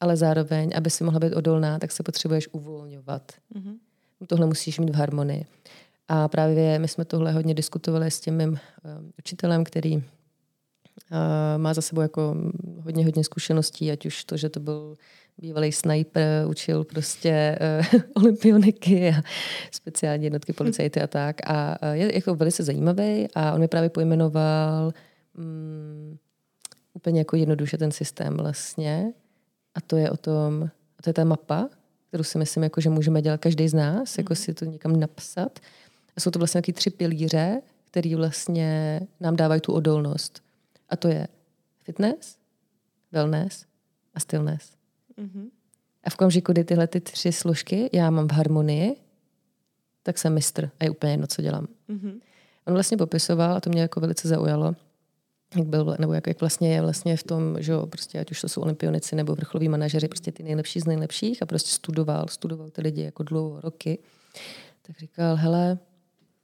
ale 0.00 0.16
zároveň, 0.16 0.70
aby 0.76 0.90
si 0.90 1.04
mohla 1.04 1.20
být 1.20 1.32
odolná, 1.32 1.78
tak 1.78 1.92
se 1.92 2.02
potřebuješ 2.02 2.48
uvolňovat. 2.52 3.32
Mm-hmm. 3.54 3.76
Tohle 4.26 4.46
musíš 4.46 4.78
mít 4.78 4.90
v 4.90 4.94
harmonii. 4.94 5.46
A 6.08 6.28
právě 6.28 6.78
my 6.78 6.88
jsme 6.88 7.04
tohle 7.04 7.32
hodně 7.32 7.54
diskutovali 7.54 8.10
s 8.10 8.20
tím 8.20 8.36
mým 8.36 8.50
uh, 8.50 8.56
učitelem, 9.18 9.64
který 9.64 9.96
uh, 9.96 10.02
má 11.56 11.74
za 11.74 11.82
sebou 11.82 12.00
jako 12.00 12.36
hodně, 12.82 13.04
hodně 13.04 13.24
zkušeností, 13.24 13.90
ať 13.90 14.06
už 14.06 14.24
to, 14.24 14.36
že 14.36 14.48
to 14.48 14.60
byl 14.60 14.94
bývalý 15.38 15.72
sniper, 15.72 16.46
učil 16.48 16.84
prostě 16.84 17.58
uh, 17.94 18.00
olympioniky 18.22 19.08
a 19.08 19.22
speciální 19.70 20.24
jednotky 20.24 20.52
policajty 20.52 21.00
a 21.00 21.06
tak. 21.06 21.36
A 21.46 21.82
uh, 21.82 21.88
je 21.92 22.14
jako 22.14 22.34
velice 22.34 22.64
zajímavý 22.64 23.28
a 23.34 23.52
on 23.52 23.60
mi 23.60 23.68
právě 23.68 23.90
pojmenoval 23.90 24.92
um, 25.38 26.18
úplně 26.94 27.20
jako 27.20 27.36
jednoduše 27.36 27.78
ten 27.78 27.92
systém 27.92 28.36
vlastně. 28.36 29.12
A 29.74 29.80
to 29.80 29.96
je 29.96 30.10
o 30.10 30.16
tom, 30.16 30.70
a 30.98 31.02
to 31.02 31.10
je 31.10 31.14
ta 31.14 31.24
mapa, 31.24 31.68
kterou 32.08 32.24
si 32.24 32.38
myslím, 32.38 32.62
jako, 32.62 32.80
že 32.80 32.90
můžeme 32.90 33.22
dělat 33.22 33.40
každý 33.40 33.68
z 33.68 33.74
nás, 33.74 34.18
jako 34.18 34.32
mhm. 34.32 34.36
si 34.36 34.54
to 34.54 34.64
někam 34.64 35.00
napsat. 35.00 35.58
A 36.16 36.20
jsou 36.20 36.30
to 36.30 36.38
vlastně 36.38 36.60
taky 36.60 36.72
tři 36.72 36.90
pilíře, 36.90 37.62
které 37.90 38.16
vlastně 38.16 39.00
nám 39.20 39.36
dávají 39.36 39.60
tu 39.60 39.72
odolnost. 39.72 40.42
A 40.88 40.96
to 40.96 41.08
je 41.08 41.28
fitness, 41.84 42.36
wellness 43.12 43.64
a 44.14 44.20
stillness. 44.20 44.72
Mm-hmm. 45.18 45.50
A 46.04 46.10
v 46.10 46.14
okamžiku, 46.14 46.52
kdy 46.52 46.64
tyhle 46.64 46.86
ty 46.86 47.00
tři 47.00 47.32
složky 47.32 47.90
já 47.92 48.10
mám 48.10 48.28
v 48.28 48.32
harmonii, 48.32 48.96
tak 50.02 50.18
jsem 50.18 50.34
mistr 50.34 50.70
a 50.80 50.84
je 50.84 50.90
úplně 50.90 51.12
jedno, 51.12 51.26
co 51.26 51.42
dělám. 51.42 51.66
Mm-hmm. 51.88 52.20
On 52.66 52.74
vlastně 52.74 52.96
popisoval, 52.96 53.56
a 53.56 53.60
to 53.60 53.70
mě 53.70 53.82
jako 53.82 54.00
velice 54.00 54.28
zaujalo, 54.28 54.74
jak 55.56 55.66
byl, 55.66 55.96
nebo 55.98 56.12
jak, 56.12 56.26
jak 56.26 56.40
vlastně 56.40 56.74
je 56.74 56.80
vlastně 56.80 57.16
v 57.16 57.22
tom, 57.22 57.62
že 57.62 57.72
jo, 57.72 57.86
prostě 57.86 58.20
ať 58.20 58.30
už 58.30 58.40
to 58.40 58.48
jsou 58.48 58.60
olympionici 58.60 59.16
nebo 59.16 59.34
vrcholoví 59.34 59.68
manažeři, 59.68 60.08
prostě 60.08 60.32
ty 60.32 60.42
nejlepší 60.42 60.80
z 60.80 60.86
nejlepších 60.86 61.42
a 61.42 61.46
prostě 61.46 61.70
studoval, 61.70 62.28
studoval 62.28 62.70
ty 62.70 62.82
lidi 62.82 63.02
jako 63.02 63.22
dlouho, 63.22 63.60
roky, 63.60 63.98
tak 64.82 64.98
říkal, 64.98 65.36
hele, 65.36 65.78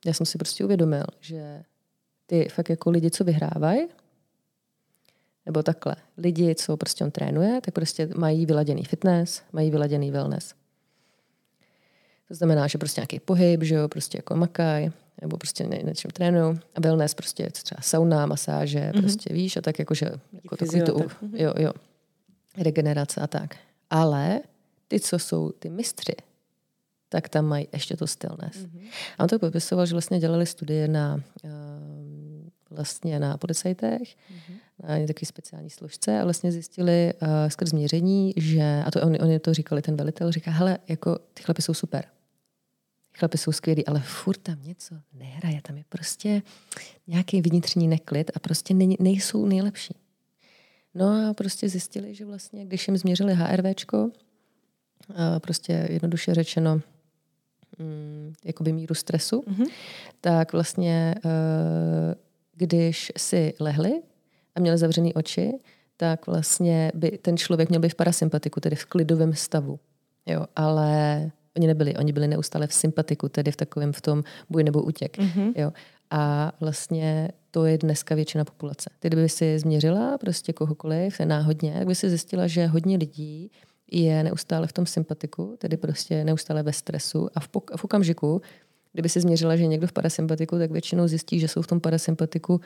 já 0.06 0.12
jsem 0.12 0.26
si 0.26 0.38
prostě 0.38 0.64
uvědomil, 0.64 1.04
že 1.20 1.62
ty 2.26 2.48
fakt 2.48 2.68
jako 2.68 2.90
lidi, 2.90 3.10
co 3.10 3.24
vyhrávají, 3.24 3.86
nebo 5.46 5.62
takhle, 5.62 5.96
lidi, 6.16 6.54
co 6.54 6.76
prostě 6.76 7.04
on 7.04 7.10
trénuje, 7.10 7.60
tak 7.60 7.74
prostě 7.74 8.08
mají 8.16 8.46
vyladěný 8.46 8.84
fitness, 8.84 9.42
mají 9.52 9.70
vyladěný 9.70 10.10
wellness. 10.10 10.54
To 12.28 12.34
znamená, 12.34 12.66
že 12.66 12.78
prostě 12.78 13.00
nějaký 13.00 13.20
pohyb, 13.20 13.62
že 13.62 13.74
jo, 13.74 13.88
prostě 13.88 14.18
jako 14.18 14.36
makaj, 14.36 14.90
nebo 15.20 15.36
prostě 15.36 15.64
ně, 15.64 15.80
něčem 15.84 16.10
trénují. 16.10 16.58
A 16.74 16.80
wellness 16.80 17.14
prostě 17.14 17.50
třeba 17.50 17.80
sauna, 17.82 18.26
masáže, 18.26 18.80
mm-hmm. 18.80 19.00
prostě 19.00 19.34
víš, 19.34 19.56
a 19.56 19.60
tak 19.60 19.78
jakože 19.78 20.10
jako 20.32 20.56
takový 20.56 20.82
to, 20.82 20.98
tak. 20.98 21.16
jo, 21.32 21.54
jo, 21.58 21.72
regenerace 22.58 23.20
a 23.20 23.26
tak. 23.26 23.56
Ale 23.90 24.40
ty, 24.88 25.00
co 25.00 25.18
jsou 25.18 25.50
ty 25.50 25.70
mistři, 25.70 26.14
tak 27.08 27.28
tam 27.28 27.44
mají 27.44 27.68
ještě 27.72 27.96
to 27.96 28.06
stillness. 28.06 28.56
Mm-hmm. 28.56 28.88
A 29.18 29.22
on 29.22 29.28
to 29.28 29.38
popisoval, 29.38 29.86
že 29.86 29.94
vlastně 29.94 30.18
dělali 30.18 30.46
studie 30.46 30.88
na 30.88 31.14
uh, 31.44 31.50
vlastně 32.70 33.18
na 33.18 33.36
policajtech, 33.36 34.02
mm-hmm. 34.02 34.54
na 34.82 35.06
takový 35.06 35.26
speciální 35.26 35.70
složce 35.70 36.20
a 36.20 36.24
vlastně 36.24 36.52
zjistili 36.52 37.12
uh, 37.22 37.28
skrz 37.48 37.72
měření, 37.72 38.34
že, 38.36 38.82
a 38.86 38.90
to 38.90 39.02
oni, 39.02 39.20
oni 39.20 39.38
to 39.38 39.54
říkali, 39.54 39.82
ten 39.82 39.96
velitel 39.96 40.32
říká, 40.32 40.50
hele, 40.50 40.78
jako 40.88 41.18
ty 41.34 41.42
chlapy 41.42 41.62
jsou 41.62 41.74
super, 41.74 42.04
chlapi 43.18 43.38
jsou 43.38 43.52
skvělí, 43.52 43.86
ale 43.86 44.00
furt 44.00 44.38
tam 44.38 44.62
něco 44.62 44.94
nehraje, 45.12 45.60
tam 45.62 45.76
je 45.76 45.84
prostě 45.88 46.42
nějaký 47.06 47.42
vnitřní 47.42 47.88
neklid 47.88 48.30
a 48.34 48.38
prostě 48.38 48.74
ne, 48.74 48.94
nejsou 48.98 49.46
nejlepší. 49.46 49.94
No 50.94 51.30
a 51.30 51.34
prostě 51.34 51.68
zjistili, 51.68 52.14
že 52.14 52.24
vlastně, 52.24 52.64
když 52.64 52.88
jim 52.88 52.96
změřili 52.96 53.34
HRVčko, 53.34 54.10
a 55.14 55.40
prostě 55.40 55.88
jednoduše 55.90 56.34
řečeno, 56.34 56.80
mm, 57.78 58.32
jakoby 58.44 58.72
míru 58.72 58.94
stresu, 58.94 59.40
mm-hmm. 59.40 59.66
tak 60.20 60.52
vlastně, 60.52 61.14
eh, 61.24 62.14
když 62.52 63.12
si 63.16 63.54
lehli 63.60 64.02
a 64.54 64.60
měli 64.60 64.78
zavřený 64.78 65.14
oči, 65.14 65.52
tak 65.96 66.26
vlastně 66.26 66.92
by 66.94 67.10
ten 67.10 67.36
člověk 67.36 67.68
měl 67.68 67.80
být 67.80 67.88
v 67.88 67.94
parasympatiku, 67.94 68.60
tedy 68.60 68.76
v 68.76 68.84
klidovém 68.84 69.34
stavu. 69.34 69.78
Jo, 70.26 70.46
ale 70.56 71.30
Oni 71.56 71.66
nebyli, 71.66 71.96
oni 71.96 72.12
byli 72.12 72.28
neustále 72.28 72.66
v 72.66 72.74
sympatiku, 72.74 73.28
tedy 73.28 73.52
v 73.52 73.56
takovém 73.56 73.92
v 73.92 74.00
tom 74.00 74.22
boj 74.50 74.64
nebo 74.64 74.82
útěk. 74.82 75.18
Mm-hmm. 75.18 75.52
Jo. 75.56 75.72
A 76.10 76.52
vlastně 76.60 77.28
to 77.50 77.64
je 77.64 77.78
dneska 77.78 78.14
většina 78.14 78.44
populace. 78.44 78.90
Ty 78.98 79.08
kdyby 79.08 79.28
si 79.28 79.58
změřila 79.58 80.18
prostě 80.18 80.52
kohokoliv 80.52 81.20
náhodně, 81.20 81.74
tak 81.78 81.86
by 81.86 81.94
si 81.94 82.08
zjistila, 82.08 82.46
že 82.46 82.66
hodně 82.66 82.96
lidí 82.96 83.50
je 83.92 84.22
neustále 84.22 84.66
v 84.66 84.72
tom 84.72 84.86
sympatiku, 84.86 85.54
tedy 85.58 85.76
prostě 85.76 86.24
neustále 86.24 86.62
ve 86.62 86.72
stresu 86.72 87.28
a 87.34 87.40
v, 87.40 87.48
pok- 87.48 87.76
v 87.76 87.84
okamžiku, 87.84 88.42
kdyby 88.92 89.08
si 89.08 89.20
změřila, 89.20 89.56
že 89.56 89.66
někdo 89.66 89.86
v 89.86 89.92
parasympatiku, 89.92 90.58
tak 90.58 90.70
většinou 90.70 91.08
zjistí, 91.08 91.40
že 91.40 91.48
jsou 91.48 91.62
v 91.62 91.66
tom 91.66 91.80
parasympatiku 91.80 92.60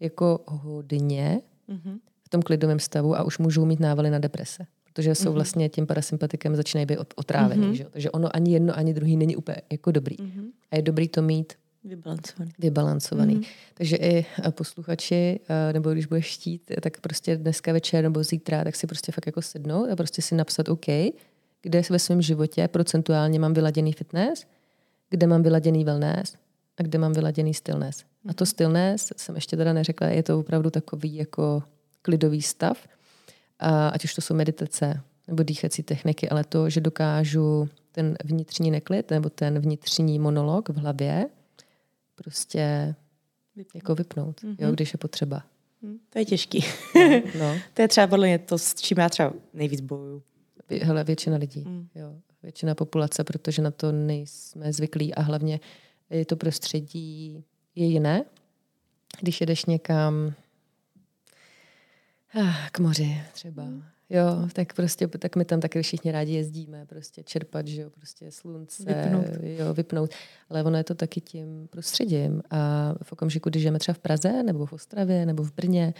jako 0.00 0.40
hodně 0.46 1.40
mm-hmm. 1.68 1.98
v 2.22 2.28
tom 2.28 2.42
klidovém 2.42 2.78
stavu 2.78 3.16
a 3.16 3.22
už 3.22 3.38
můžou 3.38 3.64
mít 3.64 3.80
návaly 3.80 4.10
na 4.10 4.18
deprese 4.18 4.66
protože 4.98 5.14
jsou 5.14 5.28
mm-hmm. 5.28 5.32
vlastně 5.32 5.68
tím 5.68 5.86
parasympatikem 5.86 6.56
začínají 6.56 6.86
být 6.86 6.98
otrávený. 7.14 7.66
Mm-hmm. 7.66 7.72
Že? 7.72 7.84
Takže 7.84 8.10
ono 8.10 8.36
ani 8.36 8.52
jedno, 8.52 8.78
ani 8.78 8.94
druhý 8.94 9.16
není 9.16 9.36
úplně 9.36 9.56
jako 9.72 9.90
dobrý. 9.90 10.16
Mm-hmm. 10.16 10.44
A 10.70 10.76
je 10.76 10.82
dobrý 10.82 11.08
to 11.08 11.22
mít 11.22 11.52
Vybalancovaný. 11.84 12.50
Vybalancovaný. 12.58 13.36
Mm-hmm. 13.36 13.46
Takže 13.74 13.96
i 13.96 14.26
eh, 14.44 14.52
posluchači, 14.52 15.40
eh, 15.48 15.72
nebo 15.72 15.90
když 15.90 16.06
budeš 16.06 16.26
štít, 16.26 16.72
tak 16.80 17.00
prostě 17.00 17.36
dneska 17.36 17.72
večer 17.72 18.02
nebo 18.02 18.24
zítra, 18.24 18.64
tak 18.64 18.76
si 18.76 18.86
prostě 18.86 19.12
fakt 19.12 19.26
jako 19.26 19.42
sednout 19.42 19.90
a 19.90 19.96
prostě 19.96 20.22
si 20.22 20.34
napsat 20.34 20.68
OK, 20.68 20.86
kde 21.62 21.82
ve 21.90 21.98
svém 21.98 22.22
životě 22.22 22.68
procentuálně 22.68 23.38
mám 23.38 23.54
vyladěný 23.54 23.92
fitness, 23.92 24.46
kde 25.10 25.26
mám 25.26 25.42
vyladěný 25.42 25.84
wellness 25.84 26.34
a 26.78 26.82
kde 26.82 26.98
mám 26.98 27.12
vyladěný 27.12 27.54
stillness. 27.54 28.04
A 28.28 28.34
to 28.34 28.44
mhm. 28.44 28.46
stillness 28.46 29.12
jsem 29.16 29.34
ještě 29.34 29.56
teda 29.56 29.72
neřekla, 29.72 30.06
je 30.06 30.22
to 30.22 30.38
opravdu 30.38 30.70
takový 30.70 31.16
jako 31.16 31.62
klidový 32.02 32.42
stav, 32.42 32.88
ať 33.92 34.04
už 34.04 34.14
to 34.14 34.20
jsou 34.20 34.34
meditace 34.34 35.00
nebo 35.28 35.42
dýchací 35.42 35.82
techniky, 35.82 36.28
ale 36.28 36.44
to, 36.44 36.70
že 36.70 36.80
dokážu 36.80 37.68
ten 37.92 38.16
vnitřní 38.24 38.70
neklid 38.70 39.10
nebo 39.10 39.30
ten 39.30 39.58
vnitřní 39.58 40.18
monolog 40.18 40.68
v 40.68 40.76
hlavě 40.76 41.28
prostě 42.14 42.94
vypnout. 43.56 43.74
jako 43.74 43.94
vypnout, 43.94 44.40
mm-hmm. 44.40 44.56
jo, 44.58 44.66
mhm. 44.66 44.74
když 44.74 44.92
je 44.92 44.98
potřeba. 44.98 45.42
Mm, 45.82 45.98
to 46.10 46.18
je 46.18 46.24
těžký. 46.24 46.64
No, 46.94 47.22
no. 47.38 47.56
to 47.74 47.82
je 47.82 47.88
třeba 47.88 48.06
podle 48.06 48.26
mě 48.26 48.38
to, 48.38 48.58
s 48.58 48.74
čím 48.74 48.98
já 48.98 49.08
třeba 49.08 49.32
nejvíc 49.54 49.80
bojuju. 49.80 50.22
Hele, 50.82 51.04
většina 51.04 51.36
lidí, 51.36 51.64
mm. 51.66 51.88
jo, 51.94 52.14
většina 52.42 52.74
populace, 52.74 53.24
protože 53.24 53.62
na 53.62 53.70
to 53.70 53.92
nejsme 53.92 54.72
zvyklí 54.72 55.14
a 55.14 55.22
hlavně 55.22 55.60
je 56.10 56.24
to 56.24 56.36
prostředí 56.36 57.44
je 57.74 57.86
jiné. 57.86 58.24
Když 59.20 59.40
jedeš 59.40 59.64
někam 59.64 60.34
k 62.72 62.78
moři 62.78 63.22
třeba. 63.32 63.62
Hmm. 63.62 63.82
Jo, 64.10 64.48
tak 64.52 64.72
prostě, 64.72 65.08
tak 65.08 65.36
my 65.36 65.44
tam 65.44 65.60
taky 65.60 65.82
všichni 65.82 66.12
rádi 66.12 66.32
jezdíme, 66.32 66.86
prostě 66.86 67.22
čerpat, 67.22 67.66
že 67.66 67.82
jo, 67.82 67.90
prostě 67.90 68.30
slunce, 68.30 68.84
vypnout. 68.84 69.26
jo, 69.42 69.74
vypnout. 69.74 70.10
Ale 70.50 70.62
ono 70.62 70.76
je 70.76 70.84
to 70.84 70.94
taky 70.94 71.20
tím 71.20 71.68
prostředím 71.70 72.42
a 72.50 72.94
v 73.02 73.12
okamžiku, 73.12 73.50
když 73.50 73.62
žijeme 73.62 73.78
třeba 73.78 73.94
v 73.94 73.98
Praze, 73.98 74.42
nebo 74.42 74.66
v 74.66 74.72
Ostravě, 74.72 75.26
nebo 75.26 75.42
v 75.42 75.52
Brně, 75.52 75.94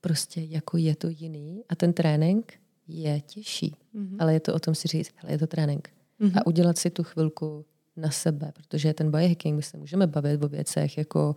prostě 0.00 0.40
jako 0.40 0.76
je 0.76 0.96
to 0.96 1.08
jiný 1.08 1.64
a 1.68 1.76
ten 1.76 1.92
trénink 1.92 2.52
je 2.88 3.20
těžší. 3.20 3.76
Mm-hmm. 3.94 4.16
Ale 4.18 4.32
je 4.32 4.40
to 4.40 4.54
o 4.54 4.58
tom 4.58 4.74
si 4.74 4.88
říct, 4.88 5.10
hele, 5.16 5.34
je 5.34 5.38
to 5.38 5.46
trénink. 5.46 5.90
Mm-hmm. 6.20 6.38
A 6.38 6.46
udělat 6.46 6.78
si 6.78 6.90
tu 6.90 7.04
chvilku 7.04 7.64
na 7.96 8.10
sebe, 8.10 8.52
protože 8.54 8.94
ten 8.94 9.10
biohacking, 9.10 9.56
my 9.56 9.62
se 9.62 9.76
můžeme 9.76 10.06
bavit 10.06 10.44
o 10.44 10.48
věcech 10.48 10.98
jako 10.98 11.34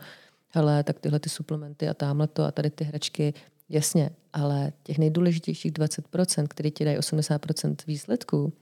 hele, 0.50 0.84
tak 0.84 1.00
tyhle 1.00 1.20
ty 1.20 1.30
suplementy 1.30 1.90
a 1.90 1.94
tamhle 1.94 2.28
to 2.28 2.44
a 2.44 2.52
tady 2.52 2.70
ty 2.70 2.84
hračky, 2.84 3.34
jasně, 3.70 4.10
ale 4.34 4.74
těch 4.84 4.98
nejdůležitějších 4.98 5.72
20%, 5.72 6.48
který 6.48 6.72
ti 6.72 6.86
dají 6.86 6.98
80% 6.98 7.76
výsledků, 7.88 8.54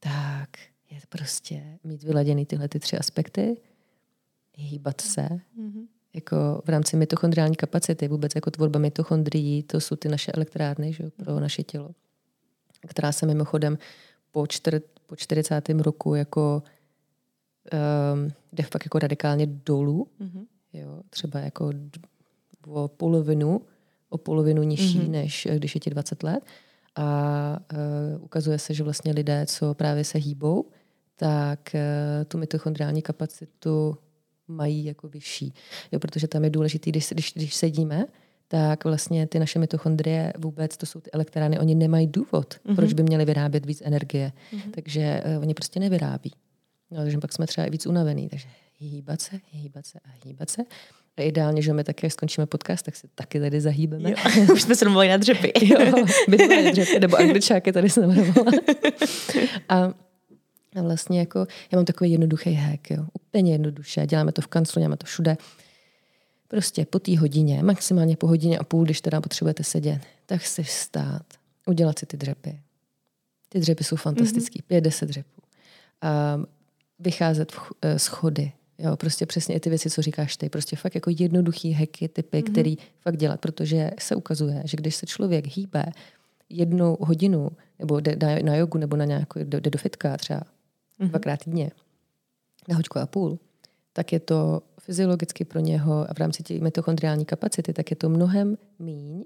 tak 0.00 0.48
je 0.90 0.98
prostě 1.08 1.78
mít 1.84 2.02
vyladěný 2.02 2.46
tyhle 2.46 2.68
ty 2.68 2.78
tři 2.78 2.98
aspekty, 2.98 3.56
hýbat 4.56 5.00
se, 5.00 5.22
mm-hmm. 5.22 5.86
jako 6.14 6.62
v 6.64 6.68
rámci 6.68 6.96
mitochondriální 6.96 7.56
kapacity, 7.56 8.08
vůbec 8.08 8.34
jako 8.34 8.50
tvorba 8.50 8.78
mitochondrií, 8.78 9.62
to 9.62 9.80
jsou 9.80 9.96
ty 9.96 10.08
naše 10.08 10.32
elektrárny 10.32 10.92
že, 10.92 11.10
pro 11.10 11.32
mhm. 11.32 11.42
naše 11.42 11.62
tělo, 11.62 11.90
která 12.86 13.12
se 13.12 13.26
mimochodem 13.26 13.78
po, 14.30 14.46
čtyř, 14.46 14.82
po 15.06 15.16
40. 15.16 15.68
roku 15.68 16.14
jako 16.14 16.62
um, 18.14 18.32
jde 18.52 18.62
fakt 18.62 18.84
jako 18.84 18.98
radikálně 18.98 19.46
dolů, 19.46 20.08
mm-hmm. 20.20 20.46
jo, 20.72 21.02
třeba 21.10 21.40
jako 21.40 21.70
o 22.66 22.88
polovinu, 22.88 23.62
o 24.08 24.18
polovinu 24.18 24.62
nižší, 24.62 25.00
mm-hmm. 25.00 25.10
než 25.10 25.48
když 25.54 25.74
je 25.74 25.80
ti 25.80 25.90
20 25.90 26.22
let. 26.22 26.44
A 26.96 27.58
uh, 27.72 28.24
ukazuje 28.24 28.58
se, 28.58 28.74
že 28.74 28.84
vlastně 28.84 29.12
lidé, 29.12 29.46
co 29.46 29.74
právě 29.74 30.04
se 30.04 30.18
hýbou, 30.18 30.70
tak 31.16 31.70
uh, 31.74 32.24
tu 32.24 32.38
mitochondriální 32.38 33.02
kapacitu 33.02 33.98
mají 34.48 34.84
jako 34.84 35.08
vyšší. 35.08 35.54
Jo, 35.92 35.98
protože 35.98 36.28
tam 36.28 36.44
je 36.44 36.50
důležité, 36.50 36.90
když, 36.90 37.08
když, 37.10 37.32
když 37.34 37.54
sedíme, 37.54 38.06
tak 38.48 38.84
vlastně 38.84 39.26
ty 39.26 39.38
naše 39.38 39.58
mitochondrie 39.58 40.32
vůbec, 40.38 40.76
to 40.76 40.86
jsou 40.86 41.00
ty 41.00 41.10
elektrárny, 41.10 41.58
oni 41.58 41.74
nemají 41.74 42.06
důvod, 42.06 42.54
mm-hmm. 42.54 42.76
proč 42.76 42.92
by 42.92 43.02
měli 43.02 43.24
vyrábět 43.24 43.66
víc 43.66 43.82
energie. 43.84 44.32
Mm-hmm. 44.52 44.70
Takže 44.70 45.22
uh, 45.36 45.42
oni 45.42 45.54
prostě 45.54 45.80
nevyrábí. 45.80 46.32
No, 46.90 46.98
takže 46.98 47.18
pak 47.18 47.32
jsme 47.32 47.46
třeba 47.46 47.66
i 47.66 47.70
víc 47.70 47.86
unavený. 47.86 48.28
Takže 48.28 48.48
hýbat 48.78 49.20
se, 49.20 49.40
hýbat 49.50 49.86
se 49.86 49.98
a 49.98 50.08
hýbat 50.24 50.50
se. 50.50 50.62
A 51.16 51.22
ideálně, 51.22 51.62
že 51.62 51.72
my 51.72 51.84
také 51.84 52.10
skončíme 52.10 52.46
podcast, 52.46 52.84
tak 52.84 52.96
se 52.96 53.06
taky 53.14 53.40
tady 53.40 53.60
zahýbeme. 53.60 54.10
Jo, 54.10 54.16
už 54.52 54.62
jsme 54.62 54.74
se 54.74 54.84
domluvili 54.84 55.10
na 55.10 55.16
dřepy. 55.16 55.52
jo, 55.66 55.78
na 56.64 56.70
dřepy, 56.70 57.00
nebo 57.00 57.16
angličáky 57.16 57.72
tady 57.72 57.90
jsem 57.90 58.10
a, 59.68 59.76
a 60.76 60.82
vlastně 60.82 61.18
jako, 61.18 61.38
já 61.72 61.78
mám 61.78 61.84
takový 61.84 62.12
jednoduchý 62.12 62.52
hack, 62.52 62.90
jo. 62.90 63.06
úplně 63.12 63.52
jednoduše. 63.52 64.06
Děláme 64.06 64.32
to 64.32 64.42
v 64.42 64.46
kanclu, 64.46 64.80
děláme 64.80 64.96
to 64.96 65.06
všude. 65.06 65.36
Prostě 66.48 66.84
po 66.84 66.98
té 66.98 67.18
hodině, 67.18 67.62
maximálně 67.62 68.16
po 68.16 68.26
hodině 68.26 68.58
a 68.58 68.64
půl, 68.64 68.84
když 68.84 69.00
teda 69.00 69.20
potřebujete 69.20 69.64
sedět, 69.64 70.00
tak 70.26 70.46
si 70.46 70.62
vstát, 70.62 71.26
udělat 71.66 71.98
si 71.98 72.06
ty 72.06 72.16
dřepy. 72.16 72.60
Ty 73.48 73.58
dřepy 73.60 73.84
jsou 73.84 73.96
fantastický, 73.96 74.58
mm-hmm. 74.58 74.66
pět, 74.66 74.80
deset 74.80 75.06
dřepů. 75.06 75.42
Um, 76.36 76.46
vycházet 76.98 77.52
v, 77.52 77.58
uh, 77.58 77.96
schody, 77.96 78.52
Jo, 78.78 78.96
prostě 78.96 79.26
přesně 79.26 79.60
ty 79.60 79.70
věci, 79.70 79.90
co 79.90 80.02
říkáš 80.02 80.36
ty, 80.36 80.48
prostě 80.48 80.76
fakt 80.76 80.94
jako 80.94 81.10
jednoduchý 81.18 81.70
heky, 81.70 82.08
typy, 82.08 82.38
mm-hmm. 82.38 82.52
který 82.52 82.76
fakt 83.00 83.16
dělat, 83.16 83.40
protože 83.40 83.90
se 84.00 84.16
ukazuje, 84.16 84.62
že 84.64 84.76
když 84.76 84.96
se 84.96 85.06
člověk 85.06 85.46
hýbe 85.46 85.84
jednou 86.48 86.96
hodinu, 87.00 87.50
nebo 87.78 88.00
jde 88.00 88.16
na 88.42 88.56
jogu, 88.56 88.78
nebo 88.78 88.96
na 88.96 89.04
nějakou, 89.04 89.40
jde 89.44 89.70
do 89.70 89.78
fitka 89.78 90.16
třeba 90.16 90.40
mm-hmm. 90.40 91.08
dvakrát 91.08 91.36
týdně, 91.44 91.70
na 92.68 92.76
hoďku 92.76 92.98
a 92.98 93.06
půl, 93.06 93.38
tak 93.92 94.12
je 94.12 94.20
to 94.20 94.62
fyziologicky 94.80 95.44
pro 95.44 95.60
něho 95.60 96.10
a 96.10 96.14
v 96.14 96.18
rámci 96.18 96.42
té 96.42 96.54
mitochondriální 96.54 97.24
kapacity, 97.24 97.72
tak 97.72 97.90
je 97.90 97.96
to 97.96 98.08
mnohem 98.08 98.58
míň, 98.78 99.24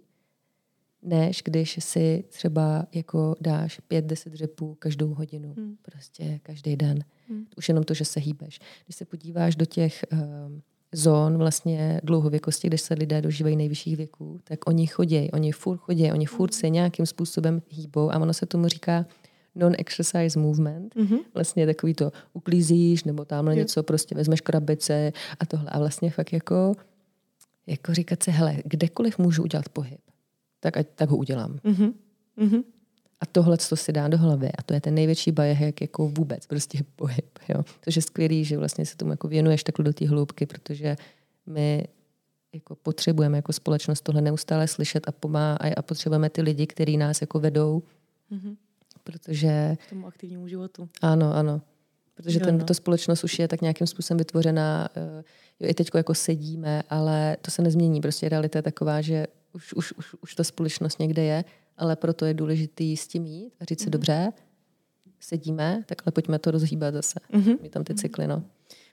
než 1.02 1.42
když 1.44 1.78
si 1.80 2.24
třeba 2.28 2.86
jako 2.92 3.34
dáš 3.40 3.80
pět, 3.88 4.04
deset 4.04 4.34
řepů 4.34 4.74
každou 4.78 5.14
hodinu, 5.14 5.54
hmm. 5.56 5.76
prostě 5.82 6.40
každý 6.42 6.76
den. 6.76 7.04
Hmm. 7.28 7.46
Už 7.56 7.68
jenom 7.68 7.84
to, 7.84 7.94
že 7.94 8.04
se 8.04 8.20
hýbeš. 8.20 8.60
Když 8.84 8.96
se 8.96 9.04
podíváš 9.04 9.56
do 9.56 9.64
těch 9.64 10.04
um, 10.12 10.62
zón 10.92 11.38
vlastně 11.38 12.00
dlouhověkosti, 12.04 12.68
kde 12.68 12.78
se 12.78 12.94
lidé 12.94 13.22
dožívají 13.22 13.56
nejvyšších 13.56 13.96
věků, 13.96 14.40
tak 14.44 14.68
oni 14.68 14.86
chodí, 14.86 15.30
oni 15.30 15.52
furt 15.52 15.78
chodí, 15.78 16.12
oni 16.12 16.26
furt 16.26 16.54
se 16.54 16.68
nějakým 16.68 17.06
způsobem 17.06 17.62
hýbou 17.68 18.10
a 18.10 18.18
ono 18.18 18.32
se 18.32 18.46
tomu 18.46 18.68
říká 18.68 19.06
non-exercise 19.54 20.38
movement. 20.38 20.94
Mm-hmm. 20.94 21.18
Vlastně 21.34 21.66
takový 21.66 21.94
to 21.94 22.12
uklízíš 22.32 23.04
nebo 23.04 23.24
tamhle 23.24 23.54
jo. 23.54 23.58
něco, 23.58 23.82
prostě 23.82 24.14
vezmeš 24.14 24.40
krabice 24.40 25.12
a 25.40 25.46
tohle. 25.46 25.70
A 25.70 25.78
vlastně 25.78 26.10
fakt 26.10 26.32
jako, 26.32 26.74
jako 27.66 27.94
říkat 27.94 28.22
si, 28.22 28.30
hele, 28.30 28.56
kdekoliv 28.64 29.18
můžu 29.18 29.42
udělat 29.42 29.68
pohyb, 29.68 30.00
tak, 30.60 30.76
ať, 30.76 30.86
tak 30.94 31.10
ho 31.10 31.16
udělám. 31.16 31.58
Mm-hmm. 31.64 31.92
Mm-hmm. 32.38 32.64
A 33.20 33.26
tohle, 33.26 33.58
co 33.58 33.76
si 33.76 33.92
dá 33.92 34.08
do 34.08 34.18
hlavy, 34.18 34.52
a 34.58 34.62
to 34.62 34.74
je 34.74 34.80
ten 34.80 34.94
největší 34.94 35.32
bajehek 35.32 35.80
jako 35.80 36.08
vůbec, 36.08 36.46
prostě 36.46 36.78
pohyb. 36.96 37.38
Jo. 37.48 37.62
Což 37.82 37.96
je 37.96 38.02
skvělý, 38.02 38.44
že 38.44 38.58
vlastně 38.58 38.86
se 38.86 38.96
tomu 38.96 39.10
jako 39.10 39.28
věnuješ 39.28 39.64
takhle 39.64 39.84
do 39.84 39.92
té 39.92 40.08
hloubky, 40.08 40.46
protože 40.46 40.96
my 41.46 41.88
jako 42.52 42.74
potřebujeme 42.74 43.38
jako 43.38 43.52
společnost 43.52 44.00
tohle 44.00 44.20
neustále 44.20 44.68
slyšet 44.68 45.08
a 45.08 45.12
pomáhat 45.12 45.72
a 45.76 45.82
potřebujeme 45.82 46.30
ty 46.30 46.42
lidi, 46.42 46.66
kteří 46.66 46.96
nás 46.96 47.20
jako 47.20 47.40
vedou, 47.40 47.82
mm-hmm. 48.32 48.56
protože... 49.04 49.76
K 49.86 49.90
tomu 49.90 50.06
aktivnímu 50.06 50.48
životu. 50.48 50.88
Ano, 51.02 51.34
ano. 51.34 51.60
Protože 52.14 52.38
jo, 52.38 52.44
ten, 52.44 52.58
no. 52.58 52.64
to 52.64 52.74
společnost 52.74 53.24
už 53.24 53.38
je 53.38 53.48
tak 53.48 53.60
nějakým 53.60 53.86
způsobem 53.86 54.18
vytvořená, 54.18 54.88
eh, 54.96 55.24
jo, 55.60 55.70
i 55.70 55.74
teď 55.74 55.90
jako 55.94 56.14
sedíme, 56.14 56.82
ale 56.90 57.36
to 57.42 57.50
se 57.50 57.62
nezmění. 57.62 58.00
Prostě 58.00 58.28
realita 58.28 58.58
je 58.58 58.62
taková, 58.62 59.00
že 59.00 59.26
už, 59.52 59.72
už, 59.72 59.92
už, 59.92 60.14
už 60.22 60.34
ta 60.34 60.44
společnost 60.44 60.98
někde 60.98 61.22
je, 61.22 61.44
ale 61.76 61.96
proto 61.96 62.24
je 62.24 62.34
důležité 62.34 62.84
s 62.84 63.06
tím 63.06 63.26
jít 63.26 63.52
a 63.60 63.64
říct 63.64 63.80
si, 63.80 63.86
mm-hmm. 63.86 63.90
dobře, 63.90 64.32
sedíme, 65.20 65.84
tak 65.86 66.02
ale 66.06 66.12
pojďme 66.12 66.38
to 66.38 66.50
rozhýbat 66.50 66.94
zase. 66.94 67.20
Mm-hmm. 67.32 67.62
Mít 67.62 67.72
tam 67.72 67.84
ty 67.84 67.94
cykly, 67.94 68.26
no. 68.26 68.44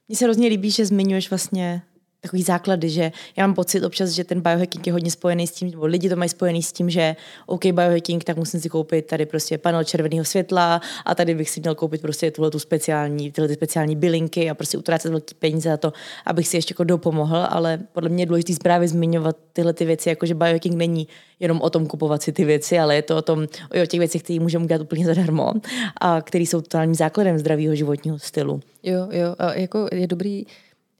Mně 0.08 0.18
se 0.18 0.26
hrozně 0.26 0.47
líbí, 0.47 0.72
že 0.72 0.86
zmiňuješ 0.86 1.30
vlastně 1.30 1.82
takový 2.22 2.43
základy, 2.43 2.89
že 2.89 3.11
já 3.38 3.47
mám 3.47 3.55
pocit 3.55 3.84
občas, 3.84 4.09
že 4.09 4.24
ten 4.24 4.41
biohacking 4.41 4.88
je 4.88 4.93
hodně 4.93 5.11
spojený 5.11 5.47
s 5.47 5.51
tím, 5.51 5.72
nebo 5.72 5.86
lidi 5.86 6.09
to 6.09 6.15
mají 6.15 6.30
spojený 6.30 6.63
s 6.63 6.72
tím, 6.72 6.89
že 6.89 7.15
OK, 7.45 7.65
biohacking, 7.65 8.24
tak 8.24 8.38
musím 8.38 8.59
si 8.59 8.70
koupit 8.70 9.05
tady 9.05 9.26
prostě 9.26 9.57
panel 9.57 9.84
červeného 9.84 10.26
světla 10.26 10.82
a 11.05 11.15
tady 11.15 11.36
bych 11.36 11.49
si 11.49 11.59
měl 11.59 11.76
koupit 11.76 12.01
prostě 12.01 12.32
tuhle 12.32 12.51
tu 12.51 12.59
speciální, 12.59 13.32
tyhle 13.32 13.47
ty 13.47 13.53
speciální 13.53 13.95
bylinky 13.95 14.49
a 14.49 14.53
prostě 14.53 14.78
utrácet 14.78 15.11
velký 15.11 15.36
peníze 15.36 15.70
za 15.70 15.78
to, 15.78 15.93
abych 16.26 16.47
si 16.47 16.57
ještě 16.57 16.72
jako 16.72 16.84
dopomohl, 16.84 17.47
ale 17.49 17.80
podle 17.93 18.09
mě 18.09 18.22
je 18.22 18.28
důležité 18.28 18.53
právě 18.63 18.88
zmiňovat 18.88 19.38
tyhle 19.53 19.74
ty 19.74 19.86
věci, 19.86 20.09
jako 20.09 20.26
že 20.26 20.36
biohacking 20.36 20.76
není 20.76 21.07
jenom 21.39 21.61
o 21.61 21.70
tom 21.70 21.86
kupovat 21.86 22.22
si 22.22 22.32
ty 22.32 22.45
věci, 22.45 22.80
ale 22.80 22.95
je 22.95 23.01
to 23.01 23.18
o 23.18 23.22
tom, 23.22 23.47
o 23.84 23.86
těch 23.86 23.99
věcech, 23.99 24.24
které 24.24 24.39
můžeme 24.39 24.65
udělat 24.65 24.82
úplně 24.82 25.05
zadarmo 25.05 25.53
a 26.01 26.22
které 26.22 26.43
jsou 26.43 26.61
totálním 26.61 26.95
základem 26.95 27.39
zdravého 27.39 27.76
životního 27.76 28.20
stylu. 28.20 28.59
Jo, 28.84 29.07
jo, 29.11 29.36
a 29.39 29.53
jako 29.53 29.88
je 29.91 30.07
dobrý 30.07 30.45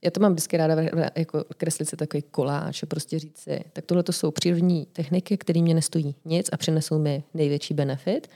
já 0.02 0.12
to 0.12 0.20
mám 0.20 0.32
vždycky 0.32 0.58
ráda 0.58 0.76
jako 1.16 1.46
kreslit 1.58 1.90
si 1.90 1.98
takový 1.98 2.24
koláč 2.32 2.84
a 2.84 2.86
prostě 2.86 3.20
říct 3.20 3.38
si, 3.38 3.64
tak 3.74 3.86
tohle 3.86 4.04
to 4.04 4.14
jsou 4.14 4.32
přírodní 4.32 4.86
techniky, 4.86 5.38
které 5.38 5.62
mě 5.62 5.74
nestojí 5.74 6.16
nic 6.26 6.50
a 6.52 6.58
přinesou 6.58 7.00
mi 7.00 7.24
největší 7.34 7.74
benefit. 7.74 8.28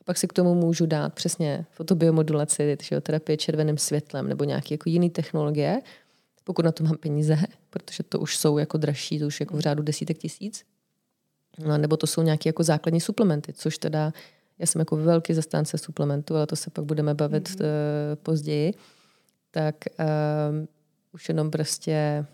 A 0.00 0.04
pak 0.04 0.18
si 0.18 0.28
k 0.28 0.32
tomu 0.32 0.54
můžu 0.54 0.86
dát 0.86 1.14
přesně 1.14 1.66
fotobiomodulaci, 1.70 2.76
terapie 3.00 3.36
červeným 3.36 3.78
světlem 3.78 4.28
nebo 4.28 4.44
nějaké 4.44 4.74
jako 4.74 4.88
jiné 4.88 5.10
technologie, 5.10 5.80
pokud 6.44 6.64
na 6.64 6.72
to 6.72 6.84
mám 6.84 6.96
peníze, 6.96 7.38
protože 7.70 8.02
to 8.02 8.20
už 8.20 8.36
jsou 8.36 8.58
jako 8.58 8.78
dražší, 8.78 9.18
to 9.18 9.26
už 9.26 9.40
jako 9.40 9.56
v 9.56 9.60
řádu 9.60 9.82
desítek 9.82 10.18
tisíc. 10.18 10.64
No, 11.58 11.78
nebo 11.78 11.96
to 11.96 12.06
jsou 12.06 12.22
nějaké 12.22 12.48
jako 12.48 12.62
základní 12.62 13.00
suplementy, 13.00 13.52
což 13.52 13.78
teda 13.78 14.12
já 14.58 14.66
jsem 14.66 14.78
jako 14.78 14.96
velký 14.96 15.34
zastánce 15.34 15.78
suplementu, 15.78 16.36
ale 16.36 16.46
to 16.46 16.56
se 16.56 16.70
pak 16.70 16.84
budeme 16.84 17.14
bavit 17.14 17.48
mm-hmm. 17.48 17.64
uh, 17.64 18.16
později. 18.22 18.74
Tak 19.50 19.74
uh, 19.98 20.66
už 21.12 21.28
jenom 21.28 21.50
prostě 21.50 22.26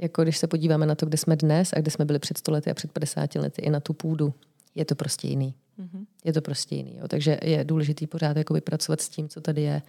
jako 0.00 0.22
když 0.22 0.38
se 0.38 0.46
podíváme 0.46 0.86
na 0.86 0.94
to, 0.94 1.06
kde 1.06 1.16
jsme 1.16 1.36
dnes 1.36 1.72
a 1.72 1.80
kde 1.80 1.90
jsme 1.90 2.04
byli 2.04 2.18
před 2.18 2.38
100 2.38 2.52
lety 2.52 2.70
a 2.70 2.74
před 2.74 2.92
50 2.92 3.34
lety, 3.34 3.62
i 3.62 3.70
na 3.70 3.80
tu 3.80 3.92
půdu, 3.92 4.34
je 4.74 4.84
to 4.84 4.94
prostě 4.94 5.28
jiný. 5.28 5.54
Mm-hmm. 5.78 6.06
Je 6.24 6.32
to 6.32 6.42
prostě 6.42 6.74
jiný. 6.74 6.96
Jo. 6.96 7.08
Takže 7.08 7.38
je 7.42 7.64
důležitý 7.64 8.06
pořád 8.06 8.36
jako 8.36 8.60
pracovat 8.60 9.00
s 9.00 9.08
tím, 9.08 9.28
co 9.28 9.40
tady 9.40 9.62
je 9.62 9.82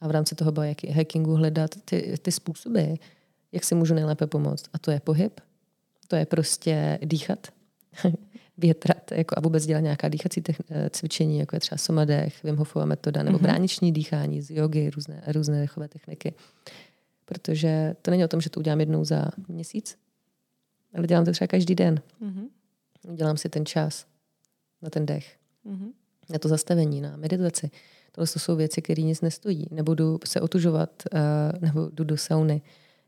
a 0.00 0.08
v 0.08 0.10
rámci 0.10 0.34
toho 0.34 0.52
hackingu 0.94 1.34
hledat 1.34 1.70
ty, 1.84 2.14
ty 2.22 2.32
způsoby, 2.32 2.84
jak 3.52 3.64
si 3.64 3.74
můžu 3.74 3.94
nejlépe 3.94 4.26
pomoct. 4.26 4.64
A 4.72 4.78
to 4.78 4.90
je 4.90 5.00
pohyb, 5.00 5.40
to 6.08 6.16
je 6.16 6.26
prostě 6.26 6.98
dýchat, 7.02 7.46
větrat 8.58 9.12
jako 9.12 9.34
a 9.38 9.40
vůbec 9.40 9.66
dělat 9.66 9.80
nějaká 9.80 10.08
dýchací 10.08 10.42
techn- 10.42 10.90
cvičení, 10.90 11.38
jako 11.38 11.56
je 11.56 11.60
třeba 11.60 11.78
somadech, 11.78 12.44
Wim 12.44 12.56
Hofova 12.56 12.84
metoda, 12.84 13.22
nebo 13.22 13.38
mm-hmm. 13.38 13.42
brániční 13.42 13.92
dýchání 13.92 14.42
z 14.42 14.50
jogy, 14.50 14.90
různé, 14.90 15.22
různé 15.26 15.60
dechové 15.60 15.88
techniky. 15.88 16.34
Protože 17.24 17.96
to 18.02 18.10
není 18.10 18.24
o 18.24 18.28
tom, 18.28 18.40
že 18.40 18.50
to 18.50 18.60
udělám 18.60 18.80
jednou 18.80 19.04
za 19.04 19.24
měsíc, 19.48 19.98
ale 20.94 21.06
dělám 21.06 21.24
to 21.24 21.32
třeba 21.32 21.48
každý 21.48 21.74
den. 21.74 22.02
Mm-hmm. 22.22 22.48
Dělám 23.14 23.36
si 23.36 23.48
ten 23.48 23.66
čas 23.66 24.06
na 24.82 24.90
ten 24.90 25.06
dech, 25.06 25.36
mm-hmm. 25.66 25.92
na 26.30 26.38
to 26.38 26.48
zastavení, 26.48 27.00
na 27.00 27.16
meditaci. 27.16 27.70
Tohle 28.12 28.26
to 28.26 28.38
jsou 28.38 28.56
věci, 28.56 28.82
které 28.82 29.02
nic 29.02 29.20
nestojí. 29.20 29.66
Nebudu 29.70 30.18
se 30.24 30.40
otužovat, 30.40 31.02
uh, 31.12 31.60
nebo 31.60 31.90
jdu 31.92 32.04
do 32.04 32.16
sauny. 32.16 32.62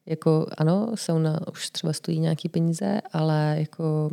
Jako 0.07 0.47
ano, 0.59 0.93
sauna 0.95 1.49
už 1.53 1.71
třeba 1.71 1.93
stojí 1.93 2.21
nějaký 2.21 2.49
peníze, 2.49 3.01
ale 3.13 3.57
jako 3.59 4.11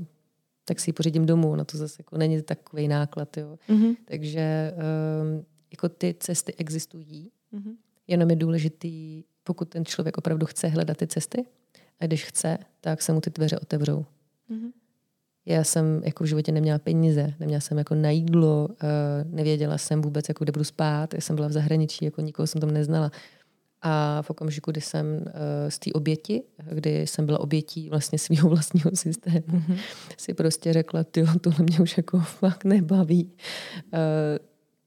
tak 0.66 0.80
si 0.80 0.90
ji 0.90 0.94
pořídím 0.94 1.26
domů. 1.26 1.56
Na 1.56 1.64
to 1.64 1.78
zase 1.78 1.96
jako 2.00 2.18
není 2.18 2.42
takový 2.42 2.88
náklad. 2.88 3.38
Jo. 3.38 3.58
Mm-hmm. 3.70 3.96
Takže 4.06 4.74
um, 4.76 5.46
jako 5.72 5.90
ty 5.90 6.16
cesty 6.20 6.56
existují 6.56 7.32
Mm-hmm. 7.54 7.76
Jenom 8.08 8.30
je 8.30 8.36
důležitý, 8.36 9.24
pokud 9.44 9.70
ten 9.70 9.86
člověk 9.86 10.18
opravdu 10.18 10.46
chce 10.46 10.68
hledat 10.68 10.98
ty 10.98 11.08
cesty, 11.08 11.46
a 12.00 12.06
když 12.06 12.26
chce, 12.26 12.58
tak 12.82 13.02
se 13.02 13.14
mu 13.14 13.22
ty 13.22 13.30
dveře 13.30 13.60
otevřou. 13.60 14.06
Mm-hmm. 14.52 14.72
Já 15.46 15.64
jsem 15.64 16.02
jako 16.06 16.24
v 16.24 16.28
životě 16.28 16.52
neměla 16.52 16.80
peníze, 16.80 17.34
neměla 17.40 17.62
jsem 17.62 17.78
jako 17.78 17.96
na 17.96 18.10
jídlo, 18.10 18.70
eh, 18.84 18.88
nevěděla 19.30 19.78
jsem 19.78 20.02
vůbec, 20.02 20.30
jako 20.30 20.44
kde 20.44 20.52
budu 20.52 20.64
spát. 20.64 21.14
Já 21.14 21.22
jsem 21.22 21.36
byla 21.36 21.48
v 21.48 21.52
zahraničí, 21.52 22.06
jako 22.06 22.22
nikoho 22.22 22.48
jsem 22.48 22.62
tam 22.62 22.72
neznala. 22.72 23.12
A 23.86 24.22
v 24.22 24.30
okamžiku, 24.30 24.72
kdy 24.72 24.82
jsem 24.82 25.06
uh, 25.06 25.22
z 25.70 25.80
té 25.80 25.92
oběti, 25.94 26.44
kdy 26.72 27.08
jsem 27.08 27.26
byla 27.26 27.40
obětí 27.40 27.90
vlastně 27.90 28.20
svého 28.20 28.50
vlastního 28.54 28.92
systému, 28.94 29.40
mm-hmm. 29.48 29.78
si 30.18 30.34
prostě 30.34 30.74
řekla, 30.74 31.04
ty 31.04 31.24
tohle 31.42 31.66
mě 31.66 31.80
už 31.80 31.98
jako 31.98 32.20
fakt 32.20 32.64
nebaví. 32.64 33.32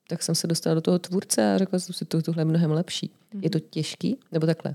Tak 0.08 0.22
jsem 0.22 0.34
se 0.34 0.46
dostala 0.46 0.74
do 0.74 0.80
toho 0.80 0.98
tvůrce 0.98 1.54
a 1.54 1.58
řekla 1.58 1.78
jsem 1.78 1.94
si, 1.94 2.04
to, 2.04 2.22
tohle 2.22 2.40
je 2.40 2.44
mnohem 2.44 2.70
lepší. 2.70 3.10
Mm-hmm. 3.10 3.40
Je 3.42 3.50
to 3.50 3.60
těžký, 3.60 4.16
nebo 4.32 4.46
takhle. 4.46 4.74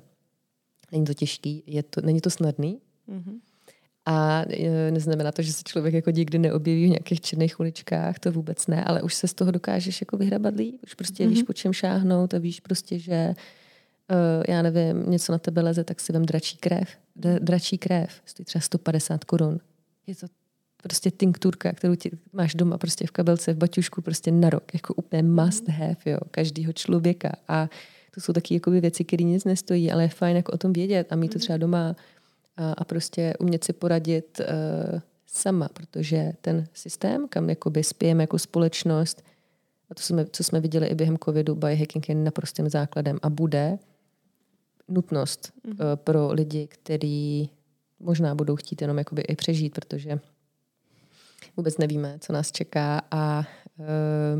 Není 0.91 1.05
to 1.05 1.13
těžký, 1.13 1.63
je 1.65 1.83
to, 1.83 2.01
není 2.01 2.21
to 2.21 2.29
snadný. 2.29 2.79
Mm-hmm. 3.09 3.39
A 4.05 4.45
e, 4.49 4.91
neznamená 4.91 5.31
to, 5.31 5.41
že 5.41 5.53
se 5.53 5.63
člověk 5.63 5.93
jako 5.93 6.11
nikdy 6.11 6.39
neobjeví 6.39 6.85
v 6.85 6.89
nějakých 6.89 7.21
černých 7.21 7.59
uličkách, 7.59 8.19
to 8.19 8.31
vůbec 8.31 8.67
ne, 8.67 8.83
ale 8.83 9.01
už 9.01 9.13
se 9.13 9.27
z 9.27 9.33
toho 9.33 9.51
dokážeš 9.51 10.01
jako 10.01 10.17
vyhrabat 10.17 10.55
líp, 10.55 10.79
už 10.83 10.93
prostě 10.93 11.23
mm-hmm. 11.23 11.29
víš, 11.29 11.43
po 11.43 11.53
čem 11.53 11.73
šáhnout 11.73 12.33
a 12.33 12.37
víš 12.37 12.59
prostě, 12.59 12.99
že 12.99 13.33
uh, 14.11 14.43
já 14.47 14.61
nevím, 14.61 15.11
něco 15.11 15.31
na 15.31 15.37
tebe 15.37 15.61
leze, 15.61 15.83
tak 15.83 15.99
si 15.99 16.13
vem 16.13 16.25
dračí 16.25 16.57
krev. 16.57 16.89
Dračí 17.39 17.77
krev 17.77 18.21
stojí 18.25 18.45
třeba 18.45 18.61
150 18.61 19.23
korun. 19.23 19.59
Je 20.07 20.15
to 20.15 20.27
prostě 20.81 21.11
tinkturka, 21.11 21.73
kterou 21.73 21.95
ti 21.95 22.11
máš 22.33 22.55
doma 22.55 22.77
prostě 22.77 23.07
v 23.07 23.11
kabelce, 23.11 23.53
v 23.53 23.57
baťušku 23.57 24.01
prostě 24.01 24.31
na 24.31 24.49
rok, 24.49 24.73
jako 24.73 24.93
úplně 24.93 25.23
must 25.23 25.67
mhm. 25.67 25.77
have, 25.77 25.97
jo, 26.05 26.17
každýho 26.31 26.73
člověka. 26.73 27.31
A 27.47 27.69
to 28.13 28.21
jsou 28.21 28.33
taky 28.33 28.53
jako 28.53 28.71
věci, 28.71 29.03
které 29.03 29.23
nic 29.23 29.43
nestojí, 29.43 29.91
ale 29.91 30.03
je 30.03 30.09
fajn 30.09 30.35
jako 30.35 30.51
o 30.51 30.57
tom 30.57 30.73
vědět 30.73 31.11
a 31.11 31.15
mít 31.15 31.29
to 31.29 31.37
mhm. 31.37 31.39
třeba 31.39 31.57
doma 31.57 31.95
a, 32.57 32.71
a 32.71 32.83
prostě 32.83 33.33
umět 33.39 33.63
si 33.63 33.73
poradit 33.73 34.39
uh, 34.39 34.99
sama, 35.25 35.69
protože 35.73 36.33
ten 36.41 36.67
systém, 36.73 37.27
kam 37.27 37.49
jakoby 37.49 37.83
spějeme 37.83 38.23
jako 38.23 38.39
společnost, 38.39 39.23
a 39.89 39.95
to 39.95 40.01
jsme, 40.01 40.25
co 40.31 40.43
jsme 40.43 40.59
viděli 40.59 40.87
i 40.87 40.95
během 40.95 41.17
covidu, 41.25 41.55
biohacking 41.55 42.09
je 42.09 42.15
naprostým 42.15 42.69
základem 42.69 43.19
a 43.21 43.29
bude 43.29 43.79
nutnost 44.87 45.53
mm-hmm. 45.65 45.71
uh, 45.71 45.95
pro 45.95 46.33
lidi, 46.33 46.67
kteří 46.67 47.49
možná 47.99 48.35
budou 48.35 48.55
chtít 48.55 48.81
jenom 48.81 48.97
jakoby 48.97 49.21
i 49.21 49.35
přežít, 49.35 49.73
protože 49.73 50.19
vůbec 51.57 51.77
nevíme, 51.77 52.17
co 52.19 52.33
nás 52.33 52.51
čeká 52.51 53.01
a 53.11 53.47
uh, 53.77 53.85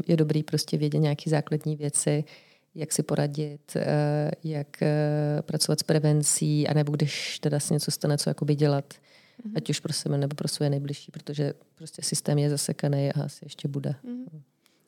je 0.07 0.17
dobrý 0.17 0.43
prostě 0.43 0.77
vědět 0.77 0.99
nějaké 0.99 1.29
základní 1.29 1.75
věci, 1.75 2.23
jak 2.75 2.91
si 2.91 3.03
poradit, 3.03 3.75
uh, 3.75 3.81
jak 4.43 4.67
uh, 4.81 5.41
pracovat 5.41 5.79
s 5.79 5.83
prevencí, 5.83 6.67
anebo 6.67 6.91
když 6.91 7.39
teda 7.39 7.59
se 7.59 7.73
něco 7.73 7.91
stane, 7.91 8.17
co 8.17 8.29
jakoby 8.29 8.55
dělat, 8.55 8.93
mm-hmm. 8.93 9.51
ať 9.55 9.69
už 9.69 9.79
pro 9.79 9.93
sebe 9.93 10.17
nebo 10.17 10.35
pro 10.35 10.47
své 10.47 10.69
nejbližší, 10.69 11.11
protože 11.11 11.53
prostě 11.75 12.01
systém 12.01 12.37
je 12.37 12.49
zasekaný 12.49 13.11
a 13.11 13.23
asi 13.23 13.45
ještě 13.45 13.67
bude. 13.67 13.95
Mm-hmm. 14.05 14.41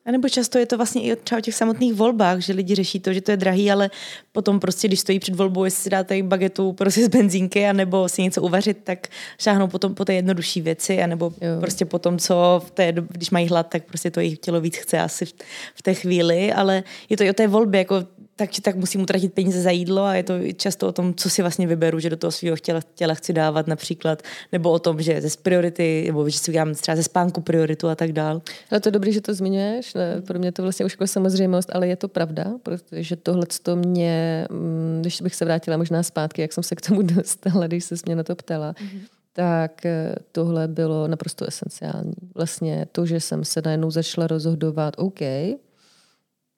A 0.06 0.10
nebo 0.10 0.28
často 0.28 0.58
je 0.58 0.66
to 0.66 0.76
vlastně 0.76 1.02
i 1.02 1.16
třeba 1.16 1.38
o 1.38 1.42
těch 1.42 1.54
samotných 1.54 1.94
volbách, 1.94 2.40
že 2.40 2.52
lidi 2.52 2.74
řeší 2.74 3.00
to, 3.00 3.12
že 3.12 3.20
to 3.20 3.30
je 3.30 3.36
drahý, 3.36 3.70
ale 3.70 3.90
potom 4.32 4.60
prostě, 4.60 4.88
když 4.88 5.00
stojí 5.00 5.18
před 5.18 5.34
volbou, 5.34 5.64
jestli 5.64 5.82
si 5.82 5.90
dáte 5.90 6.22
bagetu 6.22 6.72
prostě 6.72 7.04
z 7.04 7.08
benzínky, 7.08 7.66
anebo 7.66 8.08
si 8.08 8.22
něco 8.22 8.42
uvařit, 8.42 8.78
tak 8.84 9.08
šáhnou 9.38 9.68
potom 9.68 9.94
po 9.94 10.04
té 10.04 10.14
jednodušší 10.14 10.60
věci, 10.60 11.02
anebo 11.02 11.32
jo. 11.40 11.60
prostě 11.60 11.84
potom, 11.84 12.18
co 12.18 12.62
v 12.66 12.70
té, 12.70 12.92
když 12.92 13.30
mají 13.30 13.48
hlad, 13.48 13.68
tak 13.68 13.84
prostě 13.84 14.10
to 14.10 14.20
jejich 14.20 14.38
tělo 14.38 14.60
víc 14.60 14.76
chce 14.76 14.98
asi 14.98 15.26
v, 15.26 15.34
v 15.74 15.82
té 15.82 15.94
chvíli, 15.94 16.52
ale 16.52 16.82
je 17.08 17.16
to 17.16 17.24
i 17.24 17.30
o 17.30 17.32
té 17.32 17.48
volbě, 17.48 17.78
jako 17.78 18.04
tak 18.36 18.50
tak 18.62 18.76
musím 18.76 19.00
utratit 19.00 19.34
peníze 19.34 19.62
za 19.62 19.70
jídlo 19.70 20.02
a 20.02 20.14
je 20.14 20.22
to 20.22 20.34
často 20.56 20.88
o 20.88 20.92
tom, 20.92 21.14
co 21.14 21.30
si 21.30 21.42
vlastně 21.42 21.66
vyberu, 21.66 21.98
že 21.98 22.10
do 22.10 22.16
toho 22.16 22.30
svého 22.30 22.56
těla, 22.56 22.80
těla 22.94 23.14
chci 23.14 23.32
dávat 23.32 23.66
například, 23.66 24.22
nebo 24.52 24.70
o 24.70 24.78
tom, 24.78 25.02
že 25.02 25.20
ze 25.20 25.28
priority, 25.42 26.04
nebo 26.06 26.28
že 26.28 26.38
si 26.38 26.50
udělám 26.50 26.74
třeba 26.74 26.96
ze 26.96 27.02
spánku 27.02 27.40
prioritu 27.40 27.88
a 27.88 27.94
tak 27.94 28.12
dál. 28.12 28.42
Ale 28.70 28.80
to 28.80 28.88
je 28.88 28.92
dobrý, 28.92 29.12
že 29.12 29.20
to 29.20 29.34
zmiňuješ. 29.34 29.94
Pro 30.26 30.38
mě 30.38 30.52
to 30.52 30.62
vlastně 30.62 30.86
už 30.86 30.92
jako 30.92 31.06
samozřejmost, 31.06 31.70
ale 31.72 31.88
je 31.88 31.96
to 31.96 32.08
pravda, 32.08 32.44
protože 32.62 33.16
tohle 33.16 33.46
to 33.62 33.76
mě, 33.76 34.46
mm, 34.50 34.98
když 35.00 35.22
bych 35.22 35.34
se 35.34 35.44
vrátila 35.44 35.76
možná 35.76 36.02
zpátky, 36.02 36.42
jak 36.42 36.52
jsem 36.52 36.62
se 36.62 36.76
k 36.76 36.80
tomu 36.80 37.02
dostala, 37.16 37.66
když 37.66 37.84
se 37.84 37.94
mě 38.06 38.16
na 38.16 38.22
to 38.22 38.36
ptala, 38.36 38.72
mm-hmm 38.72 39.00
tak 39.36 39.86
eh, 39.86 40.14
tohle 40.32 40.68
bylo 40.68 41.08
naprosto 41.08 41.44
esenciální. 41.48 42.14
Vlastně 42.34 42.86
to, 42.92 43.06
že 43.06 43.20
jsem 43.20 43.44
se 43.44 43.62
najednou 43.64 43.90
začala 43.90 44.26
rozhodovat, 44.26 44.94
OK, 44.96 45.20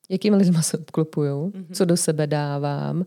jakými 0.08 0.36
lidmi 0.36 0.62
se 0.62 0.78
obklopuju, 0.78 1.50
mm-hmm. 1.50 1.66
co 1.72 1.84
do 1.84 1.96
sebe 1.96 2.26
dávám, 2.26 3.04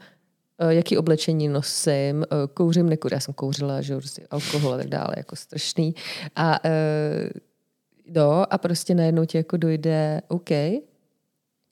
eh, 0.59 0.73
jaký 0.73 0.97
oblečení 0.97 1.47
nosím, 1.47 2.23
eh, 2.23 2.35
kouřím, 2.53 2.89
nekouřím. 2.89 3.15
Já 3.15 3.19
jsem 3.19 3.33
kouřila, 3.33 3.81
že 3.81 3.95
prostě 3.95 4.27
alkohol 4.29 4.73
a 4.73 4.77
tak 4.77 4.87
dále, 4.87 5.13
jako 5.17 5.35
strašný. 5.35 5.95
A 6.35 6.65
uh, 6.65 6.71
no, 8.15 8.53
a 8.53 8.57
prostě 8.57 8.95
najednou 8.95 9.25
ti 9.25 9.37
jako 9.37 9.57
dojde, 9.57 10.21
OK, 10.27 10.49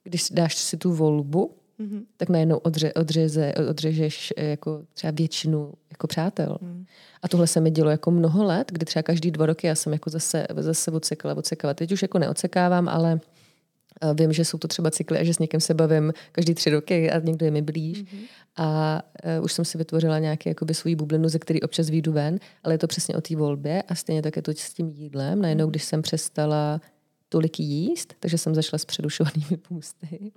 když 0.04 0.30
dáš 0.30 0.56
si 0.56 0.76
tu 0.76 0.92
volbu, 0.92 1.54
mm-hmm. 1.80 2.02
tak 2.16 2.28
najednou 2.28 2.56
odře, 2.56 2.92
odřeze, 2.92 3.54
odřežeš 3.70 4.32
jako 4.36 4.82
třeba 4.94 5.10
většinu 5.10 5.72
jako 5.90 6.06
přátel. 6.06 6.58
Mm. 6.60 6.84
A 7.22 7.28
tohle 7.28 7.46
se 7.46 7.60
mi 7.60 7.70
dělo 7.70 7.90
jako 7.90 8.10
mnoho 8.10 8.44
let, 8.44 8.72
kdy 8.72 8.86
třeba 8.86 9.02
každý 9.02 9.30
dva 9.30 9.46
roky 9.46 9.66
já 9.66 9.74
jsem 9.74 9.92
jako 9.92 10.10
zase, 10.10 10.46
zase 10.56 10.90
odsekala, 10.90 11.34
odsekala. 11.34 11.74
Teď 11.74 11.92
už 11.92 12.02
jako 12.02 12.18
neodsekávám, 12.18 12.88
ale 12.88 13.20
Vím, 14.14 14.32
že 14.32 14.44
jsou 14.44 14.58
to 14.58 14.68
třeba 14.68 14.90
cykly 14.90 15.18
a 15.18 15.24
že 15.24 15.34
s 15.34 15.38
někým 15.38 15.60
se 15.60 15.74
bavím 15.74 16.12
každý 16.32 16.54
tři 16.54 16.70
roky 16.70 17.10
a 17.10 17.18
někdo 17.18 17.46
je 17.46 17.50
mi 17.50 17.62
blíž. 17.62 18.02
Mm-hmm. 18.02 18.26
A 18.56 19.02
uh, 19.38 19.44
už 19.44 19.52
jsem 19.52 19.64
si 19.64 19.78
vytvořila 19.78 20.18
nějaký 20.18 20.48
jakoby 20.48 20.74
svůj 20.74 20.94
bublinu, 20.94 21.28
ze 21.28 21.38
který 21.38 21.62
občas 21.62 21.90
výjdu 21.90 22.12
ven, 22.12 22.38
ale 22.64 22.74
je 22.74 22.78
to 22.78 22.86
přesně 22.86 23.16
o 23.16 23.20
té 23.20 23.36
volbě 23.36 23.82
a 23.82 23.94
stejně 23.94 24.22
tak 24.22 24.36
je 24.36 24.42
to 24.42 24.50
s 24.50 24.74
tím 24.74 24.88
jídlem. 24.88 25.42
Najednou, 25.42 25.64
mhm. 25.64 25.70
když 25.70 25.84
jsem 25.84 26.02
přestala 26.02 26.80
tolik 27.28 27.60
jíst, 27.60 28.14
takže 28.20 28.38
jsem 28.38 28.54
začala 28.54 28.78
s 28.78 28.84
předušovanými 28.84 29.56
půsty, 29.68 30.32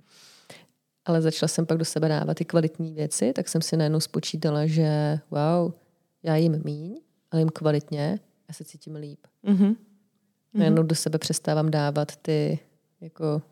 ale 1.04 1.22
začala 1.22 1.48
jsem 1.48 1.66
pak 1.66 1.78
do 1.78 1.84
sebe 1.84 2.08
dávat 2.08 2.34
ty 2.34 2.44
kvalitní 2.44 2.94
věci, 2.94 3.32
tak 3.32 3.48
jsem 3.48 3.62
si 3.62 3.76
najednou 3.76 4.00
spočítala, 4.00 4.66
že 4.66 5.18
wow, 5.30 5.72
já 6.22 6.36
jim 6.36 6.60
míň, 6.64 7.00
ale 7.30 7.40
jim 7.40 7.48
kvalitně 7.48 8.18
a 8.48 8.52
se 8.52 8.64
cítím 8.64 8.94
líp. 8.94 9.18
Mm-hmm. 9.44 9.76
Najednou 10.54 10.82
do 10.82 10.94
sebe 10.94 11.18
přestávám 11.18 11.70
dávat 11.70 12.16
ty 12.16 12.58
jako 13.00 13.42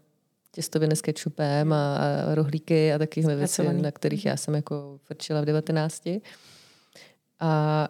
těstoviny 0.52 0.96
s 0.96 1.02
kečupem 1.02 1.72
a, 1.72 1.96
a 1.96 2.34
rohlíky 2.34 2.92
a 2.92 2.98
takovéhle 2.98 3.36
věci, 3.36 3.72
na 3.72 3.90
kterých 3.90 4.26
já 4.26 4.36
jsem 4.36 4.54
jako 4.54 4.98
frčila 5.04 5.40
v 5.40 5.44
19. 5.44 6.08
A 7.40 7.88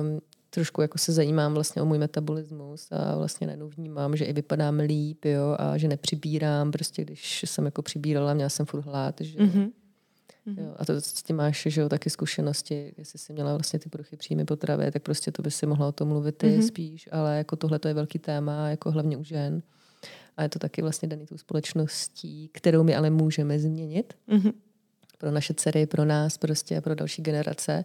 um, 0.00 0.20
trošku 0.50 0.82
jako 0.82 0.98
se 0.98 1.12
zajímám 1.12 1.54
vlastně 1.54 1.82
o 1.82 1.84
můj 1.84 1.98
metabolismus 1.98 2.92
a 2.92 3.16
vlastně 3.16 3.46
najednou 3.46 3.68
vnímám, 3.68 4.16
že 4.16 4.24
i 4.24 4.32
vypadám 4.32 4.78
líp, 4.78 5.24
jo, 5.24 5.56
a 5.58 5.76
že 5.76 5.88
nepřibírám, 5.88 6.70
prostě 6.70 7.04
když 7.04 7.44
jsem 7.46 7.64
jako 7.64 7.82
přibírala, 7.82 8.34
měla 8.34 8.50
jsem 8.50 8.66
furt 8.66 8.84
hlad, 8.84 9.20
že 9.20 9.38
mm-hmm. 9.38 9.70
Jo, 10.46 10.74
a 10.76 10.84
to 10.84 11.00
s 11.00 11.22
tím 11.22 11.36
máš 11.36 11.66
že 11.70 11.80
jo, 11.80 11.88
taky 11.88 12.10
zkušenosti, 12.10 12.94
jestli 12.98 13.18
jsi 13.18 13.32
měla 13.32 13.52
vlastně 13.52 13.78
ty 13.78 13.88
poruchy 13.88 14.16
příjmy 14.16 14.44
potravy, 14.44 14.90
tak 14.90 15.02
prostě 15.02 15.32
to 15.32 15.42
by 15.42 15.50
si 15.50 15.66
mohla 15.66 15.88
o 15.88 15.92
tom 15.92 16.08
mluvit 16.08 16.36
ty 16.36 16.46
mm-hmm. 16.46 16.66
spíš, 16.66 17.08
ale 17.12 17.36
jako 17.36 17.56
tohle 17.56 17.78
to 17.78 17.88
je 17.88 17.94
velký 17.94 18.18
téma, 18.18 18.68
jako 18.68 18.90
hlavně 18.90 19.16
u 19.16 19.24
žen. 19.24 19.62
A 20.36 20.42
je 20.42 20.48
to 20.48 20.58
taky 20.58 20.82
vlastně 20.82 21.08
daný 21.08 21.26
tou 21.26 21.38
společností, 21.38 22.50
kterou 22.52 22.82
my 22.82 22.96
ale 22.96 23.10
můžeme 23.10 23.58
změnit. 23.58 24.14
Mm-hmm. 24.28 24.52
Pro 25.18 25.30
naše 25.30 25.54
dcery, 25.54 25.86
pro 25.86 26.04
nás 26.04 26.38
prostě 26.38 26.76
a 26.76 26.80
pro 26.80 26.94
další 26.94 27.22
generace. 27.22 27.84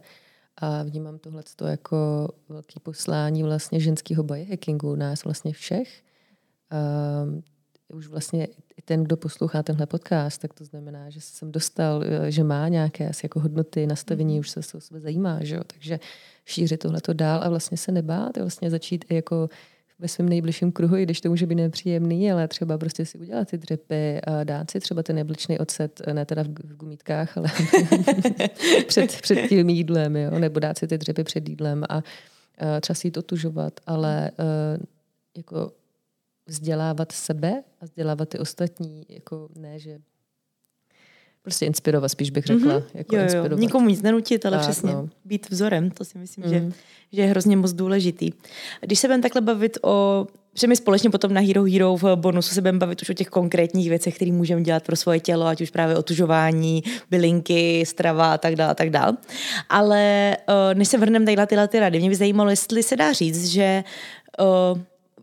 A 0.56 0.82
vnímám 0.82 1.18
tohle 1.18 1.42
jako 1.70 2.28
velký 2.48 2.80
poslání 2.80 3.42
vlastně 3.42 3.80
ženského 3.80 4.22
biohackingu, 4.22 4.96
nás 4.96 5.24
vlastně 5.24 5.52
všech. 5.52 6.02
Um, 7.24 7.42
už 7.88 8.06
vlastně 8.06 8.48
ten, 8.84 9.04
kdo 9.04 9.16
poslouchá 9.16 9.62
tenhle 9.62 9.86
podcast, 9.86 10.40
tak 10.40 10.54
to 10.54 10.64
znamená, 10.64 11.10
že 11.10 11.20
jsem 11.20 11.52
dostal, 11.52 12.04
že 12.28 12.44
má 12.44 12.68
nějaké 12.68 13.08
asi 13.08 13.24
jako 13.24 13.40
hodnoty, 13.40 13.86
nastavení, 13.86 14.36
mm-hmm. 14.36 14.40
už 14.40 14.50
se 14.50 14.76
o 14.76 14.80
sebe 14.80 15.00
zajímá, 15.00 15.44
že 15.44 15.54
jo? 15.54 15.62
takže 15.66 16.00
šířit 16.44 16.80
tohleto 16.80 17.12
dál 17.12 17.40
a 17.42 17.48
vlastně 17.48 17.76
se 17.76 17.92
nebát, 17.92 18.36
vlastně 18.36 18.70
začít 18.70 19.04
i 19.08 19.14
jako 19.14 19.48
ve 19.98 20.08
svém 20.08 20.28
nejbližším 20.28 20.72
kruhu, 20.72 20.96
i 20.96 21.02
když 21.02 21.20
to 21.20 21.28
může 21.28 21.46
být 21.46 21.54
nepříjemný, 21.54 22.32
ale 22.32 22.48
třeba 22.48 22.78
prostě 22.78 23.06
si 23.06 23.18
udělat 23.18 23.48
ty 23.50 23.58
dřepy 23.58 24.20
a 24.20 24.44
dát 24.44 24.70
si 24.70 24.80
třeba 24.80 25.02
ten 25.02 25.16
nebličný 25.16 25.58
ocet, 25.58 26.02
ne 26.12 26.24
teda 26.26 26.42
v, 26.42 26.76
gumítkách, 26.76 27.38
ale 27.38 27.48
před, 28.86 29.20
před 29.20 29.48
tím 29.48 29.68
jídlem, 29.68 30.16
jo? 30.16 30.38
nebo 30.38 30.60
dát 30.60 30.78
si 30.78 30.86
ty 30.86 30.98
dřepy 30.98 31.24
před 31.24 31.48
jídlem 31.48 31.84
a 31.88 31.96
uh, 31.96 32.02
třeba 32.80 32.94
si 32.94 33.10
to 33.10 33.22
tužovat, 33.22 33.80
ale 33.86 34.30
uh, 34.38 34.84
jako 35.36 35.72
vzdělávat 36.46 37.12
sebe 37.12 37.62
a 37.80 37.84
vzdělávat 37.84 38.28
ty 38.28 38.38
ostatní, 38.38 39.06
jako 39.08 39.48
ne, 39.56 39.78
že 39.78 39.98
prostě 41.46 41.66
inspirovat, 41.66 42.10
spíš 42.10 42.30
bych 42.30 42.44
řekla. 42.44 42.74
Mm-hmm. 42.74 42.82
Jako 42.94 43.16
jo, 43.16 43.20
jo. 43.20 43.24
Inspirovat. 43.24 43.58
Nikomu 43.58 43.88
nic 43.88 44.02
nenutit, 44.02 44.46
ale 44.46 44.56
tak, 44.56 44.66
přesně 44.66 44.92
no. 44.92 45.08
být 45.24 45.50
vzorem, 45.50 45.90
to 45.90 46.04
si 46.04 46.18
myslím, 46.18 46.44
mm. 46.44 46.50
že, 46.50 46.72
že 47.12 47.22
je 47.22 47.28
hrozně 47.28 47.56
moc 47.56 47.72
důležitý. 47.72 48.30
Když 48.80 48.98
se 48.98 49.08
budeme 49.08 49.22
takhle 49.22 49.40
bavit 49.40 49.78
o 49.82 50.26
že 50.58 50.66
my 50.66 50.76
společně 50.76 51.10
potom 51.10 51.34
na 51.34 51.40
Hero 51.40 51.64
Hero 51.64 51.96
v 51.96 52.16
bonusu 52.16 52.54
se 52.54 52.60
budeme 52.60 52.78
bavit 52.78 53.02
už 53.02 53.10
o 53.10 53.14
těch 53.14 53.28
konkrétních 53.28 53.88
věcech, 53.88 54.16
které 54.16 54.32
můžeme 54.32 54.62
dělat 54.62 54.82
pro 54.82 54.96
svoje 54.96 55.20
tělo, 55.20 55.46
ať 55.46 55.60
už 55.60 55.70
právě 55.70 55.96
otužování, 55.96 56.82
bylinky, 57.10 57.84
strava 57.86 58.32
a 58.32 58.38
tak 58.38 58.56
dále, 58.56 58.70
a 58.70 58.74
tak 58.74 58.90
dále. 58.90 59.16
Ale 59.68 60.36
uh, 60.48 60.78
než 60.78 60.88
se 60.88 60.98
vrhneme 60.98 61.24
tady 61.24 61.46
tyhle 61.46 61.68
ty 61.68 61.80
rady, 61.80 61.98
mě 61.98 62.08
by 62.08 62.16
zajímalo, 62.16 62.50
jestli 62.50 62.82
se 62.82 62.96
dá 62.96 63.12
říct, 63.12 63.46
že 63.46 63.84
uh, 64.40 64.78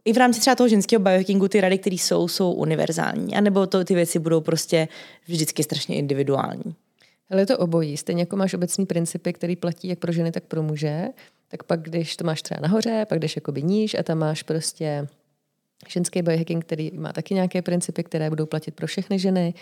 i 0.06 0.14
v 0.14 0.18
rámci 0.18 0.40
třeba 0.40 0.56
toho 0.56 0.68
ženského 0.68 1.00
biohackingu 1.00 1.48
ty 1.48 1.62
rady, 1.62 1.78
které 1.78 1.96
jsou, 1.96 2.28
jsou 2.28 2.52
univerzální, 2.52 3.36
anebo 3.36 3.68
to, 3.68 3.84
ty 3.84 3.96
věci 3.96 4.20
budou 4.20 4.42
prostě 4.42 4.88
vždycky 5.26 5.64
strašně 5.64 5.96
individuální. 5.96 6.76
Ale 7.30 7.42
je 7.42 7.46
to 7.46 7.58
obojí. 7.58 7.98
Stejně 7.98 8.22
jako 8.22 8.36
máš 8.36 8.54
obecní 8.54 8.86
principy, 8.86 9.34
které 9.34 9.56
platí 9.56 9.88
jak 9.88 10.00
pro 10.00 10.12
ženy, 10.12 10.32
tak 10.32 10.44
pro 10.44 10.64
muže, 10.64 11.08
tak 11.48 11.64
pak, 11.64 11.82
když 11.82 12.18
to 12.18 12.24
máš 12.26 12.42
třeba 12.42 12.60
nahoře, 12.62 13.06
pak 13.10 13.20
jdeš 13.20 13.36
jakoby 13.36 13.64
níž 13.64 13.94
a 13.94 14.04
tam 14.04 14.18
máš 14.18 14.44
prostě 14.44 15.08
ženský 15.88 16.22
biohacking, 16.22 16.66
který 16.66 16.92
má 16.92 17.14
taky 17.14 17.34
nějaké 17.34 17.62
principy, 17.62 18.04
které 18.04 18.30
budou 18.30 18.46
platit 18.46 18.76
pro 18.76 18.88
všechny 18.88 19.20
ženy. 19.20 19.54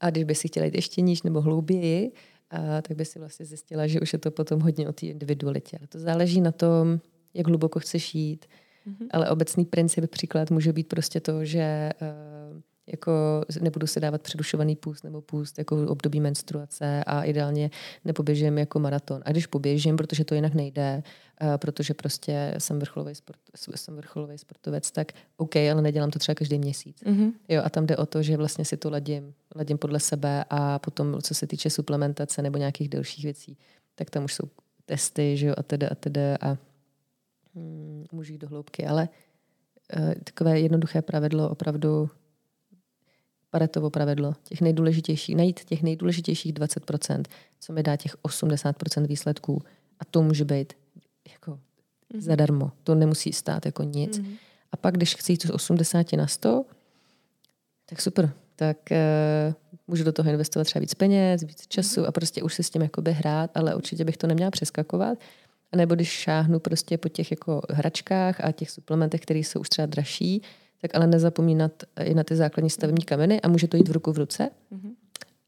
A 0.00 0.10
když 0.10 0.24
by 0.24 0.34
si 0.34 0.48
chtěla 0.48 0.66
jít 0.66 0.74
ještě 0.74 1.00
níž 1.00 1.22
nebo 1.22 1.40
hlouběji, 1.40 2.12
a 2.50 2.82
tak 2.82 2.96
by 2.96 3.04
si 3.04 3.18
vlastně 3.18 3.46
zjistila, 3.46 3.86
že 3.86 4.00
už 4.00 4.12
je 4.12 4.18
to 4.18 4.30
potom 4.30 4.60
hodně 4.60 4.88
o 4.88 4.92
té 4.92 5.06
individualitě. 5.06 5.78
To 5.88 5.98
záleží 5.98 6.40
na 6.40 6.52
tom, 6.52 7.00
jak 7.34 7.46
hluboko 7.46 7.80
chceš 7.80 8.14
jít, 8.14 8.46
mm-hmm. 8.86 9.06
ale 9.10 9.30
obecný 9.30 9.64
princip 9.64 10.10
příklad 10.10 10.50
může 10.50 10.72
být 10.72 10.88
prostě 10.88 11.20
to, 11.20 11.44
že 11.44 11.90
uh, 12.02 12.60
jako 12.86 13.12
nebudu 13.60 13.86
se 13.86 14.00
dávat 14.00 14.22
přerušovaný 14.22 14.76
půst 14.76 15.04
nebo 15.04 15.20
půst 15.20 15.58
jako 15.58 15.86
období 15.86 16.20
menstruace 16.20 17.04
a 17.04 17.22
ideálně 17.22 17.70
nepoběžím 18.04 18.58
jako 18.58 18.78
maraton. 18.78 19.22
A 19.24 19.30
když 19.30 19.46
poběžím, 19.46 19.96
protože 19.96 20.24
to 20.24 20.34
jinak 20.34 20.54
nejde, 20.54 21.02
uh, 21.42 21.56
protože 21.56 21.94
prostě 21.94 22.54
jsem 22.58 22.78
vrcholový, 22.78 23.14
sport, 23.14 23.38
jsem 23.74 23.96
vrcholový 23.96 24.38
sportovec, 24.38 24.90
tak 24.90 25.12
OK, 25.36 25.56
ale 25.56 25.82
nedělám 25.82 26.10
to 26.10 26.18
třeba 26.18 26.34
každý 26.34 26.58
měsíc. 26.58 27.02
Mm-hmm. 27.02 27.32
Jo, 27.48 27.62
a 27.64 27.70
tam 27.70 27.86
jde 27.86 27.96
o 27.96 28.06
to, 28.06 28.22
že 28.22 28.36
vlastně 28.36 28.64
si 28.64 28.76
to 28.76 28.90
ladím, 28.90 29.34
ladím 29.56 29.78
podle 29.78 30.00
sebe 30.00 30.44
a 30.50 30.78
potom, 30.78 31.22
co 31.22 31.34
se 31.34 31.46
týče 31.46 31.70
suplementace 31.70 32.42
nebo 32.42 32.58
nějakých 32.58 32.88
dalších 32.88 33.24
věcí, 33.24 33.58
tak 33.94 34.10
tam 34.10 34.24
už 34.24 34.34
jsou 34.34 34.44
testy, 34.86 35.36
že 35.36 35.46
jo, 35.46 35.54
a 35.58 35.62
teda 35.62 35.88
a 35.90 35.94
teda 35.94 36.36
a 36.40 36.56
hmm, 37.54 38.04
můžu 38.12 38.32
jít 38.32 38.38
do 38.38 38.48
hloubky, 38.48 38.86
ale 38.86 39.08
uh, 39.96 40.14
takové 40.24 40.60
jednoduché 40.60 41.02
pravidlo 41.02 41.50
opravdu 41.50 42.10
Paretovo 43.54 43.90
pravidlo, 43.90 44.34
těch 44.44 44.60
nejdůležitějších, 44.60 45.36
najít 45.36 45.64
těch 45.64 45.82
nejdůležitějších 45.82 46.52
20%, 46.54 47.22
co 47.60 47.72
mi 47.72 47.82
dá 47.82 47.96
těch 47.96 48.16
80% 48.16 49.06
výsledků. 49.06 49.62
A 50.00 50.04
to 50.04 50.22
může 50.22 50.44
být 50.44 50.72
jako 51.32 51.50
mm-hmm. 51.50 52.20
zadarmo. 52.20 52.72
To 52.84 52.94
nemusí 52.94 53.32
stát 53.32 53.66
jako 53.66 53.82
nic. 53.82 54.18
Mm-hmm. 54.18 54.36
A 54.72 54.76
pak, 54.76 54.94
když 54.94 55.14
chci 55.14 55.32
jít 55.32 55.46
z 55.46 55.50
80 55.50 56.12
na 56.12 56.26
100, 56.26 56.64
tak 57.86 58.00
super. 58.00 58.32
Tak 58.56 58.76
uh, 58.90 59.54
můžu 59.86 60.04
do 60.04 60.12
toho 60.12 60.30
investovat 60.30 60.64
třeba 60.64 60.80
víc 60.80 60.94
peněz, 60.94 61.42
víc 61.42 61.66
času 61.68 62.00
mm-hmm. 62.00 62.08
a 62.08 62.12
prostě 62.12 62.42
už 62.42 62.54
se 62.54 62.62
s 62.62 62.70
tím 62.70 62.82
jakoby 62.82 63.12
hrát, 63.12 63.56
ale 63.56 63.74
určitě 63.74 64.04
bych 64.04 64.16
to 64.16 64.26
neměla 64.26 64.50
přeskakovat. 64.50 65.18
Nebo 65.74 65.94
když 65.94 66.08
šáhnu 66.08 66.58
prostě 66.58 66.98
po 66.98 67.08
těch 67.08 67.30
jako 67.30 67.62
hračkách 67.70 68.44
a 68.44 68.52
těch 68.52 68.70
suplementech, 68.70 69.20
které 69.20 69.38
jsou 69.38 69.60
už 69.60 69.68
třeba 69.68 69.86
dražší, 69.86 70.42
tak 70.80 70.94
ale 70.94 71.06
nezapomínat 71.06 71.72
i 72.04 72.14
na 72.14 72.24
ty 72.24 72.36
základní 72.36 72.70
stavební 72.70 73.04
kameny 73.04 73.40
a 73.40 73.48
může 73.48 73.68
to 73.68 73.76
jít 73.76 73.88
v 73.88 73.92
ruku 73.92 74.12
v 74.12 74.18
ruce, 74.18 74.50
mm-hmm. 74.72 74.92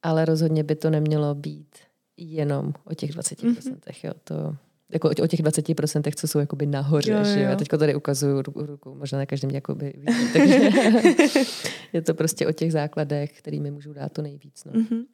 ale 0.03 0.25
rozhodně 0.25 0.65
by 0.65 0.75
to 0.75 0.91
nemělo 0.91 1.35
být 1.35 1.69
jenom 2.17 2.73
o 2.85 2.95
těch 2.95 3.11
20%. 3.11 3.55
Mm-hmm. 3.55 3.77
Jo, 4.05 4.13
to, 4.25 4.57
jako 4.93 5.11
o 5.23 5.27
těch 5.27 5.41
20%, 5.41 6.13
co 6.17 6.29
jsou 6.29 6.39
jakoby 6.39 6.67
nahoře. 6.67 7.13
Jo, 7.13 7.19
jo. 7.19 7.43
Já 7.43 7.57
teď 7.57 7.69
tady 7.69 7.95
ukazuju 7.95 8.43
ruku, 8.43 8.67
ruku 8.67 8.95
možná 8.95 9.19
na 9.19 9.27
každém 9.27 9.51
jakoby 9.51 9.95
vidí, 9.97 10.33
takže 10.33 10.71
je 11.93 12.03
to 12.03 12.15
prostě 12.15 12.47
o 12.47 12.53
těch 12.53 12.73
základech, 12.73 13.39
kterými 13.39 13.71
můžou 13.71 13.93
dát 13.93 14.13
to 14.13 14.23
nejvíc. 14.23 14.65
No. 14.65 14.73
Mm-hmm 14.73 15.05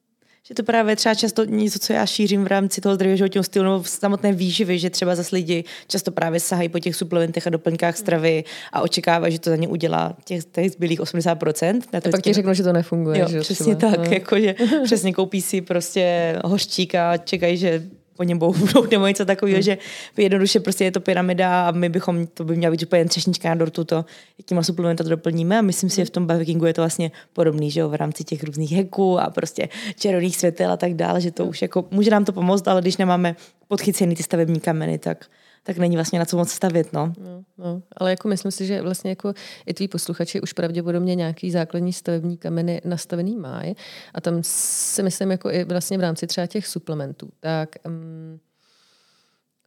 že 0.49 0.55
to 0.55 0.63
právě 0.63 0.97
třeba 0.97 1.15
často 1.15 1.45
něco, 1.45 1.79
co 1.79 1.93
já 1.93 2.07
šířím 2.07 2.45
v 2.45 2.47
rámci 2.47 2.81
toho 2.81 2.95
zdravého 2.95 3.17
životního 3.17 3.45
stylu 3.45 3.65
nebo 3.65 3.83
v 3.83 3.89
samotné 3.89 4.33
výživy, 4.33 4.79
že 4.79 4.91
třeba 4.91 5.15
zase 5.15 5.37
lidi 5.37 5.65
často 5.89 6.11
právě 6.11 6.41
sahají 6.41 6.69
po 6.69 6.79
těch 6.79 6.97
suplementech 6.97 7.47
a 7.47 7.51
doplňkách 7.51 7.97
stravy 7.97 8.45
a 8.73 8.81
očekávají, 8.81 9.33
že 9.33 9.39
to 9.39 9.51
za 9.51 9.57
ně 9.57 9.69
udělá 9.69 10.17
těch, 10.25 10.45
těch 10.45 10.73
zbylých 10.73 11.01
80%. 11.01 11.81
Na 11.93 12.01
to 12.01 12.09
a 12.09 12.11
pak 12.11 12.23
ti 12.23 12.33
řeknou, 12.33 12.55
že 12.55 12.63
to 12.63 12.73
nefunguje. 12.73 13.21
Jo, 13.21 13.29
že 13.29 13.41
přesně 13.41 13.77
třeba. 13.77 13.91
tak, 13.91 14.07
no. 14.07 14.13
jako, 14.13 14.41
že 14.41 14.55
přesně 14.85 15.13
koupí 15.13 15.43
si 15.43 15.61
prostě 15.61 16.37
hořčík 16.45 16.95
a 16.95 17.17
čekají, 17.17 17.57
že 17.57 17.83
po 18.17 18.23
něm 18.23 18.39
budou 18.39 18.87
nebo 18.91 19.07
něco 19.07 19.25
takového, 19.25 19.57
hmm. 19.57 19.63
že 19.63 19.79
jednoduše 20.17 20.61
prostě 20.61 20.85
je 20.85 20.91
to 20.91 21.01
pyramida 21.01 21.69
a 21.69 21.71
my 21.71 21.89
bychom, 21.89 22.27
to 22.27 22.45
by 22.45 22.57
měla 22.57 22.71
být 22.71 22.83
úplně 22.83 23.05
třešnička 23.05 23.49
na 23.49 23.55
dortu, 23.55 23.85
to, 23.85 24.05
jakýma 24.39 24.63
suplementa 24.63 25.05
to 25.05 25.11
doplníme 25.11 25.59
a 25.59 25.63
myslím 25.63 25.91
si, 25.91 25.97
že 25.97 26.05
v 26.05 26.11
tom 26.11 26.27
biohackingu 26.27 26.67
je 26.67 26.75
to 26.75 26.81
vlastně 26.81 27.11
podobný, 27.33 27.71
že 27.71 27.81
jo, 27.81 27.89
v 27.89 27.95
rámci 27.95 28.25
těch 28.25 28.43
různých 28.43 28.73
heků 28.73 29.21
a 29.21 29.31
prostě 29.31 29.69
červených 29.97 30.37
světel 30.37 30.73
a 30.73 30.77
tak 30.77 30.95
dále, 30.95 31.21
že 31.21 31.31
to 31.31 31.47
už 31.47 31.63
jako, 31.63 31.85
může 31.91 32.11
nám 32.11 32.25
to 32.25 32.33
pomoct, 32.33 32.69
ale 32.69 32.81
když 32.81 32.97
nemáme 32.97 33.37
podchycený 33.69 34.17
ty 34.17 34.23
stavební 34.23 34.61
kameny, 34.61 34.99
tak 34.99 35.27
tak 35.63 35.79
není 35.79 35.97
vlastně 35.97 36.19
na 36.19 36.25
co 36.25 36.37
moc 36.37 36.51
stavit. 36.51 36.93
No. 36.93 37.13
No, 37.19 37.45
no. 37.59 37.83
Ale 37.97 38.11
jako 38.11 38.29
myslím 38.29 38.51
si, 38.53 38.67
že 38.67 38.83
vlastně 38.83 39.11
jako 39.11 39.35
i 39.67 39.75
tví 39.75 39.89
posluchači 39.89 40.41
už 40.41 40.53
pravděpodobně 40.53 41.15
nějaký 41.15 41.51
základní 41.51 41.93
stavební 41.93 42.37
kameny 42.37 42.81
nastavený 42.85 43.37
mají 43.37 43.77
a 44.15 44.21
tam 44.21 44.39
si 44.43 45.03
myslím 45.03 45.31
jako 45.31 45.51
i 45.51 45.65
vlastně 45.65 45.99
v 45.99 46.01
rámci 46.01 46.27
třeba 46.27 46.47
těch 46.47 46.67
suplementů, 46.67 47.29
tak 47.41 47.69
um, 47.87 48.41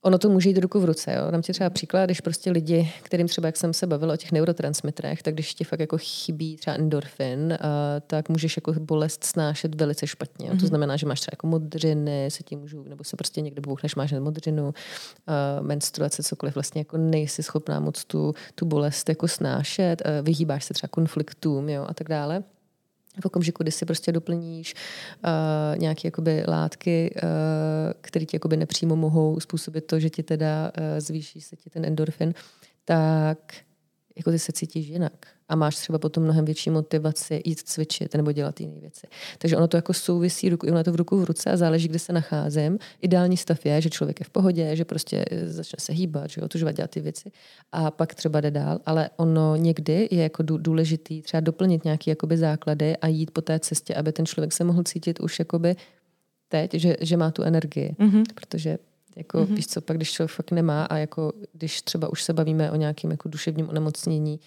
ono 0.06 0.18
to 0.18 0.30
může 0.30 0.50
jít 0.50 0.58
ruku 0.58 0.80
v 0.80 0.86
ruce. 0.86 1.14
Jo. 1.14 1.32
Dám 1.32 1.42
ti 1.42 1.54
třeba 1.54 1.70
příklad, 1.70 2.06
když 2.06 2.22
prostě 2.22 2.52
lidi, 2.52 2.92
kterým 3.04 3.28
třeba, 3.28 3.48
jak 3.48 3.58
jsem 3.58 3.74
se 3.74 3.88
bavila 3.88 4.14
o 4.14 4.18
těch 4.18 4.32
neurotransmitrech, 4.32 5.24
tak 5.24 5.34
když 5.34 5.54
ti 5.54 5.64
fakt 5.64 5.80
jako 5.80 5.98
chybí 5.98 6.58
třeba 6.58 6.76
endorfin, 6.76 7.40
uh, 7.40 7.58
tak 8.08 8.30
můžeš 8.30 8.58
jako 8.58 8.74
bolest 8.74 9.24
snášet 9.24 9.76
velice 9.76 10.08
špatně. 10.08 10.46
Mm-hmm. 10.46 10.50
To 10.50 10.56
mhm. 10.56 10.68
znamená, 10.68 10.98
že 10.98 11.06
máš 11.06 11.20
třeba 11.20 11.34
jako 11.34 11.48
modřiny, 11.48 12.28
se 12.32 12.44
ti 12.44 12.56
můžou, 12.56 12.84
nebo 12.84 13.04
se 13.04 13.18
prostě 13.18 13.42
někde 13.42 13.62
bouchneš, 13.62 13.96
máš 13.96 14.12
modřinu, 14.12 14.66
uh, 14.66 14.74
menstruace, 15.66 16.24
cokoliv, 16.24 16.56
vlastně 16.56 16.82
jako 16.82 16.98
nejsi 16.98 17.44
schopná 17.44 17.80
moc 17.80 18.06
tu, 18.06 18.34
tu 18.56 18.66
bolest 18.66 19.10
jako 19.10 19.28
snášet, 19.28 20.02
uh, 20.06 20.26
vyhýbáš 20.26 20.64
se 20.66 20.74
třeba 20.74 20.90
konfliktům 20.90 21.70
jo, 21.70 21.86
a 21.88 21.94
tak 21.94 22.10
dále 22.10 22.44
v 23.22 23.26
okamžiku, 23.26 23.64
kdy 23.64 23.72
si 23.72 23.86
prostě 23.86 24.12
doplníš 24.12 24.74
uh, 25.26 25.80
nějaké 25.80 26.08
jakoby 26.08 26.44
látky, 26.48 27.16
uh, 27.16 27.30
které 28.02 28.26
ti 28.26 28.36
jakoby 28.36 28.58
nepřímo 28.58 28.96
mohou 28.96 29.40
způsobit 29.40 29.88
to, 29.88 30.00
že 30.00 30.10
ti 30.10 30.24
teda 30.24 30.72
uh, 30.78 30.84
zvýší 31.00 31.42
se 31.42 31.56
ti 31.56 31.70
ten 31.70 31.86
endorfin, 31.86 32.34
tak 32.86 33.38
jako 34.16 34.32
ty 34.32 34.40
se 34.40 34.52
cítíš 34.52 34.88
jinak 34.88 35.35
a 35.50 35.56
máš 35.56 35.76
třeba 35.76 36.00
potom 36.00 36.24
mnohem 36.24 36.46
větší 36.46 36.70
motivaci 36.70 37.42
jít 37.46 37.60
cvičit 37.60 38.16
nebo 38.16 38.32
dělat 38.32 38.62
jiné 38.62 38.80
věci. 38.80 39.08
Takže 39.38 39.58
ono 39.58 39.68
to 39.68 39.78
jako 39.78 39.94
souvisí, 39.94 40.52
ono 40.54 40.84
to 40.84 40.92
v 40.92 40.96
ruku 40.96 41.18
v 41.18 41.24
ruce 41.24 41.52
a 41.52 41.58
záleží, 41.58 41.88
kde 41.88 42.00
se 42.00 42.14
nacházím. 42.14 42.80
Ideální 43.02 43.38
stav 43.38 43.66
je, 43.66 43.82
že 43.82 43.90
člověk 43.90 44.20
je 44.20 44.24
v 44.24 44.30
pohodě, 44.30 44.76
že 44.76 44.86
prostě 44.86 45.26
začne 45.46 45.78
se 45.80 45.94
hýbat, 45.94 46.30
že 46.30 46.42
otužovat 46.42 46.76
dělat 46.76 46.92
ty 46.92 47.02
věci 47.02 47.32
a 47.72 47.92
pak 47.92 48.16
třeba 48.16 48.42
jde 48.42 48.52
dál, 48.52 48.80
ale 48.86 49.10
ono 49.18 49.56
někdy 49.56 50.08
je 50.12 50.24
jako 50.24 50.44
důležitý 50.44 51.22
třeba 51.22 51.42
doplnit 51.42 51.84
nějaké 51.84 52.12
jakoby 52.12 52.38
základy 52.38 52.98
a 52.98 53.08
jít 53.08 53.32
po 53.32 53.42
té 53.42 53.60
cestě, 53.60 53.96
aby 53.96 54.12
ten 54.12 54.26
člověk 54.26 54.54
se 54.54 54.64
mohl 54.64 54.84
cítit 54.84 55.20
už 55.20 55.40
jakoby 55.40 55.76
teď, 56.48 56.74
že, 56.74 56.98
že 57.02 57.18
má 57.18 57.32
tu 57.32 57.44
energii. 57.44 57.96
Mm-hmm. 58.00 58.24
Protože 58.36 58.78
jako, 59.16 59.38
mm-hmm. 59.38 59.56
víš 59.56 59.68
co, 59.68 59.82
pak 59.82 59.98
když 59.98 60.12
člověk 60.12 60.32
fakt 60.32 60.52
nemá 60.52 60.86
a 60.86 60.98
jako, 60.98 61.34
když 61.54 61.82
třeba 61.82 62.10
už 62.10 62.24
se 62.24 62.34
bavíme 62.34 62.72
o 62.72 62.76
nějakém 62.76 63.12
jako 63.12 63.30
duševním 63.30 63.70
onemocnění 63.70 64.40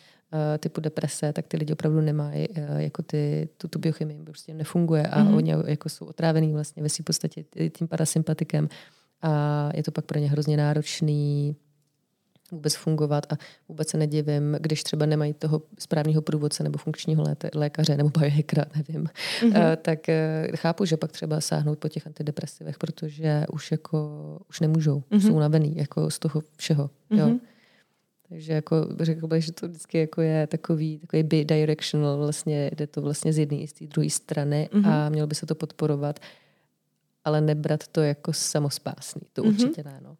typu 0.58 0.80
deprese, 0.80 1.32
tak 1.32 1.46
ty 1.46 1.56
lidi 1.56 1.72
opravdu 1.72 2.00
nemají 2.00 2.48
uh, 2.48 2.76
jako 2.76 3.02
ty, 3.02 3.48
tu, 3.56 3.68
tu 3.68 3.78
biochemii, 3.78 4.22
prostě 4.24 4.54
nefunguje 4.54 5.06
a 5.06 5.22
mm-hmm. 5.22 5.36
oni 5.36 5.54
jako 5.66 5.88
jsou 5.88 6.06
otrávený 6.06 6.52
vlastně 6.52 6.82
ve 6.82 6.88
své 6.88 7.02
podstatě 7.02 7.44
tím 7.72 7.88
parasympatikem 7.88 8.68
a 9.22 9.70
je 9.74 9.82
to 9.82 9.90
pak 9.90 10.04
pro 10.04 10.18
ně 10.18 10.28
hrozně 10.28 10.56
náročný 10.56 11.56
vůbec 12.52 12.74
fungovat 12.74 13.32
a 13.32 13.36
vůbec 13.68 13.88
se 13.88 13.98
nedivím, 13.98 14.56
když 14.60 14.82
třeba 14.82 15.06
nemají 15.06 15.34
toho 15.34 15.62
správného 15.78 16.22
průvodce 16.22 16.62
nebo 16.62 16.78
funkčního 16.78 17.24
lékaře 17.54 17.96
nebo 17.96 18.10
biohackera, 18.18 18.64
nevím, 18.76 19.08
mm-hmm. 19.40 19.76
tak 19.76 19.98
chápu, 20.56 20.84
že 20.84 20.96
pak 20.96 21.12
třeba 21.12 21.40
sáhnout 21.40 21.78
po 21.78 21.88
těch 21.88 22.06
antidepresivech, 22.06 22.78
protože 22.78 23.44
už 23.52 23.70
jako 23.72 24.38
už 24.48 24.60
nemůžou, 24.60 25.00
mm-hmm. 25.00 25.26
jsou 25.26 25.38
navený 25.38 25.76
jako 25.76 26.10
z 26.10 26.18
toho 26.18 26.42
všeho. 26.56 26.90
Mm-hmm. 27.10 27.18
Jo. 27.18 27.38
Mhm. 28.30 28.36
Takže 28.38 28.52
jako 28.52 28.88
řekl 29.00 29.26
bych, 29.26 29.44
že 29.44 29.52
to 29.52 29.68
vždycky 29.68 29.98
jako 29.98 30.20
je 30.20 30.46
takový, 30.46 30.98
takový 30.98 31.22
bidirectional, 31.22 32.18
vlastně 32.18 32.70
jde 32.76 32.86
to 32.86 33.02
vlastně 33.02 33.32
z 33.32 33.38
jedné 33.38 33.58
i 33.58 33.66
z 33.68 33.72
té 33.72 33.86
druhé 33.86 34.10
strany 34.10 34.68
mm-hmm. 34.72 34.88
a 34.88 35.08
mělo 35.08 35.26
by 35.26 35.34
se 35.34 35.46
to 35.46 35.54
podporovat, 35.54 36.20
ale 37.24 37.40
nebrat 37.40 37.88
to 37.88 38.00
jako 38.00 38.32
samospásný, 38.32 39.22
to 39.32 39.42
mm-hmm. 39.42 39.48
určitě 39.48 39.82
ne. 39.82 40.00
No. 40.02 40.16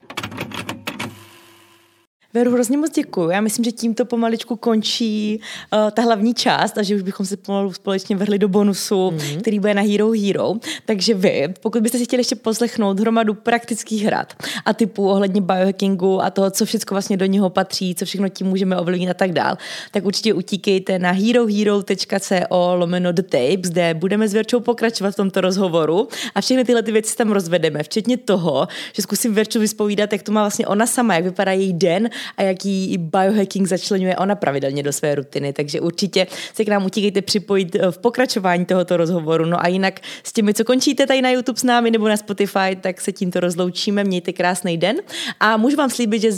Veru, 2.34 2.52
hrozně 2.52 2.78
moc 2.78 2.90
děkuji. 2.90 3.30
Já 3.30 3.40
myslím, 3.40 3.64
že 3.64 3.72
tímto 3.72 4.04
pomaličku 4.04 4.56
končí 4.56 5.40
uh, 5.72 5.90
ta 5.90 6.02
hlavní 6.02 6.34
část 6.34 6.78
a 6.78 6.82
že 6.82 6.94
už 6.94 7.02
bychom 7.02 7.26
se 7.26 7.36
pomalu 7.36 7.72
společně 7.72 8.16
vrhli 8.16 8.38
do 8.38 8.48
bonusu, 8.48 9.10
mm-hmm. 9.10 9.40
který 9.40 9.60
bude 9.60 9.74
na 9.74 9.82
Hero 9.82 10.10
Hero. 10.10 10.54
Takže 10.84 11.14
vy, 11.14 11.54
pokud 11.60 11.82
byste 11.82 11.98
si 11.98 12.04
chtěli 12.04 12.20
ještě 12.20 12.36
poslechnout 12.36 13.00
hromadu 13.00 13.34
praktických 13.34 14.04
hrad 14.04 14.34
a 14.64 14.72
typů 14.72 15.08
ohledně 15.08 15.40
biohackingu 15.40 16.22
a 16.22 16.30
toho, 16.30 16.50
co 16.50 16.64
všechno 16.64 16.94
vlastně 16.94 17.16
do 17.16 17.26
něho 17.26 17.50
patří, 17.50 17.94
co 17.94 18.04
všechno 18.04 18.28
tím 18.28 18.46
můžeme 18.46 18.76
ovlivnit 18.76 19.10
a 19.10 19.14
tak 19.14 19.32
dál, 19.32 19.58
tak 19.90 20.04
určitě 20.04 20.34
utíkejte 20.34 20.98
na 20.98 21.10
herohero.co 21.10 22.74
lomeno 22.74 23.12
the 23.12 23.22
tapes, 23.22 23.70
kde 23.70 23.94
budeme 23.94 24.28
s 24.28 24.34
Verčou 24.34 24.60
pokračovat 24.60 25.10
v 25.10 25.16
tomto 25.16 25.40
rozhovoru 25.40 26.08
a 26.34 26.40
všechny 26.40 26.64
tyhle 26.64 26.82
ty 26.82 26.92
věci 26.92 27.16
tam 27.16 27.30
rozvedeme, 27.30 27.82
včetně 27.82 28.16
toho, 28.16 28.68
že 28.92 29.02
zkusím 29.02 29.34
Verču 29.34 29.60
vyspovídat, 29.60 30.12
jak 30.12 30.22
to 30.22 30.32
má 30.32 30.42
vlastně 30.42 30.66
ona 30.66 30.86
sama, 30.86 31.14
jak 31.14 31.24
vypadá 31.24 31.52
její 31.52 31.72
den 31.72 32.10
a 32.36 32.42
jaký 32.42 32.98
biohacking 32.98 33.68
začlenuje 33.68 34.16
ona 34.16 34.34
pravidelně 34.34 34.82
do 34.82 34.92
své 34.92 35.14
rutiny. 35.14 35.52
Takže 35.52 35.80
určitě 35.80 36.26
se 36.54 36.64
k 36.64 36.68
nám 36.68 36.86
utíkejte 36.86 37.22
připojit 37.22 37.74
eh, 37.74 37.90
v 37.90 37.98
pokračování 37.98 38.64
tohoto 38.64 38.96
rozhovoru. 38.96 39.44
No 39.44 39.64
a 39.64 39.68
jinak 39.68 40.00
s 40.24 40.32
těmi, 40.32 40.54
co 40.54 40.64
končíte 40.64 41.06
tady 41.06 41.22
na 41.22 41.30
YouTube 41.30 41.58
s 41.58 41.64
námi 41.64 41.90
nebo 41.90 42.08
na 42.08 42.16
Spotify, 42.16 42.76
tak 42.80 43.00
se 43.00 43.12
tímto 43.12 43.40
rozloučíme. 43.40 44.04
Mějte 44.04 44.32
krásný 44.32 44.78
den 44.78 44.96
a 45.40 45.56
můžu 45.56 45.76
vám 45.76 45.90
slíbit, 45.90 46.22
že 46.22 46.30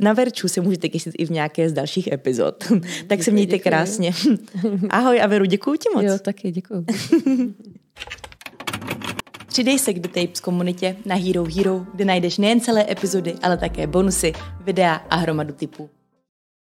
na 0.00 0.12
Verču 0.12 0.48
se 0.48 0.60
můžete 0.60 0.88
těšit 0.88 1.14
i 1.18 1.24
v 1.24 1.30
nějaké 1.30 1.68
z 1.68 1.72
dalších 1.72 2.12
epizod. 2.12 2.64
tak 3.06 3.22
se 3.22 3.30
mějte 3.30 3.56
děkuji. 3.56 3.62
krásně. 3.62 4.12
Ahoj 4.90 5.20
a 5.22 5.26
Veru, 5.26 5.44
děkuji 5.44 5.78
ti 5.78 5.88
moc. 5.94 6.04
Jo, 6.04 6.18
taky 6.18 6.50
děkuji. 6.50 6.84
Přidej 9.58 9.78
se 9.78 9.92
k 9.92 9.98
The 9.98 10.08
Tapes 10.08 10.40
komunitě 10.40 10.96
na 11.04 11.14
Hero 11.14 11.44
Hero, 11.44 11.86
kde 11.94 12.04
najdeš 12.04 12.38
nejen 12.38 12.60
celé 12.60 12.90
epizody, 12.90 13.34
ale 13.42 13.56
také 13.56 13.86
bonusy, 13.86 14.32
videa 14.60 14.94
a 14.94 15.16
hromadu 15.16 15.54
typů. 15.54 15.90